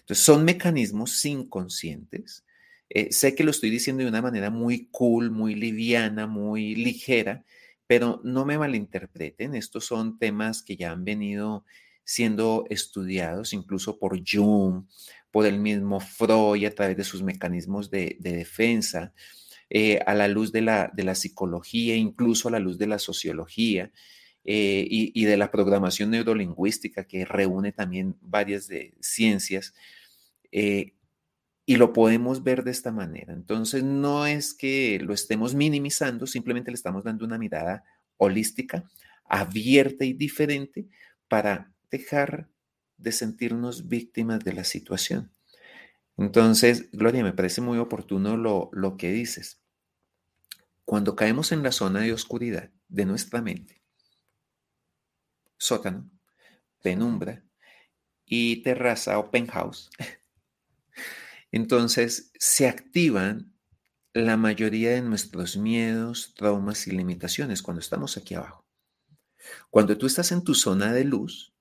Entonces, 0.00 0.24
son 0.24 0.44
mecanismos 0.44 1.24
inconscientes. 1.24 2.44
Eh, 2.88 3.12
sé 3.12 3.34
que 3.34 3.44
lo 3.44 3.50
estoy 3.50 3.70
diciendo 3.70 4.02
de 4.02 4.08
una 4.08 4.22
manera 4.22 4.50
muy 4.50 4.88
cool, 4.90 5.30
muy 5.30 5.54
liviana, 5.54 6.26
muy 6.26 6.74
ligera, 6.74 7.44
pero 7.86 8.20
no 8.24 8.44
me 8.44 8.58
malinterpreten. 8.58 9.54
Estos 9.54 9.86
son 9.86 10.18
temas 10.18 10.62
que 10.62 10.76
ya 10.76 10.92
han 10.92 11.04
venido 11.04 11.64
siendo 12.04 12.64
estudiados 12.68 13.52
incluso 13.52 13.98
por 13.98 14.20
Jung, 14.26 14.84
por 15.30 15.46
el 15.46 15.58
mismo 15.58 16.00
Freud 16.00 16.64
a 16.66 16.70
través 16.74 16.96
de 16.96 17.04
sus 17.04 17.22
mecanismos 17.22 17.90
de, 17.90 18.16
defensa, 18.20 19.14
eh, 19.70 20.00
a 20.06 20.14
la 20.14 20.28
luz 20.28 20.52
de 20.52 20.62
la, 20.62 20.90
de 20.92 21.04
la, 21.04 21.14
psicología, 21.14 21.96
incluso 21.96 22.48
a 22.48 22.52
la 22.52 22.58
luz 22.58 22.76
de 22.78 22.86
la 22.86 22.98
sociología 22.98 23.90
eh, 24.44 24.86
y, 24.90 25.24
de 25.24 25.36
la 25.36 25.50
programación 25.50 26.10
neurolingüística 26.10 27.04
que 27.04 27.24
reúne 27.24 27.72
también 27.72 28.16
varias 28.20 28.66
de 28.66 28.94
ciencias. 29.00 29.74
Eh, 30.50 30.94
y 31.64 31.76
lo 31.76 31.92
podemos 31.92 32.42
ver 32.42 32.64
de 32.64 32.72
esta 32.72 32.90
manera. 32.90 33.32
Entonces, 33.32 33.84
no 33.84 34.26
es 34.26 34.52
que 34.52 34.98
lo 35.00 35.14
estemos 35.14 35.54
minimizando, 35.54 36.26
simplemente 36.26 36.70
le 36.70 36.74
estamos 36.74 37.04
dando 37.04 37.24
una 37.24 37.38
mirada 37.38 37.84
holística, 38.16 38.90
abierta 39.24 40.04
y 40.04 40.12
diferente 40.12 40.88
para 41.28 41.72
dejar 41.90 42.48
de 42.96 43.12
sentirnos 43.12 43.88
víctimas 43.88 44.40
de 44.44 44.52
la 44.54 44.64
situación. 44.64 45.30
Entonces, 46.16 46.90
Gloria, 46.92 47.22
me 47.22 47.32
parece 47.32 47.60
muy 47.60 47.78
oportuno 47.78 48.36
lo, 48.36 48.70
lo 48.72 48.96
que 48.96 49.12
dices. 49.12 49.60
Cuando 50.84 51.16
caemos 51.16 51.52
en 51.52 51.62
la 51.62 51.72
zona 51.72 52.00
de 52.00 52.12
oscuridad 52.12 52.70
de 52.88 53.06
nuestra 53.06 53.40
mente, 53.40 53.81
sótano, 55.62 56.10
penumbra 56.82 57.44
y 58.24 58.62
terraza 58.62 59.18
o 59.18 59.30
penthouse, 59.30 59.90
entonces 61.52 62.32
se 62.38 62.66
activan 62.66 63.54
la 64.12 64.36
mayoría 64.36 64.90
de 64.90 65.02
nuestros 65.02 65.56
miedos, 65.56 66.34
traumas 66.34 66.88
y 66.88 66.90
limitaciones 66.90 67.62
cuando 67.62 67.80
estamos 67.80 68.16
aquí 68.16 68.34
abajo. 68.34 68.66
Cuando 69.70 69.96
tú 69.96 70.06
estás 70.06 70.32
en 70.32 70.42
tu 70.42 70.54
zona 70.54 70.92
de 70.92 71.04
luz, 71.04 71.54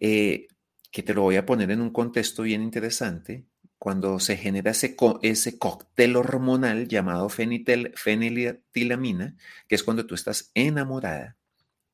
eh, 0.00 0.46
que 0.92 1.02
te 1.02 1.12
lo 1.12 1.22
voy 1.22 1.34
a 1.36 1.44
poner 1.44 1.72
en 1.72 1.80
un 1.80 1.90
contexto 1.90 2.44
bien 2.44 2.62
interesante, 2.62 3.48
cuando 3.78 4.20
se 4.20 4.36
genera 4.36 4.70
ese, 4.70 4.96
ese 5.22 5.58
cóctel 5.58 6.14
hormonal 6.16 6.86
llamado 6.88 7.28
feniletilamina, 7.28 9.36
que 9.68 9.74
es 9.74 9.82
cuando 9.82 10.06
tú 10.06 10.14
estás 10.14 10.52
enamorada, 10.54 11.37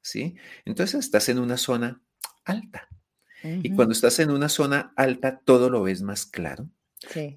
¿sí? 0.05 0.37
Entonces 0.65 1.01
estás 1.01 1.29
en 1.29 1.39
una 1.39 1.57
zona 1.57 2.03
alta. 2.45 2.89
Y 3.43 3.75
cuando 3.75 3.93
estás 3.93 4.21
en 4.21 4.31
una 4.31 4.49
zona 4.49 4.95
alta, 4.97 5.39
todo 5.45 5.69
lo 5.69 5.83
ves 5.83 6.01
más 6.01 6.25
claro, 6.25 6.71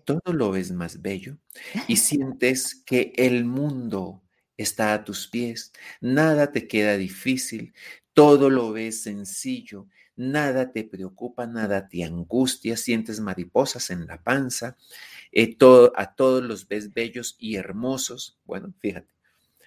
todo 0.06 0.22
lo 0.32 0.52
ves 0.52 0.72
más 0.72 1.02
bello 1.02 1.38
y 1.86 1.98
sientes 1.98 2.76
que 2.76 3.12
el 3.18 3.44
mundo 3.44 4.24
está 4.56 4.94
a 4.94 5.04
tus 5.04 5.28
pies, 5.28 5.74
nada 6.00 6.54
te 6.54 6.66
queda 6.66 6.96
difícil, 6.96 7.74
todo 8.14 8.50
lo 8.50 8.72
ves 8.72 9.02
sencillo, 9.02 9.88
nada 10.16 10.72
te 10.72 10.86
preocupa, 10.86 11.46
nada 11.46 11.90
te 11.90 12.06
angustia, 12.06 12.78
sientes 12.78 13.20
mariposas 13.20 13.90
en 13.90 14.08
la 14.08 14.24
panza, 14.24 14.78
eh, 15.34 15.58
todo, 15.58 15.92
a 15.98 16.16
todos 16.16 16.42
los 16.42 16.70
ves 16.70 16.94
bellos 16.94 17.36
y 17.38 17.58
hermosos. 17.58 18.40
Bueno, 18.46 18.74
fíjate. 18.80 19.14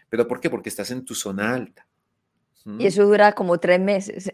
¿Pero 0.09 0.27
por 0.27 0.41
qué? 0.41 0.49
Porque 0.49 0.71
estás 0.71 0.91
en 0.91 1.05
tu 1.05 1.15
zona 1.15 1.55
alta. 1.55 1.87
Y 2.65 2.87
eso 2.87 3.05
dura 3.05 3.33
como 3.33 3.59
tres 3.59 3.81
meses. 3.81 4.33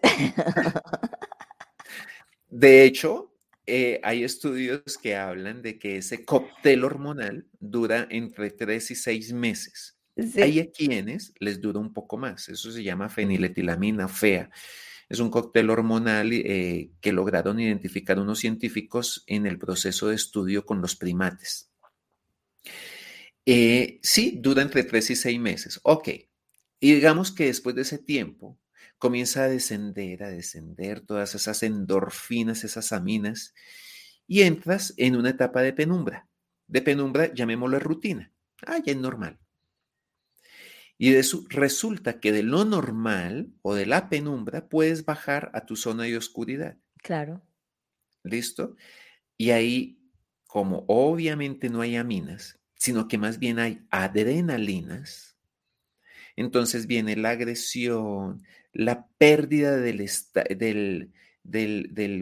De 2.48 2.84
hecho, 2.84 3.32
eh, 3.66 4.00
hay 4.02 4.24
estudios 4.24 4.98
que 5.00 5.16
hablan 5.16 5.62
de 5.62 5.78
que 5.78 5.96
ese 5.98 6.24
cóctel 6.24 6.84
hormonal 6.84 7.46
dura 7.58 8.06
entre 8.10 8.50
tres 8.50 8.90
y 8.90 8.94
seis 8.94 9.32
meses. 9.32 9.96
Hay 10.36 10.60
a 10.60 10.70
quienes 10.70 11.34
les 11.40 11.60
dura 11.60 11.78
un 11.78 11.92
poco 11.92 12.16
más. 12.16 12.48
Eso 12.48 12.72
se 12.72 12.82
llama 12.82 13.08
feniletilamina 13.08 14.08
fea. 14.08 14.50
Es 15.08 15.20
un 15.20 15.30
cóctel 15.30 15.70
hormonal 15.70 16.32
eh, 16.32 16.90
que 17.00 17.12
lograron 17.12 17.60
identificar 17.60 18.18
unos 18.18 18.38
científicos 18.40 19.22
en 19.26 19.46
el 19.46 19.58
proceso 19.58 20.08
de 20.08 20.16
estudio 20.16 20.64
con 20.64 20.80
los 20.80 20.96
primates. 20.96 21.70
Eh, 23.44 24.00
sí, 24.02 24.38
dura 24.40 24.62
entre 24.62 24.84
tres 24.84 25.10
y 25.10 25.16
seis 25.16 25.38
meses. 25.38 25.78
Ok. 25.82 26.08
Y 26.80 26.94
digamos 26.94 27.32
que 27.32 27.46
después 27.46 27.74
de 27.74 27.82
ese 27.82 27.98
tiempo 27.98 28.58
comienza 28.98 29.44
a 29.44 29.48
descender, 29.48 30.22
a 30.22 30.30
descender 30.30 31.00
todas 31.00 31.34
esas 31.34 31.62
endorfinas, 31.62 32.64
esas 32.64 32.92
aminas, 32.92 33.54
y 34.26 34.42
entras 34.42 34.94
en 34.96 35.16
una 35.16 35.30
etapa 35.30 35.62
de 35.62 35.72
penumbra. 35.72 36.28
De 36.66 36.82
penumbra, 36.82 37.32
llamémoslo 37.32 37.78
rutina. 37.78 38.32
Ah, 38.66 38.78
ya 38.84 38.92
es 38.92 38.98
normal. 38.98 39.38
Y 40.98 41.10
de 41.10 41.18
eso 41.18 41.44
resulta 41.48 42.20
que 42.20 42.32
de 42.32 42.42
lo 42.42 42.64
normal 42.64 43.52
o 43.62 43.74
de 43.74 43.86
la 43.86 44.08
penumbra 44.08 44.68
puedes 44.68 45.04
bajar 45.04 45.50
a 45.52 45.66
tu 45.66 45.76
zona 45.76 46.04
de 46.04 46.16
oscuridad. 46.16 46.78
Claro. 47.02 47.42
¿Listo? 48.24 48.76
Y 49.36 49.50
ahí, 49.50 50.00
como 50.46 50.84
obviamente 50.88 51.68
no 51.68 51.82
hay 51.82 51.96
aminas, 51.96 52.58
sino 52.74 53.08
que 53.08 53.18
más 53.18 53.38
bien 53.38 53.58
hay 53.58 53.86
adrenalinas, 53.90 55.35
entonces 56.36 56.86
viene 56.86 57.16
la 57.16 57.30
agresión, 57.30 58.44
la 58.72 59.06
pérdida 59.18 59.76
del, 59.76 61.10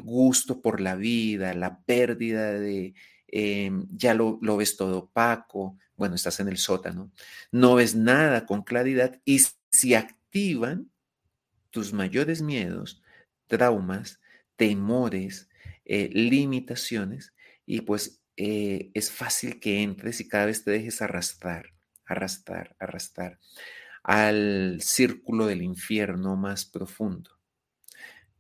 gusto 0.02 0.62
por 0.62 0.80
la 0.80 0.94
vida, 0.94 1.52
la 1.54 1.80
pérdida 1.80 2.52
de, 2.52 2.94
em, 3.28 3.86
ya 3.90 4.14
lo, 4.14 4.38
lo 4.40 4.56
ves 4.56 4.76
todo 4.76 4.98
opaco, 4.98 5.78
bueno, 5.96 6.14
estás 6.14 6.40
en 6.40 6.48
el 6.48 6.58
sótano, 6.58 7.10
no 7.52 7.74
ves 7.76 7.94
nada 7.94 8.46
con 8.46 8.62
claridad 8.62 9.20
y 9.24 9.40
si 9.70 9.94
activan 9.94 10.90
tus 11.70 11.92
mayores 11.92 12.40
miedos, 12.42 13.02
traumas, 13.48 14.20
temores, 14.56 15.48
eh, 15.84 16.08
limitaciones, 16.12 17.34
y 17.66 17.80
pues 17.82 18.22
eh, 18.36 18.90
es 18.94 19.10
fácil 19.10 19.60
que 19.60 19.82
entres 19.82 20.20
y 20.20 20.28
cada 20.28 20.46
vez 20.46 20.64
te 20.64 20.70
dejes 20.70 21.02
arrastrar, 21.02 21.74
arrastrar, 22.06 22.76
arrastrar 22.78 23.38
al 24.05 24.78
círculo 24.82 25.46
del 25.46 25.62
infierno 25.62 26.36
más 26.36 26.66
profundo, 26.66 27.30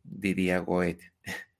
diría 0.02 0.58
Goethe. 0.58 1.12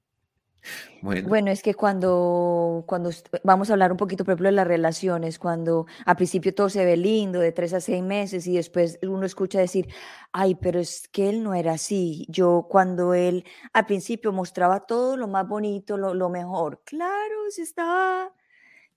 Bueno. 1.03 1.51
es 1.51 1.61
que 1.61 1.75
cuando, 1.75 2.83
cuando 2.87 3.11
vamos 3.43 3.69
a 3.69 3.73
hablar 3.73 3.91
un 3.91 3.97
poquito, 3.97 4.25
por 4.25 4.31
ejemplo, 4.31 4.47
de 4.47 4.53
las 4.53 4.65
relaciones, 4.65 5.37
cuando 5.37 5.85
al 6.07 6.15
principio 6.15 6.55
todo 6.55 6.69
se 6.69 6.83
ve 6.83 6.97
lindo, 6.97 7.39
de 7.39 7.51
tres 7.51 7.73
a 7.75 7.81
seis 7.81 8.01
meses, 8.01 8.47
y 8.47 8.55
después 8.55 8.97
uno 9.03 9.27
escucha 9.27 9.59
decir, 9.59 9.87
ay, 10.31 10.55
pero 10.55 10.79
es 10.79 11.07
que 11.09 11.29
él 11.29 11.43
no 11.43 11.53
era 11.53 11.73
así. 11.73 12.25
Yo 12.29 12.65
cuando 12.67 13.13
él 13.13 13.45
al 13.73 13.85
principio 13.85 14.31
mostraba 14.31 14.87
todo 14.87 15.17
lo 15.17 15.27
más 15.27 15.47
bonito, 15.47 15.97
lo, 15.97 16.15
lo 16.15 16.29
mejor, 16.29 16.81
claro, 16.83 17.35
se 17.49 17.61
estaba, 17.61 18.33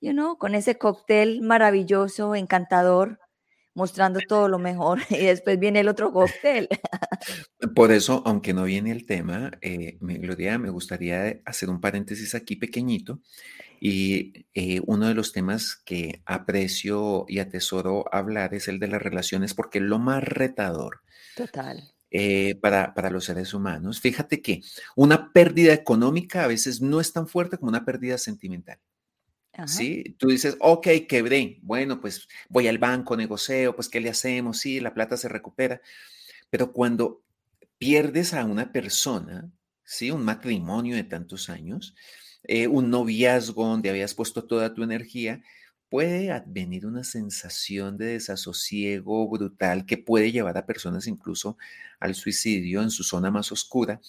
you 0.00 0.12
know, 0.12 0.38
con 0.38 0.54
ese 0.54 0.78
cóctel 0.78 1.42
maravilloso, 1.42 2.34
encantador, 2.34 3.20
mostrando 3.78 4.20
todo 4.28 4.48
lo 4.48 4.58
mejor 4.58 4.98
y 5.08 5.24
después 5.24 5.58
viene 5.58 5.80
el 5.80 5.88
otro 5.88 6.12
cóctel. 6.12 6.68
Por 7.74 7.92
eso, 7.92 8.22
aunque 8.26 8.52
no 8.52 8.64
viene 8.64 8.90
el 8.90 9.06
tema, 9.06 9.52
eh, 9.62 9.96
me, 10.00 10.18
Gloria, 10.18 10.58
me 10.58 10.68
gustaría 10.68 11.40
hacer 11.46 11.70
un 11.70 11.80
paréntesis 11.80 12.34
aquí 12.34 12.56
pequeñito 12.56 13.20
y 13.80 14.46
eh, 14.54 14.82
uno 14.86 15.06
de 15.06 15.14
los 15.14 15.32
temas 15.32 15.76
que 15.76 16.22
aprecio 16.26 17.24
y 17.28 17.38
atesoro 17.38 18.04
hablar 18.12 18.52
es 18.52 18.68
el 18.68 18.80
de 18.80 18.88
las 18.88 19.00
relaciones 19.00 19.54
porque 19.54 19.78
es 19.78 19.84
lo 19.84 19.98
más 19.98 20.22
retador. 20.22 21.00
Total. 21.36 21.94
Eh, 22.10 22.56
para, 22.60 22.94
para, 22.94 23.10
los 23.10 23.26
seres 23.26 23.52
humanos. 23.52 24.00
Fíjate 24.00 24.40
que 24.40 24.62
una 24.96 25.30
pérdida 25.30 25.74
económica 25.74 26.42
a 26.42 26.46
veces 26.46 26.80
no 26.80 27.00
es 27.00 27.12
tan 27.12 27.28
fuerte 27.28 27.58
como 27.58 27.68
una 27.68 27.84
pérdida 27.84 28.16
sentimental. 28.16 28.78
¿Sí? 29.66 30.16
Tú 30.18 30.28
dices, 30.28 30.56
ok, 30.60 30.86
quebré, 31.08 31.58
bueno, 31.62 32.00
pues 32.00 32.28
voy 32.48 32.68
al 32.68 32.78
banco, 32.78 33.16
negocio, 33.16 33.74
pues 33.74 33.88
¿qué 33.88 34.00
le 34.00 34.10
hacemos? 34.10 34.58
Sí, 34.58 34.80
la 34.80 34.94
plata 34.94 35.16
se 35.16 35.28
recupera. 35.28 35.80
Pero 36.50 36.72
cuando 36.72 37.22
pierdes 37.78 38.34
a 38.34 38.44
una 38.44 38.72
persona, 38.72 39.50
¿sí? 39.84 40.10
Un 40.10 40.24
matrimonio 40.24 40.96
de 40.96 41.04
tantos 41.04 41.48
años, 41.48 41.94
eh, 42.44 42.66
un 42.66 42.90
noviazgo 42.90 43.66
donde 43.66 43.90
habías 43.90 44.14
puesto 44.14 44.44
toda 44.44 44.74
tu 44.74 44.82
energía, 44.82 45.42
puede 45.88 46.30
advenir 46.30 46.86
una 46.86 47.04
sensación 47.04 47.96
de 47.96 48.06
desasosiego 48.06 49.28
brutal 49.28 49.86
que 49.86 49.96
puede 49.98 50.32
llevar 50.32 50.58
a 50.58 50.66
personas 50.66 51.06
incluso 51.06 51.56
al 52.00 52.14
suicidio 52.14 52.82
en 52.82 52.90
su 52.90 53.04
zona 53.04 53.30
más 53.30 53.52
oscura, 53.52 54.00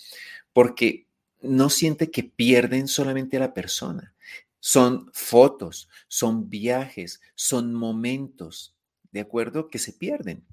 porque 0.53 1.07
no 1.41 1.69
siente 1.69 2.11
que 2.11 2.23
pierden 2.23 2.87
solamente 2.87 3.37
a 3.37 3.41
la 3.41 3.53
persona, 3.53 4.13
son 4.59 5.09
fotos, 5.13 5.89
son 6.07 6.49
viajes, 6.49 7.21
son 7.35 7.73
momentos, 7.73 8.75
¿de 9.11 9.21
acuerdo? 9.21 9.69
Que 9.69 9.79
se 9.79 9.93
pierden. 9.93 10.45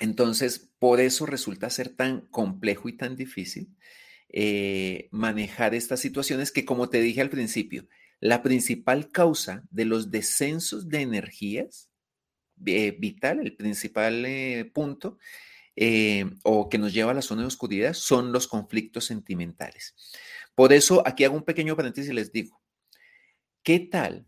Entonces, 0.00 0.70
por 0.78 1.00
eso 1.00 1.26
resulta 1.26 1.70
ser 1.70 1.90
tan 1.90 2.22
complejo 2.22 2.88
y 2.88 2.96
tan 2.96 3.16
difícil 3.16 3.68
eh, 4.28 5.08
manejar 5.12 5.74
estas 5.74 6.00
situaciones 6.00 6.50
que, 6.50 6.64
como 6.64 6.88
te 6.88 7.00
dije 7.00 7.20
al 7.20 7.30
principio, 7.30 7.86
la 8.20 8.42
principal 8.42 9.10
causa 9.10 9.62
de 9.70 9.84
los 9.84 10.10
descensos 10.10 10.88
de 10.88 11.02
energías 11.02 11.90
eh, 12.66 12.96
vital, 12.98 13.40
el 13.40 13.54
principal 13.54 14.24
eh, 14.26 14.70
punto, 14.74 15.18
o 16.44 16.68
que 16.68 16.78
nos 16.78 16.92
lleva 16.92 17.10
a 17.10 17.14
la 17.14 17.22
zona 17.22 17.42
de 17.42 17.48
oscuridad, 17.48 17.94
son 17.94 18.32
los 18.32 18.46
conflictos 18.46 19.04
sentimentales. 19.04 19.94
Por 20.54 20.72
eso, 20.72 21.02
aquí 21.06 21.24
hago 21.24 21.36
un 21.36 21.42
pequeño 21.42 21.76
paréntesis 21.76 22.10
y 22.10 22.14
les 22.14 22.32
digo, 22.32 22.60
¿Qué 23.64 23.80
tal? 23.80 24.26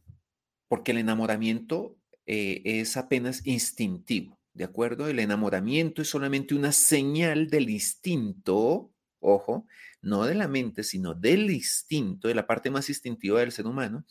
Porque 0.66 0.92
el 0.92 0.98
enamoramiento 0.98 1.98
eh, 2.24 2.62
es 2.64 2.96
apenas 2.96 3.46
instintivo, 3.46 4.40
¿de 4.54 4.64
acuerdo? 4.64 5.08
El 5.08 5.18
enamoramiento 5.18 6.00
es 6.00 6.08
solamente 6.08 6.54
una 6.54 6.72
señal 6.72 7.48
del 7.48 7.68
instinto, 7.68 8.90
ojo, 9.20 9.66
no 10.00 10.24
de 10.24 10.34
la 10.36 10.48
mente, 10.48 10.82
sino 10.84 11.12
del 11.12 11.50
instinto, 11.50 12.28
de 12.28 12.34
la 12.34 12.46
parte 12.46 12.70
más 12.70 12.88
instintiva 12.88 13.40
del 13.40 13.52
ser 13.52 13.66
humano, 13.66 14.06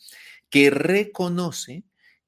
que 0.48 0.70
reconoce 0.70 1.82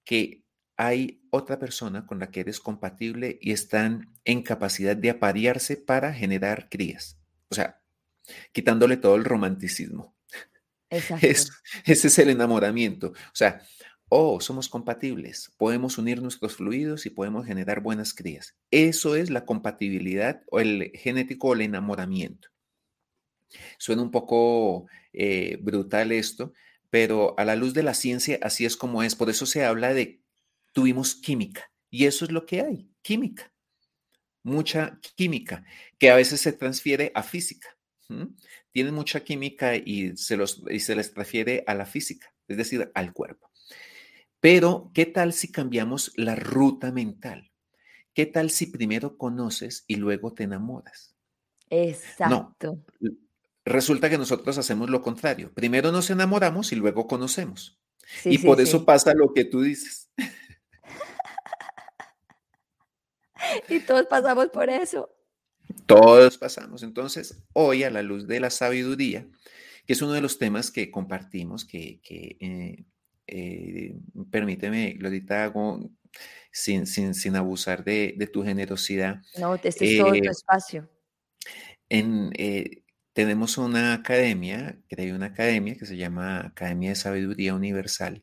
que 0.04 0.42
hay 0.76 1.22
otra 1.30 1.60
persona 1.60 2.04
con 2.04 2.18
la 2.18 2.32
que 2.32 2.40
eres 2.40 2.58
compatible 2.58 3.38
y 3.40 3.52
están 3.52 4.12
en 4.24 4.42
capacidad 4.42 4.96
de 4.96 5.10
aparearse 5.10 5.76
para 5.76 6.12
generar 6.12 6.68
crías. 6.68 7.20
O 7.48 7.54
sea, 7.54 7.80
quitándole 8.52 8.96
todo 8.96 9.14
el 9.14 9.24
romanticismo. 9.24 10.17
Es, 10.90 11.10
ese 11.84 12.08
es 12.08 12.18
el 12.18 12.30
enamoramiento. 12.30 13.08
O 13.08 13.34
sea, 13.34 13.62
oh, 14.08 14.40
somos 14.40 14.68
compatibles, 14.68 15.52
podemos 15.56 15.98
unir 15.98 16.22
nuestros 16.22 16.56
fluidos 16.56 17.06
y 17.06 17.10
podemos 17.10 17.46
generar 17.46 17.80
buenas 17.80 18.14
crías. 18.14 18.56
Eso 18.70 19.16
es 19.16 19.30
la 19.30 19.44
compatibilidad 19.44 20.42
o 20.50 20.60
el 20.60 20.90
genético 20.94 21.48
o 21.48 21.54
el 21.54 21.62
enamoramiento. 21.62 22.48
Suena 23.78 24.02
un 24.02 24.10
poco 24.10 24.86
eh, 25.12 25.58
brutal 25.60 26.12
esto, 26.12 26.52
pero 26.90 27.34
a 27.38 27.44
la 27.44 27.56
luz 27.56 27.74
de 27.74 27.82
la 27.82 27.94
ciencia 27.94 28.38
así 28.42 28.64
es 28.64 28.76
como 28.76 29.02
es. 29.02 29.14
Por 29.14 29.30
eso 29.30 29.46
se 29.46 29.64
habla 29.64 29.94
de 29.94 30.22
tuvimos 30.72 31.14
química 31.14 31.70
y 31.90 32.06
eso 32.06 32.24
es 32.24 32.30
lo 32.30 32.46
que 32.46 32.60
hay, 32.60 32.90
química. 33.02 33.52
Mucha 34.42 34.98
química 35.16 35.64
que 35.98 36.10
a 36.10 36.16
veces 36.16 36.40
se 36.40 36.52
transfiere 36.52 37.10
a 37.14 37.22
física 37.22 37.78
tienen 38.72 38.94
mucha 38.94 39.20
química 39.20 39.76
y 39.76 40.16
se, 40.16 40.36
los, 40.36 40.62
y 40.70 40.80
se 40.80 40.94
les 40.94 41.14
refiere 41.14 41.64
a 41.66 41.74
la 41.74 41.86
física, 41.86 42.32
es 42.46 42.56
decir, 42.56 42.90
al 42.94 43.12
cuerpo. 43.12 43.50
Pero, 44.40 44.90
¿qué 44.94 45.06
tal 45.06 45.32
si 45.32 45.50
cambiamos 45.50 46.12
la 46.16 46.36
ruta 46.36 46.92
mental? 46.92 47.50
¿Qué 48.14 48.26
tal 48.26 48.50
si 48.50 48.66
primero 48.66 49.16
conoces 49.16 49.84
y 49.86 49.96
luego 49.96 50.32
te 50.32 50.44
enamoras? 50.44 51.16
Exacto. 51.70 52.82
No, 53.00 53.10
resulta 53.64 54.08
que 54.08 54.18
nosotros 54.18 54.56
hacemos 54.58 54.90
lo 54.90 55.02
contrario. 55.02 55.52
Primero 55.54 55.92
nos 55.92 56.10
enamoramos 56.10 56.72
y 56.72 56.76
luego 56.76 57.06
conocemos. 57.06 57.78
y 58.24 58.38
por 58.38 58.60
eso 58.60 58.84
pasa 58.84 59.12
lo 59.14 59.32
que 59.34 59.44
tú 59.44 59.62
dices. 59.62 60.10
y 63.68 63.80
todos 63.80 64.06
pasamos 64.06 64.48
por 64.48 64.70
eso. 64.70 65.10
Todos 65.86 66.38
pasamos. 66.38 66.82
Entonces, 66.82 67.42
hoy 67.52 67.84
a 67.84 67.90
la 67.90 68.02
luz 68.02 68.26
de 68.26 68.40
la 68.40 68.50
sabiduría, 68.50 69.26
que 69.86 69.92
es 69.92 70.02
uno 70.02 70.12
de 70.12 70.20
los 70.20 70.38
temas 70.38 70.70
que 70.70 70.90
compartimos, 70.90 71.64
que, 71.64 72.00
eh, 72.08 72.84
eh, 73.26 73.96
permíteme, 74.30 74.92
Glorita, 74.92 75.44
hago 75.44 75.90
sin, 76.52 76.86
sin, 76.86 77.36
abusar 77.36 77.84
de, 77.84 78.28
tu 78.32 78.42
generosidad. 78.42 79.22
No, 79.38 79.54
este 79.54 79.68
es 79.68 79.98
todo 79.98 80.08
tu 80.08 80.14
eh, 80.14 80.30
espacio. 80.30 80.90
En, 81.88 82.30
tenemos 83.12 83.58
una 83.58 83.94
academia, 83.94 84.78
creé 84.88 85.12
una 85.12 85.26
academia 85.26 85.74
que 85.76 85.86
se 85.86 85.96
llama 85.96 86.46
Academia 86.46 86.90
de 86.90 86.96
Sabiduría 86.96 87.54
Universal, 87.54 88.22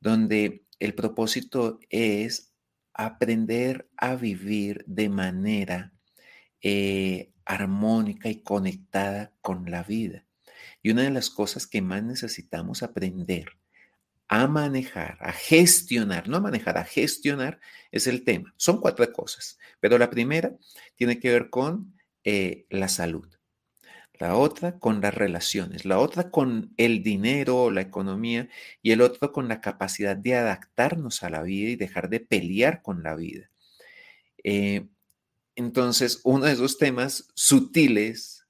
donde 0.00 0.64
el 0.78 0.94
propósito 0.94 1.78
es 1.90 2.52
aprender 2.92 3.88
a 3.96 4.16
vivir 4.16 4.84
de 4.86 5.08
manera 5.08 5.92
eh, 6.62 7.32
armónica 7.44 8.28
y 8.28 8.42
conectada 8.42 9.32
con 9.40 9.70
la 9.70 9.82
vida. 9.82 10.24
Y 10.82 10.90
una 10.90 11.02
de 11.02 11.10
las 11.10 11.30
cosas 11.30 11.66
que 11.66 11.82
más 11.82 12.02
necesitamos 12.02 12.82
aprender 12.82 13.48
a 14.28 14.46
manejar, 14.48 15.18
a 15.20 15.32
gestionar, 15.32 16.28
no 16.28 16.38
a 16.38 16.40
manejar, 16.40 16.78
a 16.78 16.84
gestionar, 16.84 17.60
es 17.92 18.06
el 18.06 18.24
tema. 18.24 18.54
Son 18.56 18.80
cuatro 18.80 19.10
cosas, 19.12 19.58
pero 19.80 19.98
la 19.98 20.10
primera 20.10 20.56
tiene 20.96 21.20
que 21.20 21.30
ver 21.30 21.50
con 21.50 21.94
eh, 22.24 22.66
la 22.70 22.88
salud 22.88 23.36
la 24.18 24.36
otra 24.36 24.78
con 24.78 25.00
las 25.00 25.14
relaciones, 25.14 25.84
la 25.84 25.98
otra 25.98 26.30
con 26.30 26.72
el 26.76 27.02
dinero 27.02 27.64
o 27.64 27.70
la 27.70 27.82
economía 27.82 28.48
y 28.82 28.92
el 28.92 29.00
otro 29.00 29.32
con 29.32 29.48
la 29.48 29.60
capacidad 29.60 30.16
de 30.16 30.34
adaptarnos 30.34 31.22
a 31.22 31.30
la 31.30 31.42
vida 31.42 31.70
y 31.70 31.76
dejar 31.76 32.08
de 32.08 32.20
pelear 32.20 32.82
con 32.82 33.02
la 33.02 33.14
vida. 33.14 33.50
Eh, 34.42 34.86
entonces, 35.56 36.20
uno 36.22 36.44
de 36.44 36.52
esos 36.52 36.78
temas 36.78 37.28
sutiles 37.34 38.46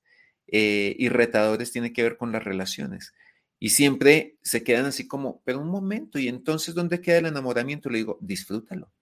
eh, 0.49 0.95
y 0.99 1.09
retadores 1.09 1.73
tiene 1.73 1.93
que 1.93 2.03
ver 2.03 2.17
con 2.17 2.33
las 2.33 2.45
relaciones. 2.45 3.15
Y 3.59 3.71
siempre 3.71 4.37
se 4.43 4.63
quedan 4.63 4.87
así 4.87 5.07
como, 5.07 5.41
pero 5.45 5.61
un 5.61 5.69
momento, 5.69 6.19
¿y 6.19 6.29
entonces 6.29 6.75
dónde 6.75 7.01
queda 7.01 7.19
el 7.19 7.27
enamoramiento? 7.27 7.89
Le 7.89 7.99
digo, 7.99 8.19
disfrútalo. 8.21 8.93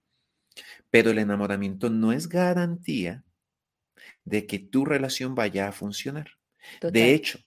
Pero 0.90 1.10
el 1.10 1.18
enamoramiento 1.18 1.90
no 1.90 2.12
es 2.12 2.28
garantía 2.28 3.24
de 4.24 4.46
que 4.46 4.58
tu 4.58 4.84
relación 4.84 5.34
vaya 5.34 5.66
a 5.66 5.72
funcionar. 5.72 6.30
De 6.80 7.14
hecho, 7.14 7.40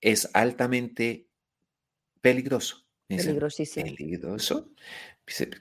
es 0.00 0.28
altamente 0.34 1.28
peligroso. 2.20 2.84
Peligrosísimo. 3.06 3.86
Peligroso. 3.86 4.70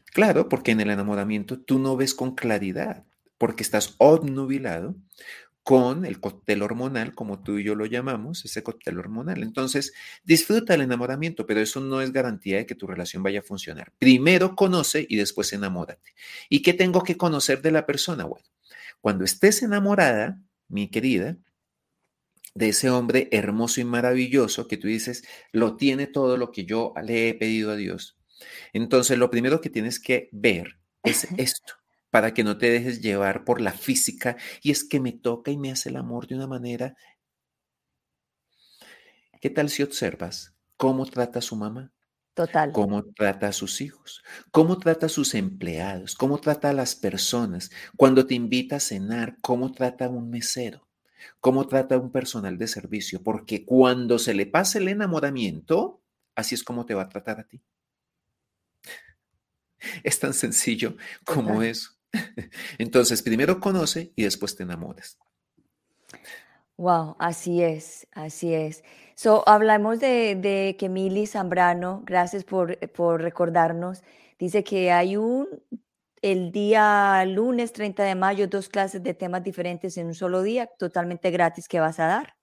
Claro, 0.05 0.49
porque 0.49 0.71
en 0.71 0.81
el 0.81 0.89
enamoramiento 0.89 1.59
tú 1.61 1.79
no 1.79 1.95
ves 1.95 2.13
con 2.13 2.35
claridad, 2.35 3.05
porque 3.41 3.63
estás 3.63 3.95
obnubilado 3.97 4.95
con 5.63 6.05
el 6.05 6.19
cóctel 6.19 6.61
hormonal, 6.61 7.15
como 7.15 7.41
tú 7.41 7.57
y 7.57 7.63
yo 7.63 7.73
lo 7.73 7.87
llamamos, 7.87 8.45
ese 8.45 8.61
cóctel 8.61 8.99
hormonal. 8.99 9.41
Entonces, 9.41 9.93
disfruta 10.23 10.75
el 10.75 10.81
enamoramiento, 10.81 11.47
pero 11.47 11.59
eso 11.59 11.79
no 11.79 12.01
es 12.01 12.13
garantía 12.13 12.57
de 12.57 12.67
que 12.67 12.75
tu 12.75 12.85
relación 12.85 13.23
vaya 13.23 13.39
a 13.39 13.41
funcionar. 13.41 13.93
Primero 13.97 14.55
conoce 14.55 15.07
y 15.09 15.15
después 15.15 15.53
enamórate. 15.53 16.13
¿Y 16.49 16.61
qué 16.61 16.75
tengo 16.75 17.01
que 17.01 17.17
conocer 17.17 17.63
de 17.63 17.71
la 17.71 17.87
persona? 17.87 18.25
Bueno, 18.25 18.45
cuando 18.99 19.25
estés 19.25 19.63
enamorada, 19.63 20.39
mi 20.67 20.91
querida, 20.91 21.35
de 22.53 22.69
ese 22.69 22.91
hombre 22.91 23.27
hermoso 23.31 23.81
y 23.81 23.85
maravilloso 23.85 24.67
que 24.67 24.77
tú 24.77 24.87
dices, 24.87 25.23
lo 25.51 25.77
tiene 25.77 26.05
todo 26.05 26.37
lo 26.37 26.51
que 26.51 26.65
yo 26.65 26.93
le 27.03 27.29
he 27.29 27.33
pedido 27.33 27.71
a 27.71 27.75
Dios. 27.75 28.19
Entonces, 28.71 29.17
lo 29.17 29.31
primero 29.31 29.61
que 29.61 29.71
tienes 29.71 29.99
que 29.99 30.29
ver 30.31 30.77
es 31.01 31.27
esto, 31.37 31.80
para 32.11 32.33
que 32.33 32.43
no 32.43 32.57
te 32.57 32.69
dejes 32.69 33.01
llevar 33.01 33.43
por 33.43 33.61
la 33.61 33.71
física 33.71 34.37
y 34.61 34.71
es 34.71 34.83
que 34.83 34.99
me 34.99 35.11
toca 35.13 35.51
y 35.51 35.57
me 35.57 35.71
hace 35.71 35.89
el 35.89 35.97
amor 35.97 36.27
de 36.27 36.35
una 36.35 36.47
manera. 36.47 36.95
¿Qué 39.41 39.49
tal 39.49 39.69
si 39.69 39.81
observas 39.81 40.53
cómo 40.77 41.05
trata 41.05 41.39
a 41.39 41.41
su 41.41 41.55
mamá? 41.55 41.91
Total. 42.33 42.71
Cómo 42.71 43.03
trata 43.03 43.47
a 43.49 43.53
sus 43.53 43.81
hijos, 43.81 44.23
cómo 44.51 44.77
trata 44.77 45.07
a 45.07 45.09
sus 45.09 45.33
empleados, 45.35 46.15
cómo 46.15 46.39
trata 46.39 46.69
a 46.69 46.73
las 46.73 46.95
personas. 46.95 47.71
Cuando 47.97 48.25
te 48.25 48.35
invita 48.35 48.77
a 48.77 48.79
cenar, 48.79 49.37
cómo 49.41 49.71
trata 49.71 50.05
a 50.05 50.09
un 50.09 50.29
mesero 50.29 50.87
cómo 51.39 51.67
trata 51.67 51.95
a 51.95 51.99
un 51.99 52.11
personal 52.11 52.57
de 52.57 52.67
servicio, 52.67 53.21
porque 53.23 53.65
cuando 53.65 54.19
se 54.19 54.33
le 54.33 54.45
pase 54.45 54.79
el 54.79 54.87
enamoramiento, 54.87 56.01
así 56.35 56.55
es 56.55 56.63
como 56.63 56.85
te 56.85 56.93
va 56.93 57.03
a 57.03 57.09
tratar 57.09 57.39
a 57.39 57.47
ti. 57.47 57.61
Es 60.03 60.19
tan 60.19 60.33
sencillo 60.33 60.95
como 61.25 61.61
eso. 61.63 61.91
Entonces, 62.77 63.21
primero 63.21 63.59
conoce 63.59 64.13
y 64.15 64.23
después 64.23 64.55
te 64.55 64.63
enamoras. 64.63 65.17
Wow, 66.77 67.15
así 67.19 67.61
es, 67.61 68.07
así 68.11 68.53
es. 68.53 68.83
So, 69.15 69.47
hablamos 69.47 69.99
de, 69.99 70.35
de 70.35 70.75
que 70.79 70.89
Mili 70.89 71.27
Zambrano, 71.27 72.01
gracias 72.05 72.43
por, 72.43 72.77
por 72.91 73.21
recordarnos, 73.21 74.03
dice 74.39 74.63
que 74.63 74.91
hay 74.91 75.15
un 75.15 75.47
el 76.21 76.51
día 76.51 77.23
lunes 77.25 77.73
30 77.73 78.03
de 78.03 78.15
mayo 78.15 78.47
dos 78.47 78.69
clases 78.69 79.01
de 79.03 79.13
temas 79.13 79.43
diferentes 79.43 79.97
en 79.97 80.07
un 80.07 80.15
solo 80.15 80.43
día, 80.43 80.67
totalmente 80.77 81.31
gratis 81.31 81.67
que 81.67 81.79
vas 81.79 81.99
a 81.99 82.07
dar. 82.07 82.35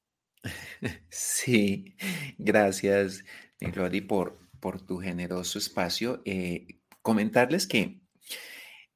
Sí, 1.11 1.97
gracias, 2.39 3.25
Glory, 3.61 4.01
por, 4.01 4.39
por 4.61 4.81
tu 4.81 4.99
generoso 4.99 5.59
espacio. 5.59 6.23
Eh, 6.25 6.81
comentarles 7.03 7.67
que 7.67 8.01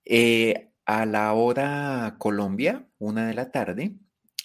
eh, 0.04 0.72
a 0.84 1.06
la 1.06 1.32
hora 1.32 2.16
Colombia, 2.18 2.88
una 2.98 3.26
de 3.26 3.34
la 3.34 3.50
tarde, 3.50 3.94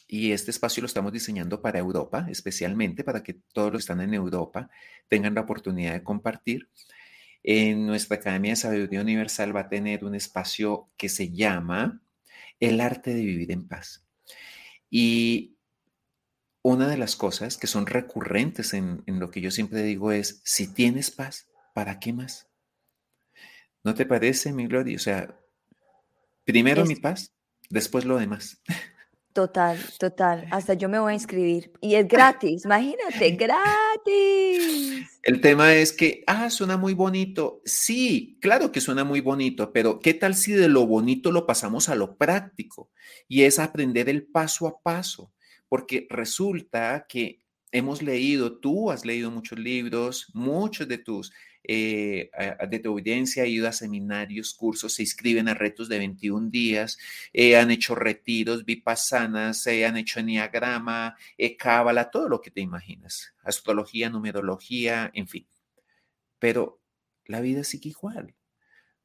y 0.07 0.31
este 0.31 0.51
espacio 0.51 0.81
lo 0.81 0.87
estamos 0.87 1.11
diseñando 1.11 1.61
para 1.61 1.79
Europa, 1.79 2.27
especialmente 2.29 3.03
para 3.03 3.23
que 3.23 3.33
todos 3.53 3.73
los 3.73 3.79
que 3.79 3.91
están 3.91 4.01
en 4.01 4.13
Europa 4.13 4.69
tengan 5.09 5.35
la 5.35 5.41
oportunidad 5.41 5.93
de 5.93 6.03
compartir. 6.03 6.69
En 7.43 7.85
nuestra 7.85 8.17
Academia 8.17 8.51
de 8.51 8.55
Sabiduría 8.55 9.01
Universal 9.01 9.55
va 9.55 9.61
a 9.61 9.69
tener 9.69 10.05
un 10.05 10.15
espacio 10.15 10.89
que 10.97 11.09
se 11.09 11.31
llama 11.31 12.01
El 12.59 12.79
arte 12.79 13.13
de 13.13 13.21
vivir 13.21 13.51
en 13.51 13.67
paz. 13.67 14.05
Y 14.89 15.57
una 16.61 16.87
de 16.87 16.97
las 16.97 17.15
cosas 17.15 17.57
que 17.57 17.67
son 17.67 17.85
recurrentes 17.85 18.73
en, 18.73 19.03
lo 19.05 19.31
que 19.31 19.41
yo 19.41 19.51
siempre 19.51 19.83
digo 19.83 20.11
es, 20.11 20.41
si 20.43 20.73
tienes 20.73 21.11
paz, 21.11 21.47
¿para 21.73 21.99
qué 21.99 22.13
más? 22.13 22.49
¿No 23.83 23.93
te 23.93 24.05
parece, 24.05 24.51
mi 24.51 24.67
Gloria? 24.67 24.95
O 24.95 24.99
sea, 24.99 25.39
primero 26.47 26.85
mi 26.85 26.95
paz, 26.95 27.33
después 27.69 28.05
lo 28.05 28.17
demás. 28.17 28.61
Total, 29.33 29.77
total. 29.99 30.47
Hasta 30.51 30.73
yo 30.73 30.87
me 30.87 30.97
voy 30.97 31.11
a 31.11 31.13
inscribir. 31.13 31.71
Y 31.81 31.95
es 31.95 32.07
gratis, 32.07 32.63
imagínate, 32.63 33.31
gratis. 33.37 35.19
El 35.21 35.41
tema 35.41 35.75
es 35.75 35.91
que, 35.91 36.23
ah, 36.25 36.49
suena 36.49 36.77
muy 36.77 36.93
bonito. 36.93 37.61
Sí, 37.65 38.39
claro 38.41 38.71
que 38.71 38.79
suena 38.79 39.03
muy 39.03 39.19
bonito, 39.19 39.73
pero 39.73 39.99
¿qué 39.99 40.13
tal 40.13 40.35
si 40.35 40.53
de 40.53 40.69
lo 40.69 40.87
bonito 40.87 41.31
lo 41.31 41.45
pasamos 41.45 41.89
a 41.89 41.95
lo 41.95 42.17
práctico? 42.17 42.89
Y 43.27 43.43
es 43.43 43.59
aprender 43.59 44.07
el 44.07 44.25
paso 44.25 44.67
a 44.67 44.81
paso, 44.81 45.33
porque 45.67 46.07
resulta 46.09 47.05
que 47.09 47.39
hemos 47.73 48.01
leído, 48.01 48.57
tú 48.57 48.89
has 48.89 49.05
leído 49.05 49.29
muchos 49.29 49.59
libros, 49.59 50.31
muchos 50.33 50.87
de 50.87 50.97
tus 50.97 51.33
eh, 51.67 52.29
de 52.69 52.79
tu 52.79 52.89
audiencia 52.89 53.43
ha 53.43 53.45
ido 53.45 53.67
a 53.67 53.73
seminarios, 53.73 54.53
cursos, 54.53 54.93
se 54.93 55.03
inscriben 55.03 55.49
a 55.49 55.53
retos 55.53 55.89
de 55.89 55.97
21 55.99 56.49
días, 56.49 56.97
eh, 57.33 57.57
han 57.57 57.71
hecho 57.71 57.93
retiros, 57.93 58.65
vipassanas, 58.65 59.61
se 59.61 59.85
han 59.85 59.97
hecho 59.97 60.21
enneagrama, 60.21 61.15
eh, 61.37 61.57
cábala, 61.57 62.09
todo 62.09 62.29
lo 62.29 62.41
que 62.41 62.51
te 62.51 62.61
imaginas, 62.61 63.33
astrología, 63.43 64.09
numerología, 64.09 65.11
en 65.13 65.27
fin. 65.27 65.47
Pero 66.39 66.81
la 67.25 67.41
vida 67.41 67.63
sigue 67.63 67.89
igual. 67.89 68.35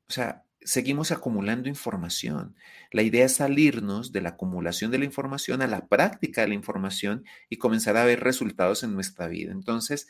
O 0.09 0.13
sea, 0.13 0.45
seguimos 0.61 1.11
acumulando 1.11 1.69
información. 1.69 2.55
La 2.93 3.03
idea 3.03 3.25
es 3.27 3.35
salirnos 3.37 4.13
de 4.13 4.21
la 4.21 4.31
acumulación 4.31 4.91
de 4.91 4.99
la 4.99 5.05
información 5.05 5.63
a 5.63 5.67
la 5.67 5.89
práctica 5.89 6.43
de 6.43 6.49
la 6.49 6.55
información 6.55 7.25
y 7.49 7.57
comenzar 7.57 7.97
a 7.97 8.05
ver 8.05 8.21
resultados 8.21 8.83
en 8.85 8.95
nuestra 8.95 9.29
vida. 9.29 9.53
Entonces, 9.53 10.07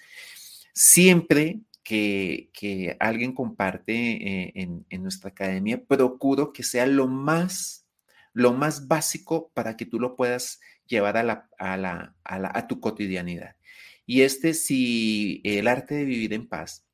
siempre 0.75 1.61
que, 1.83 2.97
alguien 3.01 3.35
comparte 3.35 3.95
eh, 3.95 4.53
en, 4.55 5.03
nuestra 5.03 5.31
academia, 5.31 5.85
procuro 5.85 6.53
que 6.53 6.63
sea 6.63 6.87
lo 6.87 7.09
más, 7.09 7.87
lo 8.33 8.53
más 8.53 8.89
básico 8.89 9.51
para 9.55 9.77
que 9.77 9.87
tú 9.87 9.99
lo 9.99 10.17
puedas 10.17 10.61
llevar 10.87 11.17
a, 11.17 11.23
la, 11.23 11.49
a, 11.59 11.77
la, 11.77 12.15
a, 12.25 12.67
tu 12.67 12.81
cotidianidad. 12.81 13.57
Y 14.07 14.23
este, 14.23 14.55
si 14.55 15.41
el 15.45 15.69
arte 15.69 15.95
de 15.95 16.05
vivir 16.05 16.33
en 16.35 16.49
paz 16.49 16.85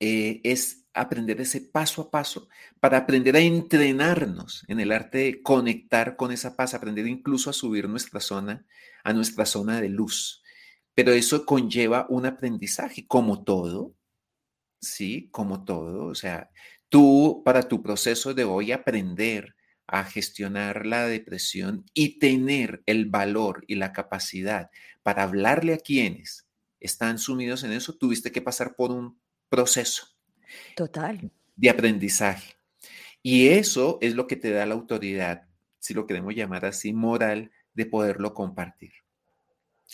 eh, 0.00 0.40
es 0.44 0.86
aprender 0.92 1.40
ese 1.40 1.60
paso 1.60 2.02
a 2.02 2.10
paso 2.10 2.48
para 2.80 2.98
aprender 2.98 3.36
a 3.36 3.40
entrenarnos 3.40 4.64
en 4.68 4.80
el 4.80 4.92
arte 4.92 5.18
de 5.18 5.42
conectar 5.42 6.16
con 6.16 6.32
esa 6.32 6.56
paz, 6.56 6.74
aprender 6.74 7.06
incluso 7.06 7.50
a 7.50 7.52
subir 7.52 7.88
nuestra 7.88 8.20
zona, 8.20 8.64
a 9.04 9.12
nuestra 9.12 9.44
zona 9.46 9.80
de 9.80 9.90
luz. 9.90 10.42
Pero 10.96 11.12
eso 11.12 11.44
conlleva 11.44 12.06
un 12.08 12.24
aprendizaje, 12.24 13.06
como 13.06 13.44
todo, 13.44 13.94
¿sí? 14.80 15.28
Como 15.30 15.62
todo. 15.66 16.06
O 16.06 16.14
sea, 16.14 16.50
tú 16.88 17.42
para 17.44 17.68
tu 17.68 17.82
proceso 17.82 18.32
de 18.32 18.44
hoy 18.44 18.72
aprender 18.72 19.54
a 19.86 20.04
gestionar 20.04 20.86
la 20.86 21.06
depresión 21.06 21.84
y 21.92 22.18
tener 22.18 22.82
el 22.86 23.04
valor 23.04 23.62
y 23.68 23.74
la 23.74 23.92
capacidad 23.92 24.70
para 25.02 25.24
hablarle 25.24 25.74
a 25.74 25.78
quienes 25.78 26.48
están 26.80 27.18
sumidos 27.18 27.62
en 27.62 27.72
eso, 27.72 27.94
tuviste 27.98 28.32
que 28.32 28.40
pasar 28.40 28.74
por 28.74 28.90
un 28.90 29.20
proceso. 29.50 30.16
Total. 30.76 31.30
De 31.56 31.68
aprendizaje. 31.68 32.54
Y 33.22 33.48
eso 33.48 33.98
es 34.00 34.14
lo 34.14 34.26
que 34.26 34.36
te 34.36 34.50
da 34.50 34.64
la 34.64 34.74
autoridad, 34.74 35.46
si 35.78 35.92
lo 35.92 36.06
queremos 36.06 36.34
llamar 36.34 36.64
así, 36.64 36.94
moral, 36.94 37.52
de 37.74 37.84
poderlo 37.84 38.32
compartir 38.32 39.05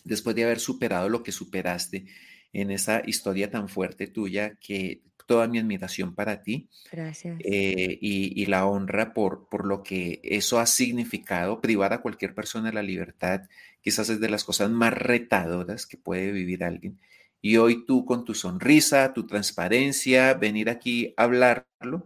después 0.05 0.37
de 0.37 0.45
haber 0.45 0.61
superado 0.61 1.09
lo 1.09 1.23
que 1.23 1.33
superaste 1.33 2.07
en 2.53 2.71
esa 2.71 3.03
historia 3.07 3.51
tan 3.51 3.69
fuerte 3.69 4.07
tuya, 4.07 4.57
que 4.61 5.03
toda 5.27 5.49
mi 5.49 5.59
admiración 5.59 6.15
para 6.15 6.43
ti. 6.43 6.69
Gracias. 6.91 7.39
Eh, 7.45 7.99
y, 8.01 8.45
la 8.47 8.67
honra 8.67 9.15
por, 9.15 9.49
por 9.49 9.67
lo 9.67 9.83
que 9.83 10.21
eso 10.23 10.59
ha 10.59 10.67
significado, 10.67 11.61
privar 11.61 11.93
a 11.93 12.03
cualquier 12.03 12.35
persona 12.35 12.69
de 12.69 12.75
la 12.75 12.83
libertad, 12.83 13.43
quizás 13.81 14.11
es 14.11 14.21
de 14.21 14.29
las 14.29 14.45
cosas 14.45 14.71
más 14.71 14.93
retadoras 14.93 15.87
que 15.87 15.97
puede 15.97 16.33
vivir 16.33 16.65
alguien. 16.65 16.99
Y 17.41 17.57
hoy 17.57 17.87
tú 17.87 18.05
con 18.05 18.25
tu 18.25 18.35
sonrisa, 18.35 19.13
tu 19.15 19.27
transparencia, 19.27 20.35
venir 20.35 20.69
aquí 20.69 21.15
a 21.17 21.25
hablarlo 21.25 22.05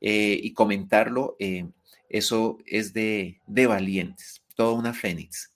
eh, 0.00 0.38
y 0.40 0.52
comentarlo, 0.52 1.36
eh, 1.38 1.66
eso 2.08 2.58
es 2.66 2.92
de, 2.92 3.40
de 3.46 3.66
valientes, 3.66 4.42
toda 4.54 4.72
una 4.72 4.92
fénix 4.92 5.51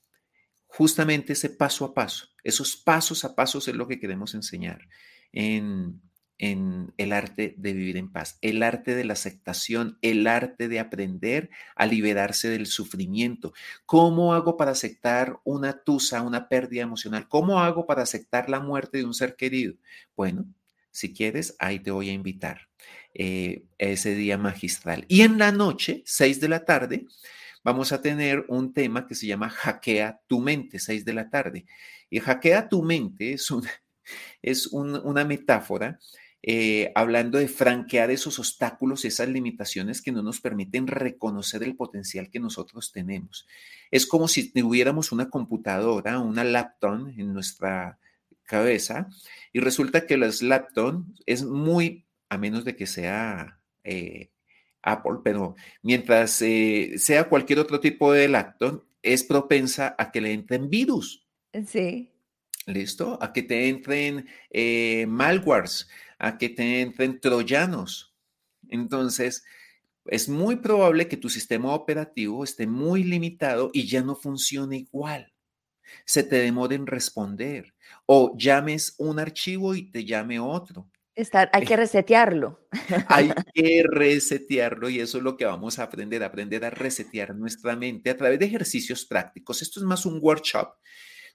justamente 0.76 1.32
ese 1.32 1.48
paso 1.48 1.86
a 1.86 1.94
paso, 1.94 2.28
esos 2.44 2.76
pasos 2.76 3.24
a 3.24 3.34
pasos 3.34 3.66
es 3.66 3.74
lo 3.74 3.88
que 3.88 3.98
queremos 3.98 4.34
enseñar 4.34 4.86
en, 5.32 6.02
el 6.38 7.12
arte 7.14 7.54
de 7.56 7.72
vivir 7.72 7.96
en 7.96 8.12
paz, 8.12 8.36
el 8.42 8.62
arte 8.62 8.94
de 8.94 9.04
la 9.04 9.14
aceptación, 9.14 9.96
el 10.02 10.26
arte 10.26 10.68
de 10.68 10.78
aprender 10.78 11.48
a 11.76 11.86
liberarse 11.86 12.50
del 12.50 12.66
sufrimiento. 12.66 13.54
¿Cómo 13.86 14.34
hago 14.34 14.58
para 14.58 14.72
aceptar 14.72 15.38
una 15.44 15.82
tusa, 15.82 16.20
una 16.20 16.46
pérdida 16.46 16.82
emocional? 16.82 17.26
¿Cómo 17.26 17.60
hago 17.60 17.86
para 17.86 18.02
aceptar 18.02 18.50
la 18.50 18.60
muerte 18.60 18.98
de 18.98 19.06
un 19.06 19.14
ser 19.14 19.34
querido? 19.34 19.76
Bueno, 20.14 20.44
si 20.90 21.14
quieres, 21.14 21.56
ahí 21.58 21.80
te 21.80 21.90
voy 21.90 22.10
a 22.10 22.12
invitar 22.12 22.68
eh, 23.14 23.64
ese 23.78 24.14
día 24.14 24.36
magistral. 24.36 25.06
Y 25.08 25.22
en 25.22 25.38
la 25.38 25.52
noche, 25.52 26.02
seis 26.04 26.38
de 26.38 26.48
la 26.48 26.66
tarde, 26.66 27.06
vamos 27.66 27.90
a 27.90 28.00
tener 28.00 28.44
un 28.46 28.72
tema 28.72 29.08
que 29.08 29.16
se 29.16 29.26
llama 29.26 29.50
Hackea 29.50 30.20
tu 30.28 30.38
mente, 30.38 30.78
6 30.78 31.04
de 31.04 31.12
la 31.12 31.28
tarde. 31.28 31.66
Y 32.08 32.20
Hackea 32.20 32.68
tu 32.68 32.80
mente 32.84 33.32
es, 33.32 33.50
una 34.72 35.24
metáfora 35.24 35.98
eh, 36.44 36.92
hablando 36.94 37.38
de 37.38 37.48
franquear 37.48 38.12
esos 38.12 38.38
obstáculos, 38.38 39.04
esas 39.04 39.28
limitaciones 39.28 40.00
que 40.00 40.12
no 40.12 40.22
nos 40.22 40.40
permiten 40.40 40.86
reconocer 40.86 41.64
el 41.64 41.74
potencial 41.74 42.30
que 42.30 42.38
nosotros 42.38 42.92
tenemos. 42.92 43.48
Es 43.90 44.06
como 44.06 44.28
si 44.28 44.52
tuviéramos 44.52 45.10
una 45.10 45.28
computadora, 45.28 46.20
una 46.20 46.44
laptop 46.44 47.08
en 47.16 47.32
nuestra 47.32 47.98
cabeza 48.44 49.08
y 49.52 49.58
resulta 49.58 50.06
que 50.06 50.16
las 50.16 50.40
laptop 50.40 51.04
es 51.26 51.42
muy, 51.42 52.06
a 52.28 52.38
menos 52.38 52.64
de 52.64 52.76
que 52.76 52.86
sea 52.86 53.58
eh, 53.82 54.30
Apple, 54.86 55.18
pero 55.22 55.56
mientras 55.82 56.40
eh, 56.40 56.94
sea 56.96 57.28
cualquier 57.28 57.58
otro 57.58 57.80
tipo 57.80 58.12
de 58.12 58.28
lacto, 58.28 58.86
es 59.02 59.24
propensa 59.24 59.94
a 59.98 60.10
que 60.10 60.20
le 60.20 60.32
entren 60.32 60.70
virus. 60.70 61.26
Sí. 61.66 62.12
¿Listo? 62.66 63.18
A 63.20 63.32
que 63.32 63.42
te 63.42 63.68
entren 63.68 64.26
eh, 64.50 65.06
malwares, 65.08 65.88
a 66.18 66.38
que 66.38 66.48
te 66.48 66.80
entren 66.80 67.20
troyanos. 67.20 68.14
Entonces, 68.68 69.44
es 70.06 70.28
muy 70.28 70.56
probable 70.56 71.08
que 71.08 71.16
tu 71.16 71.28
sistema 71.28 71.74
operativo 71.74 72.44
esté 72.44 72.66
muy 72.66 73.04
limitado 73.04 73.70
y 73.72 73.86
ya 73.86 74.02
no 74.02 74.14
funcione 74.14 74.78
igual. 74.78 75.32
Se 76.04 76.22
te 76.22 76.36
demore 76.36 76.74
en 76.76 76.86
responder 76.86 77.74
o 78.06 78.36
llames 78.36 78.94
un 78.98 79.18
archivo 79.18 79.74
y 79.74 79.90
te 79.90 80.04
llame 80.04 80.40
otro 80.40 80.88
hay 81.52 81.64
que 81.64 81.76
resetearlo. 81.76 82.68
Hay 83.08 83.30
que 83.54 83.84
resetearlo 83.88 84.88
y 84.88 85.00
eso 85.00 85.18
es 85.18 85.24
lo 85.24 85.36
que 85.36 85.46
vamos 85.46 85.78
a 85.78 85.84
aprender, 85.84 86.22
aprender 86.22 86.64
a 86.64 86.70
resetear 86.70 87.34
nuestra 87.34 87.74
mente 87.76 88.10
a 88.10 88.16
través 88.16 88.38
de 88.38 88.46
ejercicios 88.46 89.04
prácticos. 89.04 89.62
Esto 89.62 89.80
es 89.80 89.86
más 89.86 90.04
un 90.04 90.18
workshop 90.22 90.74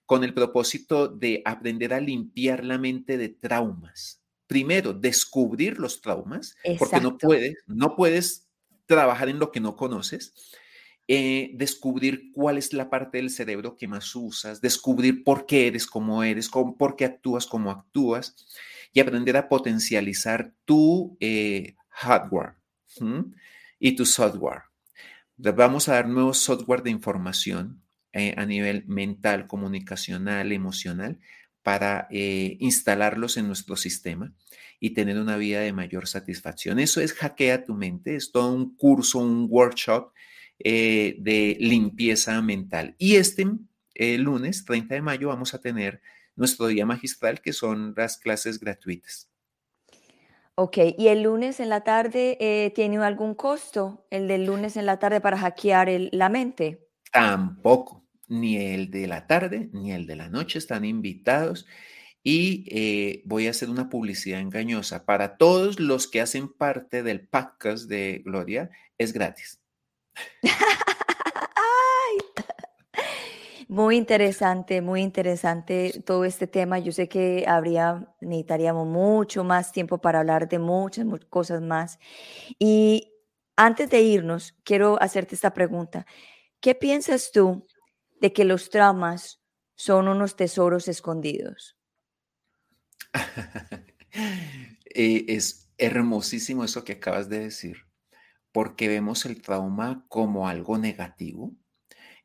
con 0.06 0.24
el 0.24 0.34
propósito 0.34 1.08
de 1.08 1.42
aprender 1.46 1.94
a 1.94 2.00
limpiar 2.00 2.64
la 2.64 2.78
mente 2.78 3.18
de 3.18 3.30
traumas. 3.30 4.22
Primero, 4.46 4.94
descubrir 4.94 5.80
los 5.80 6.02
traumas, 6.02 6.56
porque 6.78 7.00
no 7.00 7.18
puedes, 7.18 7.56
no 7.68 7.96
puedes 7.96 8.50
trabajar 8.86 9.30
en 9.30 9.40
lo 9.40 9.52
que 9.52 9.62
no 9.62 9.78
conoces. 9.78 10.34
Eh, 11.08 11.52
descubrir 11.56 12.32
cuál 12.34 12.58
es 12.58 12.74
la 12.74 12.90
parte 12.90 13.18
del 13.18 13.30
cerebro 13.30 13.76
que 13.76 13.88
más 13.88 14.16
usas, 14.16 14.62
descubrir 14.62 15.24
por 15.24 15.46
qué 15.46 15.68
eres 15.68 15.88
como 15.88 16.24
eres, 16.24 16.50
por 16.50 16.96
qué 16.96 17.06
actúas 17.06 17.48
como 17.48 17.72
actúas 17.72 18.36
y 18.94 19.00
aprender 19.00 19.38
a 19.38 19.48
potencializar 19.48 20.54
tu 20.66 21.18
eh, 21.20 21.76
hardware 21.90 22.56
y 23.80 23.96
tu 23.96 24.06
software. 24.06 24.64
Vamos 25.38 25.88
a 25.88 25.94
dar 25.94 26.08
nuevos 26.08 26.40
software 26.40 26.84
de 26.84 26.92
información 26.92 27.82
eh, 28.14 28.34
a 28.38 28.46
nivel 28.46 28.84
mental, 28.88 29.48
comunicacional, 29.48 30.52
emocional, 30.52 31.20
para 31.64 32.08
eh, 32.12 32.58
instalarlos 32.60 33.38
en 33.38 33.48
nuestro 33.48 33.76
sistema 33.76 34.34
y 34.80 34.92
tener 34.92 35.20
una 35.20 35.38
vida 35.38 35.62
de 35.62 35.74
mayor 35.74 36.08
satisfacción. 36.08 36.80
Eso 36.80 37.02
es 37.02 37.14
hackea 37.14 37.64
tu 37.64 37.76
mente, 37.76 38.16
es 38.16 38.32
todo 38.32 38.52
un 38.52 38.76
curso, 38.76 39.20
un 39.20 39.48
workshop 39.50 40.12
de 40.64 41.58
limpieza 41.60 42.40
mental. 42.44 42.96
Y 43.00 43.16
este 43.16 43.48
lunes, 43.96 44.66
30 44.66 44.96
de 44.96 45.02
mayo, 45.02 45.28
vamos 45.30 45.54
a 45.54 45.62
tener 45.62 46.02
nuestro 46.36 46.68
día 46.68 46.86
magistral, 46.86 47.42
que 47.42 47.54
son 47.54 47.94
las 47.96 48.18
clases 48.18 48.60
gratuitas. 48.60 49.30
Ok, 50.56 50.78
¿y 50.98 51.08
el 51.08 51.24
lunes 51.24 51.60
en 51.60 51.70
la 51.70 51.84
tarde 51.84 52.38
eh, 52.40 52.72
tiene 52.76 52.98
algún 52.98 53.36
costo? 53.36 54.06
¿El 54.10 54.28
del 54.28 54.46
lunes 54.46 54.78
en 54.78 54.86
la 54.86 55.00
tarde 55.00 55.22
para 55.22 55.38
hackear 55.38 55.90
la 56.12 56.30
mente? 56.30 56.88
Tampoco, 57.12 58.06
ni 58.28 58.58
el 58.58 58.92
de 58.92 59.08
la 59.08 59.28
tarde 59.28 59.70
ni 59.74 59.92
el 59.92 60.06
de 60.06 60.16
la 60.16 60.30
noche 60.30 60.60
están 60.60 60.86
invitados. 60.86 61.66
Y 62.24 62.66
eh, 62.70 63.24
voy 63.26 63.48
a 63.48 63.52
hacer 63.52 63.70
una 63.70 63.90
publicidad 63.90 64.40
engañosa. 64.40 65.06
Para 65.06 65.38
todos 65.38 65.80
los 65.80 66.08
que 66.08 66.22
hacen 66.22 66.50
parte 66.50 67.02
del 67.02 67.28
podcast 67.28 67.90
de 67.90 68.22
Gloria, 68.24 68.70
es 68.98 69.14
gratis. 69.14 69.60
Muy 73.72 73.96
interesante, 73.96 74.82
muy 74.82 75.02
interesante 75.02 76.04
todo 76.06 76.26
este 76.26 76.46
tema. 76.46 76.80
Yo 76.80 76.92
sé 76.92 77.08
que 77.08 77.46
habría, 77.48 78.14
necesitaríamos 78.20 78.86
mucho 78.86 79.46
más 79.46 79.72
tiempo 79.72 79.98
para 80.02 80.20
hablar 80.20 80.50
de 80.50 80.60
muchas, 80.60 81.06
cosas 81.30 81.62
más. 81.62 81.98
Y 82.60 83.14
antes 83.56 83.90
de 83.90 84.02
irnos, 84.02 84.58
quiero 84.66 85.02
hacerte 85.02 85.36
esta 85.36 85.54
pregunta. 85.54 86.06
¿Qué 86.60 86.76
piensas 86.76 87.32
tú 87.32 87.66
de 88.20 88.34
que 88.34 88.44
los 88.44 88.70
traumas 88.70 89.42
son 89.76 90.10
unos 90.10 90.36
tesoros 90.36 90.90
escondidos? 90.90 91.78
Eh, 94.94 95.24
es 95.30 95.72
hermosísimo 95.78 96.66
eso 96.66 96.84
que 96.84 96.92
acabas 96.92 97.30
de 97.30 97.40
decir, 97.40 97.78
porque 98.52 98.90
vemos 98.90 99.26
el 99.26 99.42
trauma 99.42 100.06
como 100.10 100.50
algo 100.50 100.78
negativo 100.78 101.56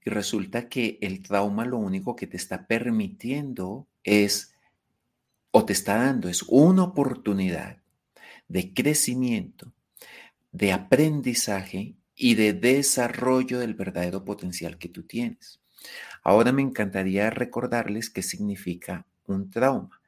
y 0.07 0.11
resulta 0.11 0.69
que 0.69 0.99
el 1.03 1.21
trauma 1.21 1.65
lo 1.65 1.79
único 1.79 2.15
que 2.15 2.29
te 2.29 2.37
está 2.37 2.69
permitiendo 2.69 3.89
es, 4.05 4.55
o 5.51 5.65
te 5.65 5.73
está 5.73 5.97
dando, 5.97 6.29
es 6.29 6.45
una 6.45 6.85
oportunidad 6.85 7.79
de 8.47 8.73
crecimiento, 8.73 9.73
de 10.53 10.73
aprendizaje 10.73 11.97
y 12.15 12.37
de 12.37 12.53
desarrollo 12.53 13.59
del 13.59 13.75
verdadero 13.75 14.25
potencial 14.25 14.79
que 14.79 14.89
tú 14.89 15.03
tienes. 15.03 15.61
Ahora 16.23 16.53
me 16.53 16.63
encantaría 16.63 17.29
recordarles 17.31 18.09
qué 18.09 18.23
significa 18.23 19.07
un 19.27 19.51
trauma. 19.51 20.01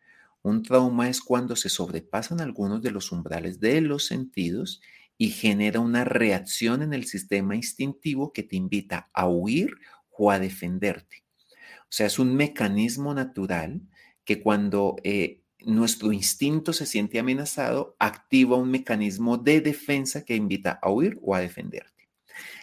Un 0.42 0.62
trauma 0.62 1.08
es 1.08 1.20
cuando 1.20 1.56
se 1.56 1.68
sobrepasan 1.68 2.40
algunos 2.40 2.82
de 2.82 2.92
los 2.92 3.10
umbrales 3.10 3.58
de 3.58 3.80
los 3.80 4.06
sentidos 4.06 4.80
y 5.18 5.30
genera 5.30 5.80
una 5.80 6.04
reacción 6.04 6.80
en 6.82 6.94
el 6.94 7.04
sistema 7.04 7.56
instintivo 7.56 8.32
que 8.32 8.44
te 8.44 8.56
invita 8.56 9.10
a 9.12 9.28
huir 9.28 9.74
o 10.16 10.30
a 10.30 10.38
defenderte. 10.38 11.24
O 11.82 11.90
sea, 11.90 12.06
es 12.06 12.18
un 12.18 12.34
mecanismo 12.36 13.12
natural 13.12 13.82
que 14.24 14.40
cuando 14.40 14.96
eh, 15.02 15.42
nuestro 15.60 16.12
instinto 16.12 16.72
se 16.72 16.86
siente 16.86 17.18
amenazado, 17.18 17.96
activa 17.98 18.56
un 18.56 18.70
mecanismo 18.70 19.36
de 19.36 19.60
defensa 19.60 20.24
que 20.24 20.36
invita 20.36 20.78
a 20.80 20.90
huir 20.90 21.18
o 21.22 21.34
a 21.34 21.40
defenderte. 21.40 22.08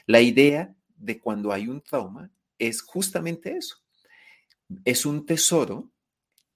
La 0.05 0.21
idea 0.21 0.73
de 0.95 1.19
cuando 1.19 1.51
hay 1.51 1.67
un 1.67 1.81
trauma 1.81 2.31
es 2.57 2.81
justamente 2.81 3.57
eso. 3.57 3.77
Es 4.85 5.05
un 5.05 5.25
tesoro 5.25 5.91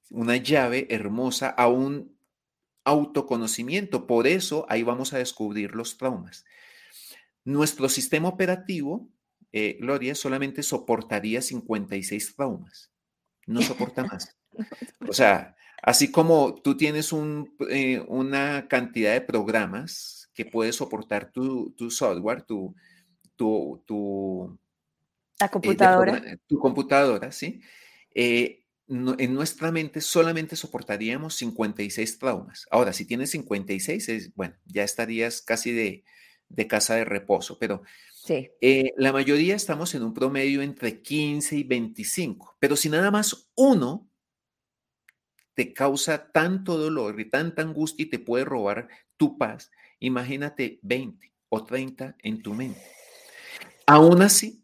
una 0.10 0.38
llave 0.38 0.88
hermosa 0.89 1.50
a 1.50 1.68
un 1.68 2.18
autoconocimiento. 2.84 4.07
Por 4.07 4.27
eso 4.27 4.65
ahí 4.69 4.84
vamos 4.84 5.13
a 5.13 5.17
descubrir 5.17 5.75
los 5.75 5.97
traumas. 5.97 6.45
Nuestro 7.43 7.89
sistema 7.89 8.30
operativo, 8.30 9.09
eh, 9.51 9.77
Gloria, 9.80 10.15
solamente 10.15 10.63
soportaría 10.63 11.41
56 11.41 12.36
traumas. 12.36 12.91
No 13.47 13.61
soporta 13.61 14.03
más. 14.05 14.38
O 15.07 15.13
sea, 15.13 15.55
así 15.82 16.11
como 16.11 16.55
tú 16.61 16.77
tienes 16.77 17.11
eh, 17.69 18.03
una 18.07 18.67
cantidad 18.67 19.13
de 19.13 19.21
programas 19.21 20.30
que 20.34 20.45
puede 20.45 20.71
soportar 20.71 21.32
tu, 21.32 21.73
software, 21.89 22.43
tu, 22.43 22.75
tu, 23.36 24.59
la 25.39 25.47
eh, 25.47 25.49
computadora. 25.49 26.21
tu 26.47 26.59
computadora, 26.59 27.32
¿sí? 27.32 27.61
En 28.90 29.34
nuestra 29.36 29.72
mente 29.72 30.02
solamente 30.02 30.56
soportaríamos 30.56 31.36
56 31.36 32.18
traumas. 32.18 32.66
Ahora, 32.72 32.92
si 32.92 33.06
tienes 33.06 33.30
56, 33.32 34.34
bueno, 34.36 34.56
ya 34.66 34.84
estarías 34.84 35.42
casi 35.42 35.72
de, 35.72 36.04
casa 36.68 36.96
de 36.96 37.06
reposo, 37.06 37.60
pero 37.60 37.84
sí. 38.14 38.50
Eh, 38.62 38.94
la 38.98 39.14
mayoría 39.14 39.56
estamos 39.56 39.94
en 39.94 40.04
un 40.04 40.14
promedio 40.14 40.64
entre 40.64 41.02
15 41.02 41.58
y 41.58 41.64
25, 41.64 42.58
pero 42.60 42.76
si 42.76 42.90
nada 42.90 43.12
más 43.12 43.52
uno 43.56 44.10
te 45.54 45.72
causa 45.74 46.32
tanto 46.32 46.78
dolor 46.78 47.20
y 47.20 47.30
tanta 47.30 47.62
angustia 47.62 48.06
y 48.06 48.10
te 48.10 48.18
puede 48.18 48.46
robar 48.46 48.88
tu 49.18 49.38
paz, 49.38 49.70
imagínate 50.00 50.80
20 50.82 51.32
o 51.50 51.64
30 51.64 52.16
en 52.24 52.42
tu 52.42 52.56
mente. 52.56 52.82
Aún 53.86 54.24
así, 54.24 54.64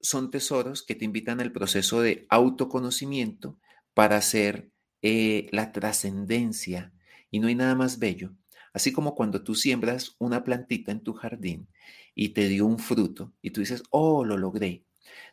son 0.00 0.30
tesoros 0.30 0.82
que 0.82 0.94
te 0.94 1.04
invitan 1.04 1.40
al 1.40 1.52
proceso 1.52 2.00
de 2.00 2.26
autoconocimiento 2.30 3.58
para 3.96 4.18
hacer 4.18 4.68
eh, 5.00 5.48
la 5.52 5.72
trascendencia. 5.72 6.92
Y 7.30 7.40
no 7.40 7.48
hay 7.48 7.54
nada 7.54 7.74
más 7.74 7.98
bello. 7.98 8.34
Así 8.74 8.92
como 8.92 9.14
cuando 9.14 9.42
tú 9.42 9.54
siembras 9.54 10.16
una 10.18 10.44
plantita 10.44 10.92
en 10.92 11.00
tu 11.02 11.14
jardín 11.14 11.66
y 12.14 12.28
te 12.34 12.46
dio 12.46 12.66
un 12.66 12.78
fruto 12.78 13.32
y 13.40 13.52
tú 13.52 13.60
dices, 13.60 13.82
oh, 13.88 14.22
lo 14.22 14.36
logré. 14.36 14.84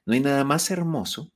No 0.05 0.13
hay 0.13 0.21
nada 0.21 0.45
más 0.45 0.71
hermoso 0.71 1.33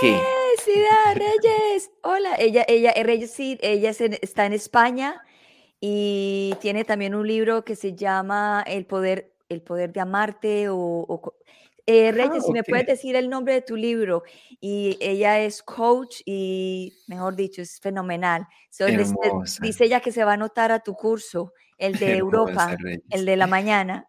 que... 0.00 0.10
¡Eh, 0.10 1.14
Reyes! 1.14 1.90
Hola, 2.02 2.36
ella, 2.38 2.66
ella, 2.68 2.90
eh, 2.90 3.02
Reyes, 3.02 3.30
sí, 3.30 3.56
ella 3.62 3.88
está 3.88 4.44
en 4.44 4.52
España 4.52 5.22
y 5.80 6.54
tiene 6.60 6.84
también 6.84 7.14
un 7.14 7.26
libro 7.26 7.64
que 7.64 7.76
se 7.76 7.94
llama 7.94 8.62
El 8.66 8.84
poder, 8.84 9.32
el 9.48 9.62
poder 9.62 9.94
de 9.94 10.00
amarte 10.00 10.66
o 10.68 11.34
eh, 11.90 12.12
Reyes, 12.12 12.44
si 12.44 12.52
me 12.52 12.62
puedes 12.62 12.86
decir 12.86 13.16
el 13.16 13.28
nombre 13.28 13.54
de 13.54 13.62
tu 13.62 13.76
libro. 13.76 14.22
Y 14.60 14.96
ella 15.00 15.40
es 15.40 15.62
coach 15.62 16.20
y, 16.24 16.94
mejor 17.08 17.34
dicho, 17.34 17.62
es 17.62 17.80
fenomenal. 17.80 18.46
dice 19.60 19.84
ella 19.84 20.00
que 20.00 20.12
se 20.12 20.24
va 20.24 20.32
a 20.32 20.34
anotar 20.34 20.70
a 20.70 20.80
tu 20.80 20.94
curso, 20.94 21.52
el 21.78 21.98
de 21.98 22.16
Europa, 22.16 22.76
el 23.10 23.24
de 23.24 23.36
la 23.36 23.46
mañana. 23.46 24.08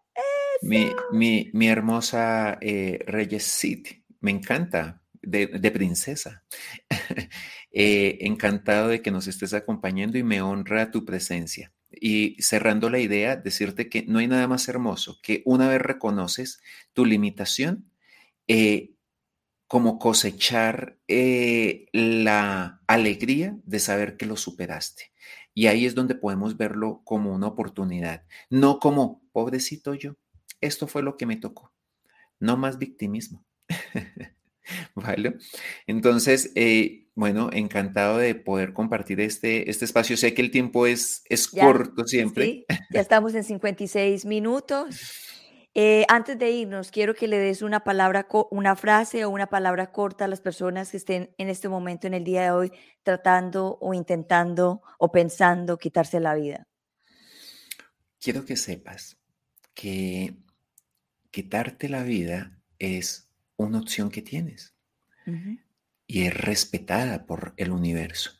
Mi, 0.62 1.50
mi, 1.52 1.68
hermosa 1.68 2.58
eh, 2.60 3.00
Reyes 3.06 3.42
City, 3.42 4.04
me 4.20 4.30
encanta, 4.30 5.02
de, 5.20 5.70
princesa. 5.70 6.44
Eh, 7.74 8.18
encantado 8.26 8.88
de 8.88 9.00
que 9.00 9.10
nos 9.10 9.26
estés 9.26 9.54
acompañando 9.54 10.18
y 10.18 10.22
me 10.22 10.42
honra 10.42 10.90
tu 10.90 11.06
presencia. 11.06 11.72
Y 12.00 12.36
cerrando 12.42 12.90
la 12.90 12.98
idea, 12.98 13.36
decirte 13.36 13.88
que 13.88 14.02
no 14.02 14.18
hay 14.18 14.26
nada 14.26 14.48
más 14.48 14.68
hermoso 14.68 15.18
que 15.22 15.42
una 15.44 15.68
vez 15.68 15.80
reconoces 15.80 16.60
tu 16.92 17.04
limitación, 17.04 17.90
eh, 18.48 18.94
como 19.66 19.98
cosechar 19.98 20.98
eh, 21.08 21.86
la 21.92 22.82
alegría 22.86 23.56
de 23.64 23.78
saber 23.78 24.16
que 24.16 24.26
lo 24.26 24.36
superaste. 24.36 25.12
Y 25.54 25.66
ahí 25.66 25.86
es 25.86 25.94
donde 25.94 26.14
podemos 26.14 26.56
verlo 26.56 27.02
como 27.04 27.32
una 27.32 27.46
oportunidad, 27.46 28.26
no 28.50 28.78
como, 28.78 29.22
pobrecito 29.32 29.94
yo, 29.94 30.16
esto 30.60 30.86
fue 30.86 31.02
lo 31.02 31.16
que 31.16 31.26
me 31.26 31.36
tocó, 31.36 31.72
no 32.38 32.56
más 32.56 32.78
victimismo. 32.78 33.46
¿Vale? 34.94 35.36
Entonces, 35.86 36.52
eh, 36.54 37.06
bueno, 37.14 37.50
encantado 37.52 38.18
de 38.18 38.34
poder 38.34 38.72
compartir 38.72 39.20
este, 39.20 39.70
este 39.70 39.84
espacio. 39.84 40.16
Sé 40.16 40.34
que 40.34 40.42
el 40.42 40.50
tiempo 40.50 40.86
es, 40.86 41.22
es 41.28 41.48
corto 41.48 42.06
siempre. 42.06 42.44
Sí, 42.44 42.66
ya 42.90 43.00
estamos 43.00 43.34
en 43.34 43.44
56 43.44 44.24
minutos. 44.24 45.18
Eh, 45.74 46.04
antes 46.08 46.38
de 46.38 46.50
irnos, 46.50 46.90
quiero 46.90 47.14
que 47.14 47.26
le 47.28 47.38
des 47.38 47.62
una 47.62 47.82
palabra, 47.82 48.26
una 48.50 48.76
frase 48.76 49.24
o 49.24 49.30
una 49.30 49.46
palabra 49.46 49.90
corta 49.90 50.26
a 50.26 50.28
las 50.28 50.42
personas 50.42 50.90
que 50.90 50.98
estén 50.98 51.34
en 51.38 51.48
este 51.48 51.68
momento, 51.68 52.06
en 52.06 52.14
el 52.14 52.24
día 52.24 52.42
de 52.42 52.50
hoy, 52.50 52.72
tratando 53.02 53.78
o 53.80 53.94
intentando 53.94 54.82
o 54.98 55.10
pensando 55.10 55.78
quitarse 55.78 56.20
la 56.20 56.34
vida. 56.34 56.68
Quiero 58.20 58.44
que 58.44 58.56
sepas 58.56 59.18
que 59.72 60.36
quitarte 61.30 61.88
la 61.88 62.02
vida 62.02 62.60
es 62.78 63.31
una 63.56 63.78
opción 63.78 64.10
que 64.10 64.22
tienes 64.22 64.74
y 66.06 66.24
es 66.24 66.34
respetada 66.36 67.26
por 67.26 67.54
el 67.56 67.70
universo, 67.70 68.32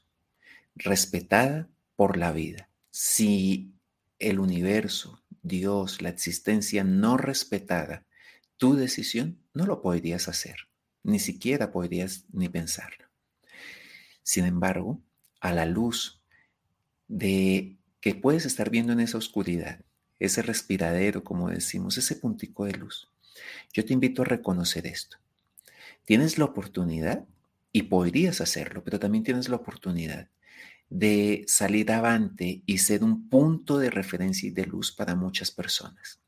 respetada 0.75 1.69
por 1.97 2.17
la 2.17 2.33
vida. 2.33 2.69
Si 2.91 3.73
el 4.19 4.41
universo, 4.41 5.23
Dios, 5.43 6.03
la 6.03 6.09
existencia 6.09 6.85
no 6.85 7.17
respetara 7.17 8.05
tu 8.57 8.75
decisión, 8.75 9.39
no 9.55 9.67
lo 9.67 9.83
podrías 9.83 10.29
hacer, 10.29 10.69
ni 11.03 11.19
siquiera 11.19 11.73
podrías 11.73 12.25
ni 12.33 12.49
pensarlo. 12.49 13.07
Sin 14.23 14.45
embargo, 14.45 15.01
a 15.41 15.53
la 15.53 15.67
luz 15.67 16.21
de 17.09 17.77
que 18.01 18.15
puedes 18.15 18.47
estar 18.47 18.71
viendo 18.71 18.93
en 18.93 19.01
esa 19.01 19.19
oscuridad, 19.19 19.85
ese 20.19 20.43
respiradero, 20.43 21.25
como 21.25 21.51
decimos, 21.51 21.99
ese 21.99 22.17
puntico 22.17 22.65
de 22.65 22.75
luz, 22.75 23.12
yo 23.73 23.85
te 23.85 23.93
invito 23.93 24.23
a 24.23 24.27
reconocer 24.27 24.87
esto. 24.87 25.19
Tienes 26.05 26.39
la 26.39 26.47
oportunidad, 26.47 27.27
y 27.73 27.85
podrías 27.85 28.41
hacerlo, 28.41 28.85
pero 28.85 29.01
también 29.01 29.25
tienes 29.25 29.49
la 29.49 29.57
oportunidad 29.57 30.29
de 30.91 31.45
salir 31.49 31.91
avante 31.91 32.63
y 32.67 32.79
ser 32.79 33.03
un 33.03 33.31
punto 33.31 33.79
de 33.79 33.91
referencia 33.91 34.47
y 34.47 34.53
de 34.53 34.67
luz 34.67 34.93
para 34.93 35.15
muchas 35.15 35.51
personas. 35.51 36.21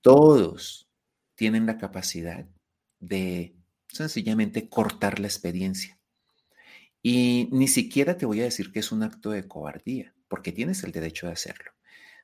Todos 0.00 0.88
tienen 1.36 1.64
la 1.64 1.78
capacidad 1.78 2.44
de 2.98 3.54
sencillamente 3.86 4.68
cortar 4.68 5.20
la 5.20 5.28
experiencia. 5.28 5.96
Y 7.02 7.48
ni 7.52 7.68
siquiera 7.68 8.16
te 8.16 8.26
voy 8.26 8.40
a 8.40 8.44
decir 8.44 8.72
que 8.72 8.80
es 8.80 8.90
un 8.90 9.04
acto 9.04 9.30
de 9.30 9.46
cobardía, 9.46 10.12
porque 10.26 10.50
tienes 10.50 10.82
el 10.82 10.90
derecho 10.90 11.26
de 11.26 11.34
hacerlo. 11.34 11.70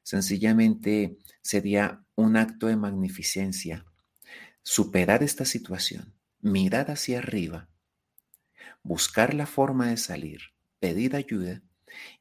Sencillamente 0.03 1.19
sería 1.41 2.03
un 2.19 2.37
acto 2.37 2.67
de 2.67 2.75
magnificencia 2.75 3.87
superar 4.65 5.23
esta 5.23 5.45
situación, 5.45 6.17
mirar 6.41 6.91
hacia 6.91 7.19
arriba, 7.19 7.69
buscar 8.83 9.35
la 9.35 9.47
forma 9.47 9.87
de 9.87 9.99
salir, 9.99 10.41
pedir 10.81 11.15
ayuda 11.15 11.63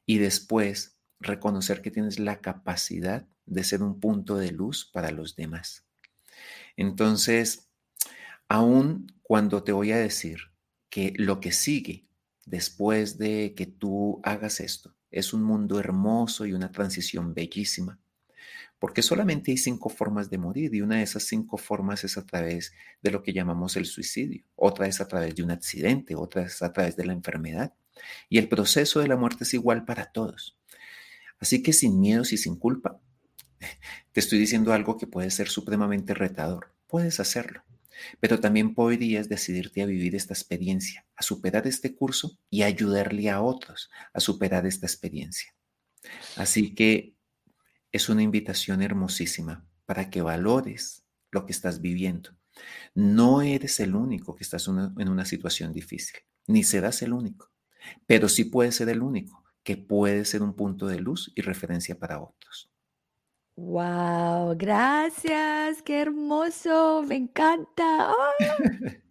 y 0.06 0.18
después 0.18 1.00
reconocer 1.18 1.82
que 1.82 1.90
tienes 1.90 2.20
la 2.20 2.40
capacidad 2.40 3.26
de 3.44 3.64
ser 3.64 3.82
un 3.82 3.98
punto 3.98 4.36
de 4.36 4.52
luz 4.52 4.88
para 4.92 5.10
los 5.10 5.34
demás. 5.34 5.84
Entonces, 6.76 7.68
aún 8.46 9.12
cuando 9.24 9.64
te 9.64 9.72
voy 9.72 9.90
a 9.90 9.98
decir 9.98 10.52
que 10.90 11.12
lo 11.16 11.40
que 11.40 11.50
sigue 11.50 12.06
después 12.46 13.18
de 13.18 13.52
que 13.56 13.66
tú 13.66 14.20
hagas 14.22 14.60
esto 14.60 14.94
es 15.10 15.32
un 15.32 15.42
mundo 15.42 15.80
hermoso 15.80 16.46
y 16.46 16.52
una 16.52 16.70
transición 16.70 17.34
bellísima, 17.34 17.98
porque 18.78 19.02
solamente 19.02 19.50
hay 19.50 19.56
cinco 19.56 19.88
formas 19.88 20.30
de 20.30 20.38
morir 20.38 20.74
y 20.74 20.80
una 20.80 20.96
de 20.96 21.02
esas 21.02 21.24
cinco 21.24 21.56
formas 21.56 22.04
es 22.04 22.16
a 22.16 22.24
través 22.24 22.72
de 23.02 23.10
lo 23.10 23.22
que 23.22 23.32
llamamos 23.32 23.76
el 23.76 23.86
suicidio, 23.86 24.44
otra 24.54 24.86
es 24.86 25.00
a 25.00 25.08
través 25.08 25.34
de 25.34 25.42
un 25.42 25.50
accidente, 25.50 26.14
otra 26.14 26.42
es 26.42 26.62
a 26.62 26.72
través 26.72 26.96
de 26.96 27.04
la 27.04 27.12
enfermedad. 27.12 27.74
Y 28.28 28.38
el 28.38 28.48
proceso 28.48 29.00
de 29.00 29.08
la 29.08 29.16
muerte 29.16 29.44
es 29.44 29.54
igual 29.54 29.84
para 29.84 30.12
todos. 30.12 30.56
Así 31.40 31.62
que 31.62 31.72
sin 31.72 32.00
miedos 32.00 32.32
y 32.32 32.36
sin 32.36 32.56
culpa, 32.56 33.00
te 34.12 34.20
estoy 34.20 34.38
diciendo 34.38 34.72
algo 34.72 34.96
que 34.96 35.06
puede 35.06 35.30
ser 35.30 35.48
supremamente 35.48 36.14
retador. 36.14 36.72
Puedes 36.86 37.18
hacerlo, 37.20 37.64
pero 38.20 38.38
también 38.38 38.74
podrías 38.74 39.28
decidirte 39.28 39.82
a 39.82 39.86
vivir 39.86 40.14
esta 40.14 40.34
experiencia, 40.34 41.04
a 41.16 41.22
superar 41.22 41.66
este 41.66 41.94
curso 41.94 42.38
y 42.48 42.62
ayudarle 42.62 43.28
a 43.28 43.42
otros 43.42 43.90
a 44.12 44.20
superar 44.20 44.66
esta 44.66 44.86
experiencia. 44.86 45.54
Así 46.36 46.74
que 46.74 47.17
es 47.92 48.08
una 48.08 48.22
invitación 48.22 48.82
hermosísima 48.82 49.66
para 49.86 50.10
que 50.10 50.22
valores 50.22 51.04
lo 51.30 51.46
que 51.46 51.52
estás 51.52 51.80
viviendo. 51.80 52.30
No 52.94 53.42
eres 53.42 53.80
el 53.80 53.94
único 53.94 54.34
que 54.34 54.44
estás 54.44 54.68
en 54.68 55.08
una 55.08 55.24
situación 55.24 55.72
difícil, 55.72 56.20
ni 56.46 56.64
serás 56.64 57.02
el 57.02 57.12
único, 57.12 57.50
pero 58.06 58.28
sí 58.28 58.44
puedes 58.44 58.76
ser 58.76 58.88
el 58.88 59.02
único 59.02 59.44
que 59.62 59.76
puede 59.76 60.24
ser 60.24 60.42
un 60.42 60.54
punto 60.54 60.86
de 60.86 60.98
luz 60.98 61.32
y 61.34 61.42
referencia 61.42 61.98
para 61.98 62.20
otros. 62.20 62.70
Wow, 63.56 64.56
gracias, 64.56 65.82
qué 65.82 66.00
hermoso, 66.00 67.02
me 67.06 67.16
encanta. 67.16 68.12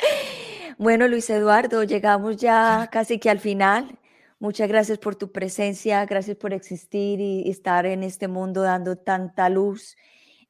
Bueno, 0.80 1.08
Luis 1.08 1.28
Eduardo, 1.32 1.84
llegamos 1.84 2.38
ya 2.38 2.88
casi 2.92 3.18
que 3.18 3.32
al 3.32 3.40
final. 3.40 3.98
Muchas 4.40 4.68
gracias 4.68 5.00
por 5.00 5.16
tu 5.16 5.32
presencia, 5.32 6.06
gracias 6.06 6.38
por 6.38 6.54
existir 6.54 7.20
y 7.20 7.50
estar 7.50 7.86
en 7.88 8.04
este 8.04 8.28
mundo 8.28 8.62
dando 8.62 8.96
tanta 8.96 9.50
luz. 9.50 9.96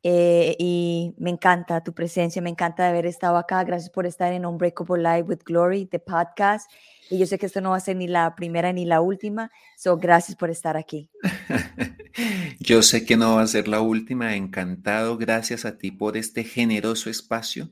Eh, 0.03 0.55
y 0.59 1.15
me 1.17 1.31
encanta 1.31 1.83
tu 1.83 1.93
presencia, 1.93 2.41
me 2.41 2.49
encanta 2.49 2.87
haber 2.87 3.05
estado 3.05 3.37
acá. 3.37 3.63
Gracias 3.63 3.89
por 3.89 4.05
estar 4.05 4.31
en 4.33 4.45
Unbreakable 4.45 5.01
Live 5.01 5.23
with 5.23 5.39
Glory, 5.45 5.85
the 5.85 5.99
podcast. 5.99 6.69
Y 7.09 7.17
yo 7.17 7.25
sé 7.25 7.37
que 7.37 7.45
esto 7.45 7.61
no 7.61 7.71
va 7.71 7.77
a 7.77 7.81
ser 7.81 7.95
ni 7.95 8.07
la 8.07 8.35
primera 8.35 8.73
ni 8.73 8.85
la 8.85 9.01
última, 9.01 9.51
so 9.77 9.97
gracias 9.97 10.35
por 10.35 10.49
estar 10.49 10.75
aquí. 10.75 11.09
yo 12.59 12.83
sé 12.83 13.05
que 13.05 13.15
no 13.15 13.35
va 13.35 13.43
a 13.43 13.47
ser 13.47 13.67
la 13.67 13.81
última, 13.81 14.35
encantado, 14.35 15.17
gracias 15.17 15.63
a 15.63 15.77
ti 15.77 15.91
por 15.91 16.17
este 16.17 16.43
generoso 16.43 17.09
espacio. 17.09 17.71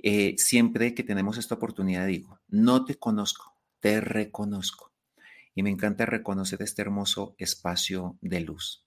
Eh, 0.00 0.36
siempre 0.38 0.94
que 0.94 1.02
tenemos 1.02 1.38
esta 1.38 1.56
oportunidad 1.56 2.06
digo, 2.06 2.38
no 2.48 2.84
te 2.84 2.94
conozco, 2.94 3.56
te 3.80 4.00
reconozco. 4.00 4.92
Y 5.58 5.64
me 5.64 5.70
encanta 5.70 6.06
reconocer 6.06 6.62
este 6.62 6.82
hermoso 6.82 7.34
espacio 7.36 8.16
de 8.20 8.38
luz. 8.38 8.86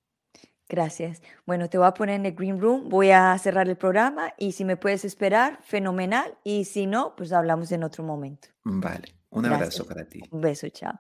Gracias. 0.70 1.22
Bueno, 1.46 1.70
te 1.70 1.78
voy 1.78 1.86
a 1.86 1.94
poner 1.94 2.16
en 2.16 2.28
el 2.28 2.34
green 2.34 2.62
room, 2.62 2.88
voy 2.88 3.12
a 3.12 3.38
cerrar 3.40 3.68
el 3.68 3.76
programa 3.76 4.34
y 4.38 4.54
si 4.54 4.64
me 4.64 4.78
puedes 4.78 5.04
esperar, 5.04 5.60
fenomenal. 5.64 6.38
Y 6.46 6.64
si 6.64 6.88
no, 6.88 7.14
pues 7.18 7.34
hablamos 7.34 7.74
en 7.74 7.84
otro 7.84 8.06
momento. 8.06 8.48
Vale. 8.64 9.18
Un 9.32 9.48
abrazo 9.48 9.86
para 9.86 10.08
ti. 10.08 10.22
Un 10.32 10.40
beso, 10.40 10.70
chao. 10.70 10.98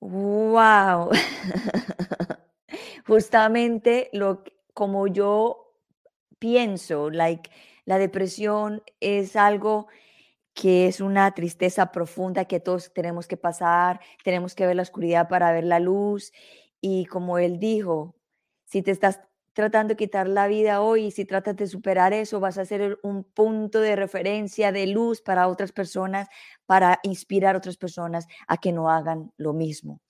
Wow. 0.00 1.10
Justamente 3.06 4.08
lo 4.14 4.44
como 4.72 5.08
yo 5.08 5.74
pienso, 6.38 7.10
like 7.10 7.50
la 7.84 7.98
depresión 7.98 8.82
es 9.00 9.36
algo 9.36 9.88
que 10.56 10.86
es 10.86 11.02
una 11.02 11.30
tristeza 11.32 11.92
profunda 11.92 12.46
que 12.46 12.60
todos 12.60 12.90
tenemos 12.94 13.28
que 13.28 13.36
pasar, 13.36 14.00
tenemos 14.24 14.54
que 14.54 14.66
ver 14.66 14.74
la 14.74 14.82
oscuridad 14.82 15.28
para 15.28 15.52
ver 15.52 15.64
la 15.64 15.80
luz 15.80 16.32
y 16.80 17.04
como 17.04 17.36
él 17.36 17.58
dijo, 17.58 18.16
si 18.64 18.80
te 18.80 18.90
estás 18.90 19.20
tratando 19.52 19.92
de 19.92 19.96
quitar 19.98 20.26
la 20.26 20.48
vida 20.48 20.80
hoy 20.80 21.10
si 21.10 21.26
tratas 21.26 21.56
de 21.56 21.66
superar 21.66 22.14
eso, 22.14 22.40
vas 22.40 22.56
a 22.56 22.64
ser 22.64 22.98
un 23.02 23.22
punto 23.22 23.80
de 23.80 23.96
referencia, 23.96 24.72
de 24.72 24.86
luz 24.86 25.20
para 25.20 25.46
otras 25.48 25.72
personas, 25.72 26.26
para 26.64 27.00
inspirar 27.02 27.54
a 27.54 27.58
otras 27.58 27.76
personas 27.76 28.26
a 28.48 28.56
que 28.56 28.72
no 28.72 28.90
hagan 28.90 29.32
lo 29.36 29.52
mismo. 29.52 30.00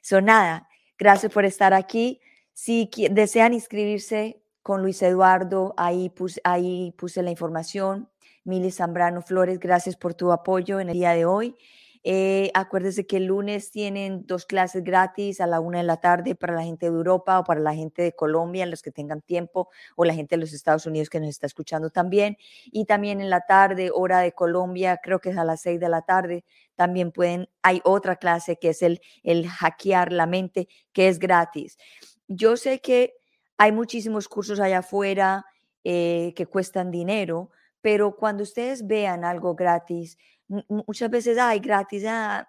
So, 0.00 0.20
nada, 0.20 0.68
gracias 0.96 1.32
por 1.32 1.44
estar 1.44 1.74
aquí. 1.74 2.20
Si 2.52 2.88
desean 3.10 3.52
inscribirse 3.52 4.44
con 4.62 4.80
Luis 4.82 5.02
Eduardo, 5.02 5.74
ahí 5.76 6.08
puse, 6.08 6.40
ahí 6.44 6.94
puse 6.96 7.20
la 7.24 7.30
información. 7.30 8.08
Mili 8.48 8.70
Zambrano 8.70 9.20
Flores, 9.20 9.60
gracias 9.60 9.94
por 9.94 10.14
tu 10.14 10.32
apoyo 10.32 10.80
en 10.80 10.88
el 10.88 10.94
día 10.94 11.10
de 11.12 11.26
hoy. 11.26 11.54
Eh, 12.02 12.50
acuérdese 12.54 13.06
que 13.06 13.18
el 13.18 13.26
lunes 13.26 13.70
tienen 13.70 14.24
dos 14.24 14.46
clases 14.46 14.82
gratis 14.82 15.42
a 15.42 15.46
la 15.46 15.60
una 15.60 15.78
de 15.78 15.84
la 15.84 15.98
tarde 15.98 16.34
para 16.34 16.54
la 16.54 16.62
gente 16.62 16.86
de 16.86 16.96
Europa 16.96 17.38
o 17.38 17.44
para 17.44 17.60
la 17.60 17.74
gente 17.74 18.00
de 18.00 18.12
Colombia, 18.12 18.64
los 18.64 18.80
que 18.80 18.90
tengan 18.90 19.20
tiempo, 19.20 19.68
o 19.96 20.06
la 20.06 20.14
gente 20.14 20.36
de 20.36 20.40
los 20.40 20.54
Estados 20.54 20.86
Unidos 20.86 21.10
que 21.10 21.20
nos 21.20 21.28
está 21.28 21.46
escuchando 21.46 21.90
también. 21.90 22.38
Y 22.64 22.86
también 22.86 23.20
en 23.20 23.28
la 23.28 23.42
tarde, 23.42 23.90
hora 23.92 24.20
de 24.20 24.32
Colombia, 24.32 24.98
creo 25.02 25.20
que 25.20 25.28
es 25.28 25.36
a 25.36 25.44
las 25.44 25.60
seis 25.60 25.78
de 25.78 25.90
la 25.90 26.02
tarde, 26.02 26.46
también 26.74 27.12
pueden, 27.12 27.50
hay 27.60 27.82
otra 27.84 28.16
clase 28.16 28.56
que 28.56 28.70
es 28.70 28.80
el, 28.82 29.02
el 29.22 29.46
hackear 29.46 30.10
la 30.10 30.24
mente, 30.24 30.68
que 30.92 31.08
es 31.08 31.18
gratis. 31.18 31.76
Yo 32.28 32.56
sé 32.56 32.80
que 32.80 33.12
hay 33.58 33.72
muchísimos 33.72 34.26
cursos 34.26 34.58
allá 34.58 34.78
afuera 34.78 35.44
eh, 35.84 36.32
que 36.34 36.46
cuestan 36.46 36.90
dinero, 36.90 37.50
pero 37.80 38.16
cuando 38.16 38.42
ustedes 38.42 38.86
vean 38.86 39.24
algo 39.24 39.54
gratis, 39.54 40.18
muchas 40.68 41.10
veces, 41.10 41.38
hay 41.38 41.60
gratis, 41.60 42.04
ah, 42.06 42.48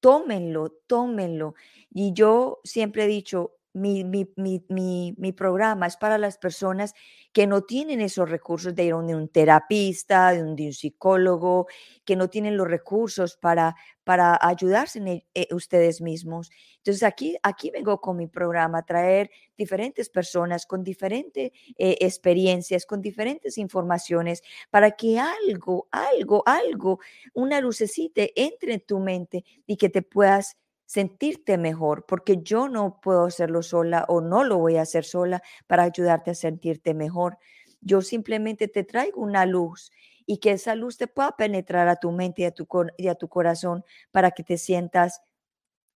tómenlo, 0.00 0.70
tómenlo. 0.86 1.54
Y 1.90 2.12
yo 2.12 2.60
siempre 2.64 3.04
he 3.04 3.08
dicho, 3.08 3.52
mi, 3.74 4.04
mi, 4.04 4.28
mi, 4.36 5.14
mi, 5.16 5.32
programa 5.32 5.86
es 5.86 5.96
para 5.96 6.18
las 6.18 6.36
personas 6.36 6.94
que 7.32 7.46
no 7.46 7.62
tienen 7.62 8.00
esos 8.00 8.28
recursos 8.28 8.74
de 8.74 8.84
ir 8.84 8.92
a 8.92 8.96
un, 8.96 9.28
terapista, 9.28 10.32
de 10.32 10.42
un, 10.42 10.72
psicólogo, 10.72 11.66
que 12.04 12.16
no 12.16 12.28
tienen 12.28 12.56
los 12.56 12.68
recursos 12.68 13.36
para, 13.36 13.74
para 14.04 14.38
ayudarse 14.40 14.98
e, 14.98 15.26
eh, 15.34 15.48
ustedes 15.54 16.02
mismos. 16.02 16.50
Entonces 16.78 17.02
aquí, 17.02 17.36
aquí 17.42 17.70
vengo 17.70 18.00
con 18.00 18.16
mi 18.16 18.26
programa 18.26 18.78
a 18.78 18.84
traer 18.84 19.30
diferentes 19.56 20.10
personas 20.10 20.66
con 20.66 20.84
diferentes 20.84 21.52
eh, 21.78 21.96
experiencias, 22.00 22.84
con 22.84 23.00
diferentes 23.00 23.56
informaciones, 23.56 24.42
para 24.70 24.90
que 24.90 25.18
algo, 25.18 25.88
algo, 25.90 26.42
algo, 26.46 27.00
una 27.32 27.60
lucecita 27.60 28.22
entre 28.36 28.74
en 28.74 28.80
tu 28.80 28.98
mente 28.98 29.44
y 29.66 29.76
que 29.76 29.88
te 29.88 30.02
puedas 30.02 30.56
sentirte 30.92 31.56
mejor, 31.56 32.04
porque 32.06 32.42
yo 32.42 32.68
no 32.68 33.00
puedo 33.00 33.24
hacerlo 33.24 33.62
sola 33.62 34.04
o 34.08 34.20
no 34.20 34.44
lo 34.44 34.58
voy 34.58 34.76
a 34.76 34.82
hacer 34.82 35.06
sola 35.06 35.42
para 35.66 35.84
ayudarte 35.84 36.30
a 36.30 36.34
sentirte 36.34 36.92
mejor. 36.92 37.38
Yo 37.80 38.02
simplemente 38.02 38.68
te 38.68 38.84
traigo 38.84 39.22
una 39.22 39.46
luz 39.46 39.90
y 40.26 40.36
que 40.36 40.50
esa 40.52 40.74
luz 40.74 40.98
te 40.98 41.06
pueda 41.06 41.34
penetrar 41.34 41.88
a 41.88 41.96
tu 41.96 42.12
mente 42.12 42.42
y 42.42 42.44
a 42.44 42.50
tu, 42.50 42.68
y 42.98 43.08
a 43.08 43.14
tu 43.14 43.26
corazón 43.30 43.82
para 44.10 44.32
que 44.32 44.44
te 44.44 44.58
sientas 44.58 45.22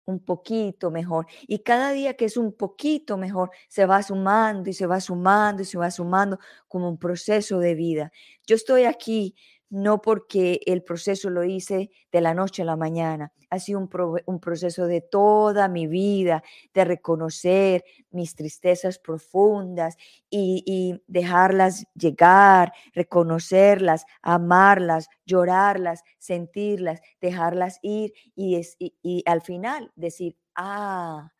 un 0.05 0.19
poquito 0.23 0.91
mejor. 0.91 1.27
Y 1.47 1.59
cada 1.59 1.91
día 1.91 2.13
que 2.15 2.25
es 2.25 2.37
un 2.37 2.53
poquito 2.53 3.17
mejor, 3.17 3.51
se 3.67 3.85
va 3.85 4.01
sumando 4.03 4.69
y 4.69 4.73
se 4.73 4.85
va 4.85 5.01
sumando 5.01 5.63
y 5.63 5.65
se 5.65 5.77
va 5.77 5.91
sumando 5.91 6.39
como 6.67 6.87
un 6.89 6.97
proceso 6.97 7.59
de 7.59 7.75
vida. 7.75 8.11
Yo 8.47 8.55
estoy 8.55 8.85
aquí 8.85 9.35
no 9.69 10.01
porque 10.01 10.61
el 10.65 10.83
proceso 10.83 11.29
lo 11.29 11.43
hice 11.43 11.89
de 12.11 12.21
la 12.21 12.33
noche 12.33 12.61
a 12.61 12.65
la 12.65 12.75
mañana, 12.75 13.31
ha 13.49 13.59
sido 13.59 13.79
un, 13.79 14.39
proceso 14.39 14.85
de 14.87 15.01
toda 15.01 15.67
mi 15.67 15.87
vida, 15.87 16.43
de 16.73 16.85
reconocer 16.85 17.83
mis 18.11 18.35
tristezas 18.35 18.99
profundas 18.99 19.95
y, 20.29 21.01
dejarlas 21.07 21.85
llegar, 21.93 22.73
reconocerlas, 22.93 24.05
amarlas, 24.21 25.07
llorarlas, 25.25 26.03
sentirlas, 26.17 27.01
dejarlas 27.21 27.79
ir 27.81 28.13
y 28.35 29.23
al 29.25 29.41
final 29.41 29.91
decir, 29.95 30.37
ah, 30.55 31.31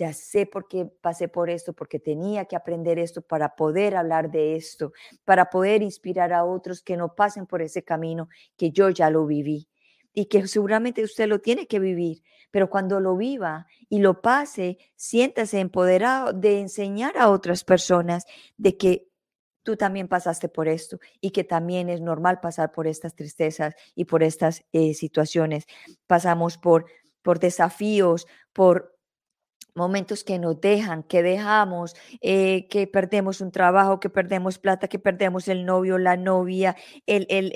ya 0.00 0.14
sé 0.14 0.46
por 0.46 0.66
qué 0.66 0.86
pasé 0.86 1.28
por 1.28 1.50
esto, 1.50 1.74
porque 1.74 1.98
tenía 1.98 2.46
que 2.46 2.56
aprender 2.56 2.98
esto 2.98 3.20
para 3.20 3.54
poder 3.54 3.96
hablar 3.96 4.30
de 4.30 4.56
esto, 4.56 4.94
para 5.26 5.50
poder 5.50 5.82
inspirar 5.82 6.32
a 6.32 6.44
otros 6.44 6.80
que 6.80 6.96
no 6.96 7.14
pasen 7.14 7.46
por 7.46 7.60
ese 7.60 7.82
camino 7.82 8.30
que 8.56 8.70
yo 8.70 8.88
ya 8.88 9.10
lo 9.10 9.26
viví 9.26 9.68
y 10.14 10.24
que 10.24 10.46
seguramente 10.46 11.04
usted 11.04 11.28
lo 11.28 11.40
tiene 11.40 11.66
que 11.66 11.78
vivir, 11.78 12.22
pero 12.50 12.70
cuando 12.70 12.98
lo 12.98 13.14
viva 13.14 13.66
y 13.90 13.98
lo 13.98 14.22
pase, 14.22 14.78
siéntase 14.96 15.60
empoderado 15.60 16.32
de 16.32 16.60
enseñar 16.60 17.18
a 17.18 17.28
otras 17.28 17.62
personas 17.62 18.24
de 18.56 18.78
que 18.78 19.06
tú 19.62 19.76
también 19.76 20.08
pasaste 20.08 20.48
por 20.48 20.66
esto 20.66 20.98
y 21.20 21.32
que 21.32 21.44
también 21.44 21.90
es 21.90 22.00
normal 22.00 22.40
pasar 22.40 22.72
por 22.72 22.86
estas 22.86 23.14
tristezas 23.14 23.74
y 23.94 24.06
por 24.06 24.22
estas 24.22 24.64
eh, 24.72 24.94
situaciones. 24.94 25.66
Pasamos 26.06 26.56
por, 26.56 26.86
por 27.20 27.38
desafíos, 27.38 28.26
por 28.54 28.98
momentos 29.74 30.24
que 30.24 30.38
nos 30.38 30.60
dejan, 30.60 31.02
que 31.02 31.22
dejamos, 31.22 31.94
eh, 32.20 32.68
que 32.68 32.86
perdemos 32.86 33.40
un 33.40 33.52
trabajo, 33.52 34.00
que 34.00 34.10
perdemos 34.10 34.58
plata, 34.58 34.88
que 34.88 34.98
perdemos 34.98 35.48
el 35.48 35.64
novio, 35.64 35.98
la 35.98 36.16
novia, 36.16 36.76
el, 37.06 37.26
el, 37.28 37.52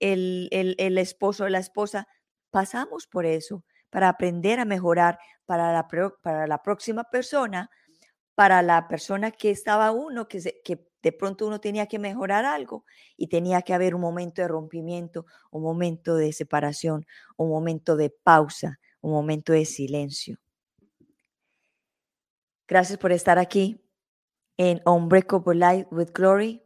el, 0.00 0.76
el 0.78 0.98
esposo, 0.98 1.48
la 1.48 1.58
esposa. 1.58 2.08
Pasamos 2.50 3.06
por 3.06 3.26
eso 3.26 3.64
para 3.90 4.08
aprender 4.08 4.60
a 4.60 4.64
mejorar 4.64 5.18
para 5.46 5.72
la, 5.72 5.88
para 6.22 6.46
la 6.46 6.62
próxima 6.62 7.04
persona, 7.04 7.70
para 8.34 8.62
la 8.62 8.88
persona 8.88 9.30
que 9.30 9.50
estaba 9.50 9.92
uno, 9.92 10.28
que, 10.28 10.60
que 10.64 10.86
de 11.02 11.12
pronto 11.12 11.46
uno 11.46 11.60
tenía 11.60 11.86
que 11.86 11.98
mejorar 11.98 12.44
algo 12.44 12.84
y 13.16 13.28
tenía 13.28 13.62
que 13.62 13.72
haber 13.72 13.94
un 13.94 14.00
momento 14.00 14.42
de 14.42 14.48
rompimiento, 14.48 15.24
un 15.50 15.62
momento 15.62 16.16
de 16.16 16.32
separación, 16.32 17.06
un 17.36 17.48
momento 17.48 17.96
de 17.96 18.10
pausa, 18.10 18.80
un 19.00 19.12
momento 19.12 19.52
de 19.52 19.64
silencio. 19.64 20.38
Gracias 22.68 22.98
por 22.98 23.12
estar 23.12 23.38
aquí 23.38 23.80
en 24.56 24.82
Unbreakable 24.84 25.54
Life 25.54 25.86
with 25.92 26.10
Glory, 26.12 26.64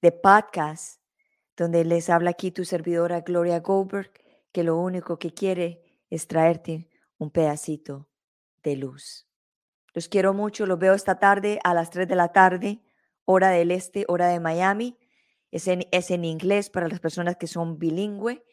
de 0.00 0.12
podcast, 0.12 1.02
donde 1.56 1.84
les 1.84 2.08
habla 2.08 2.30
aquí 2.30 2.52
tu 2.52 2.64
servidora 2.64 3.22
Gloria 3.22 3.58
Goldberg, 3.58 4.12
que 4.52 4.62
lo 4.62 4.76
único 4.76 5.18
que 5.18 5.34
quiere 5.34 5.82
es 6.08 6.28
traerte 6.28 6.88
un 7.18 7.30
pedacito 7.30 8.08
de 8.62 8.76
luz. 8.76 9.26
Los 9.92 10.08
quiero 10.08 10.34
mucho, 10.34 10.66
los 10.66 10.78
veo 10.78 10.94
esta 10.94 11.18
tarde 11.18 11.58
a 11.64 11.74
las 11.74 11.90
3 11.90 12.06
de 12.06 12.14
la 12.14 12.32
tarde, 12.32 12.80
hora 13.24 13.50
del 13.50 13.72
este, 13.72 14.04
hora 14.06 14.28
de 14.28 14.38
Miami. 14.38 14.96
Es 15.50 15.66
en, 15.66 15.88
es 15.90 16.12
en 16.12 16.24
inglés 16.24 16.70
para 16.70 16.86
las 16.86 17.00
personas 17.00 17.36
que 17.36 17.48
son 17.48 17.76
bilingüe. 17.76 18.44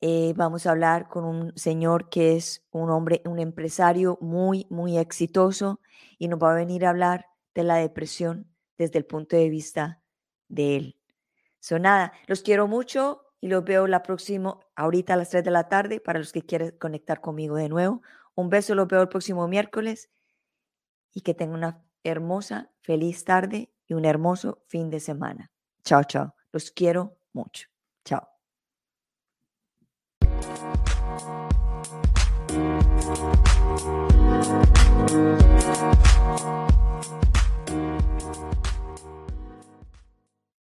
Eh, 0.00 0.34
vamos 0.36 0.66
a 0.66 0.70
hablar 0.70 1.08
con 1.08 1.24
un 1.24 1.56
señor 1.56 2.08
que 2.08 2.36
es 2.36 2.66
un 2.70 2.90
hombre, 2.90 3.22
un 3.24 3.38
empresario 3.38 4.18
muy, 4.20 4.66
muy 4.70 4.98
exitoso 4.98 5.80
y 6.18 6.28
nos 6.28 6.38
va 6.42 6.52
a 6.52 6.56
venir 6.56 6.84
a 6.84 6.90
hablar 6.90 7.26
de 7.54 7.64
la 7.64 7.76
depresión 7.76 8.54
desde 8.76 8.98
el 8.98 9.06
punto 9.06 9.36
de 9.36 9.48
vista 9.48 10.02
de 10.48 10.76
él. 10.76 11.00
So 11.60 11.78
nada, 11.78 12.12
los 12.26 12.42
quiero 12.42 12.66
mucho 12.68 13.24
y 13.40 13.48
los 13.48 13.64
veo 13.64 13.86
la 13.86 14.02
próxima, 14.02 14.58
ahorita 14.74 15.14
a 15.14 15.16
las 15.16 15.30
3 15.30 15.44
de 15.44 15.50
la 15.50 15.68
tarde, 15.68 16.00
para 16.00 16.18
los 16.18 16.32
que 16.32 16.42
quieren 16.42 16.72
conectar 16.78 17.20
conmigo 17.20 17.56
de 17.56 17.68
nuevo. 17.68 18.02
Un 18.34 18.50
beso, 18.50 18.74
los 18.74 18.88
veo 18.88 19.02
el 19.02 19.08
próximo 19.08 19.46
miércoles 19.48 20.10
y 21.12 21.20
que 21.20 21.34
tengan 21.34 21.58
una 21.58 21.84
hermosa, 22.02 22.70
feliz 22.80 23.24
tarde 23.24 23.72
y 23.86 23.94
un 23.94 24.04
hermoso 24.04 24.62
fin 24.66 24.90
de 24.90 25.00
semana. 25.00 25.52
Chao, 25.84 26.04
chao. 26.04 26.34
Los 26.52 26.70
quiero 26.70 27.18
mucho. 27.32 27.73
We'll 33.06 33.16
be 33.16 33.22
right. 35.66 36.83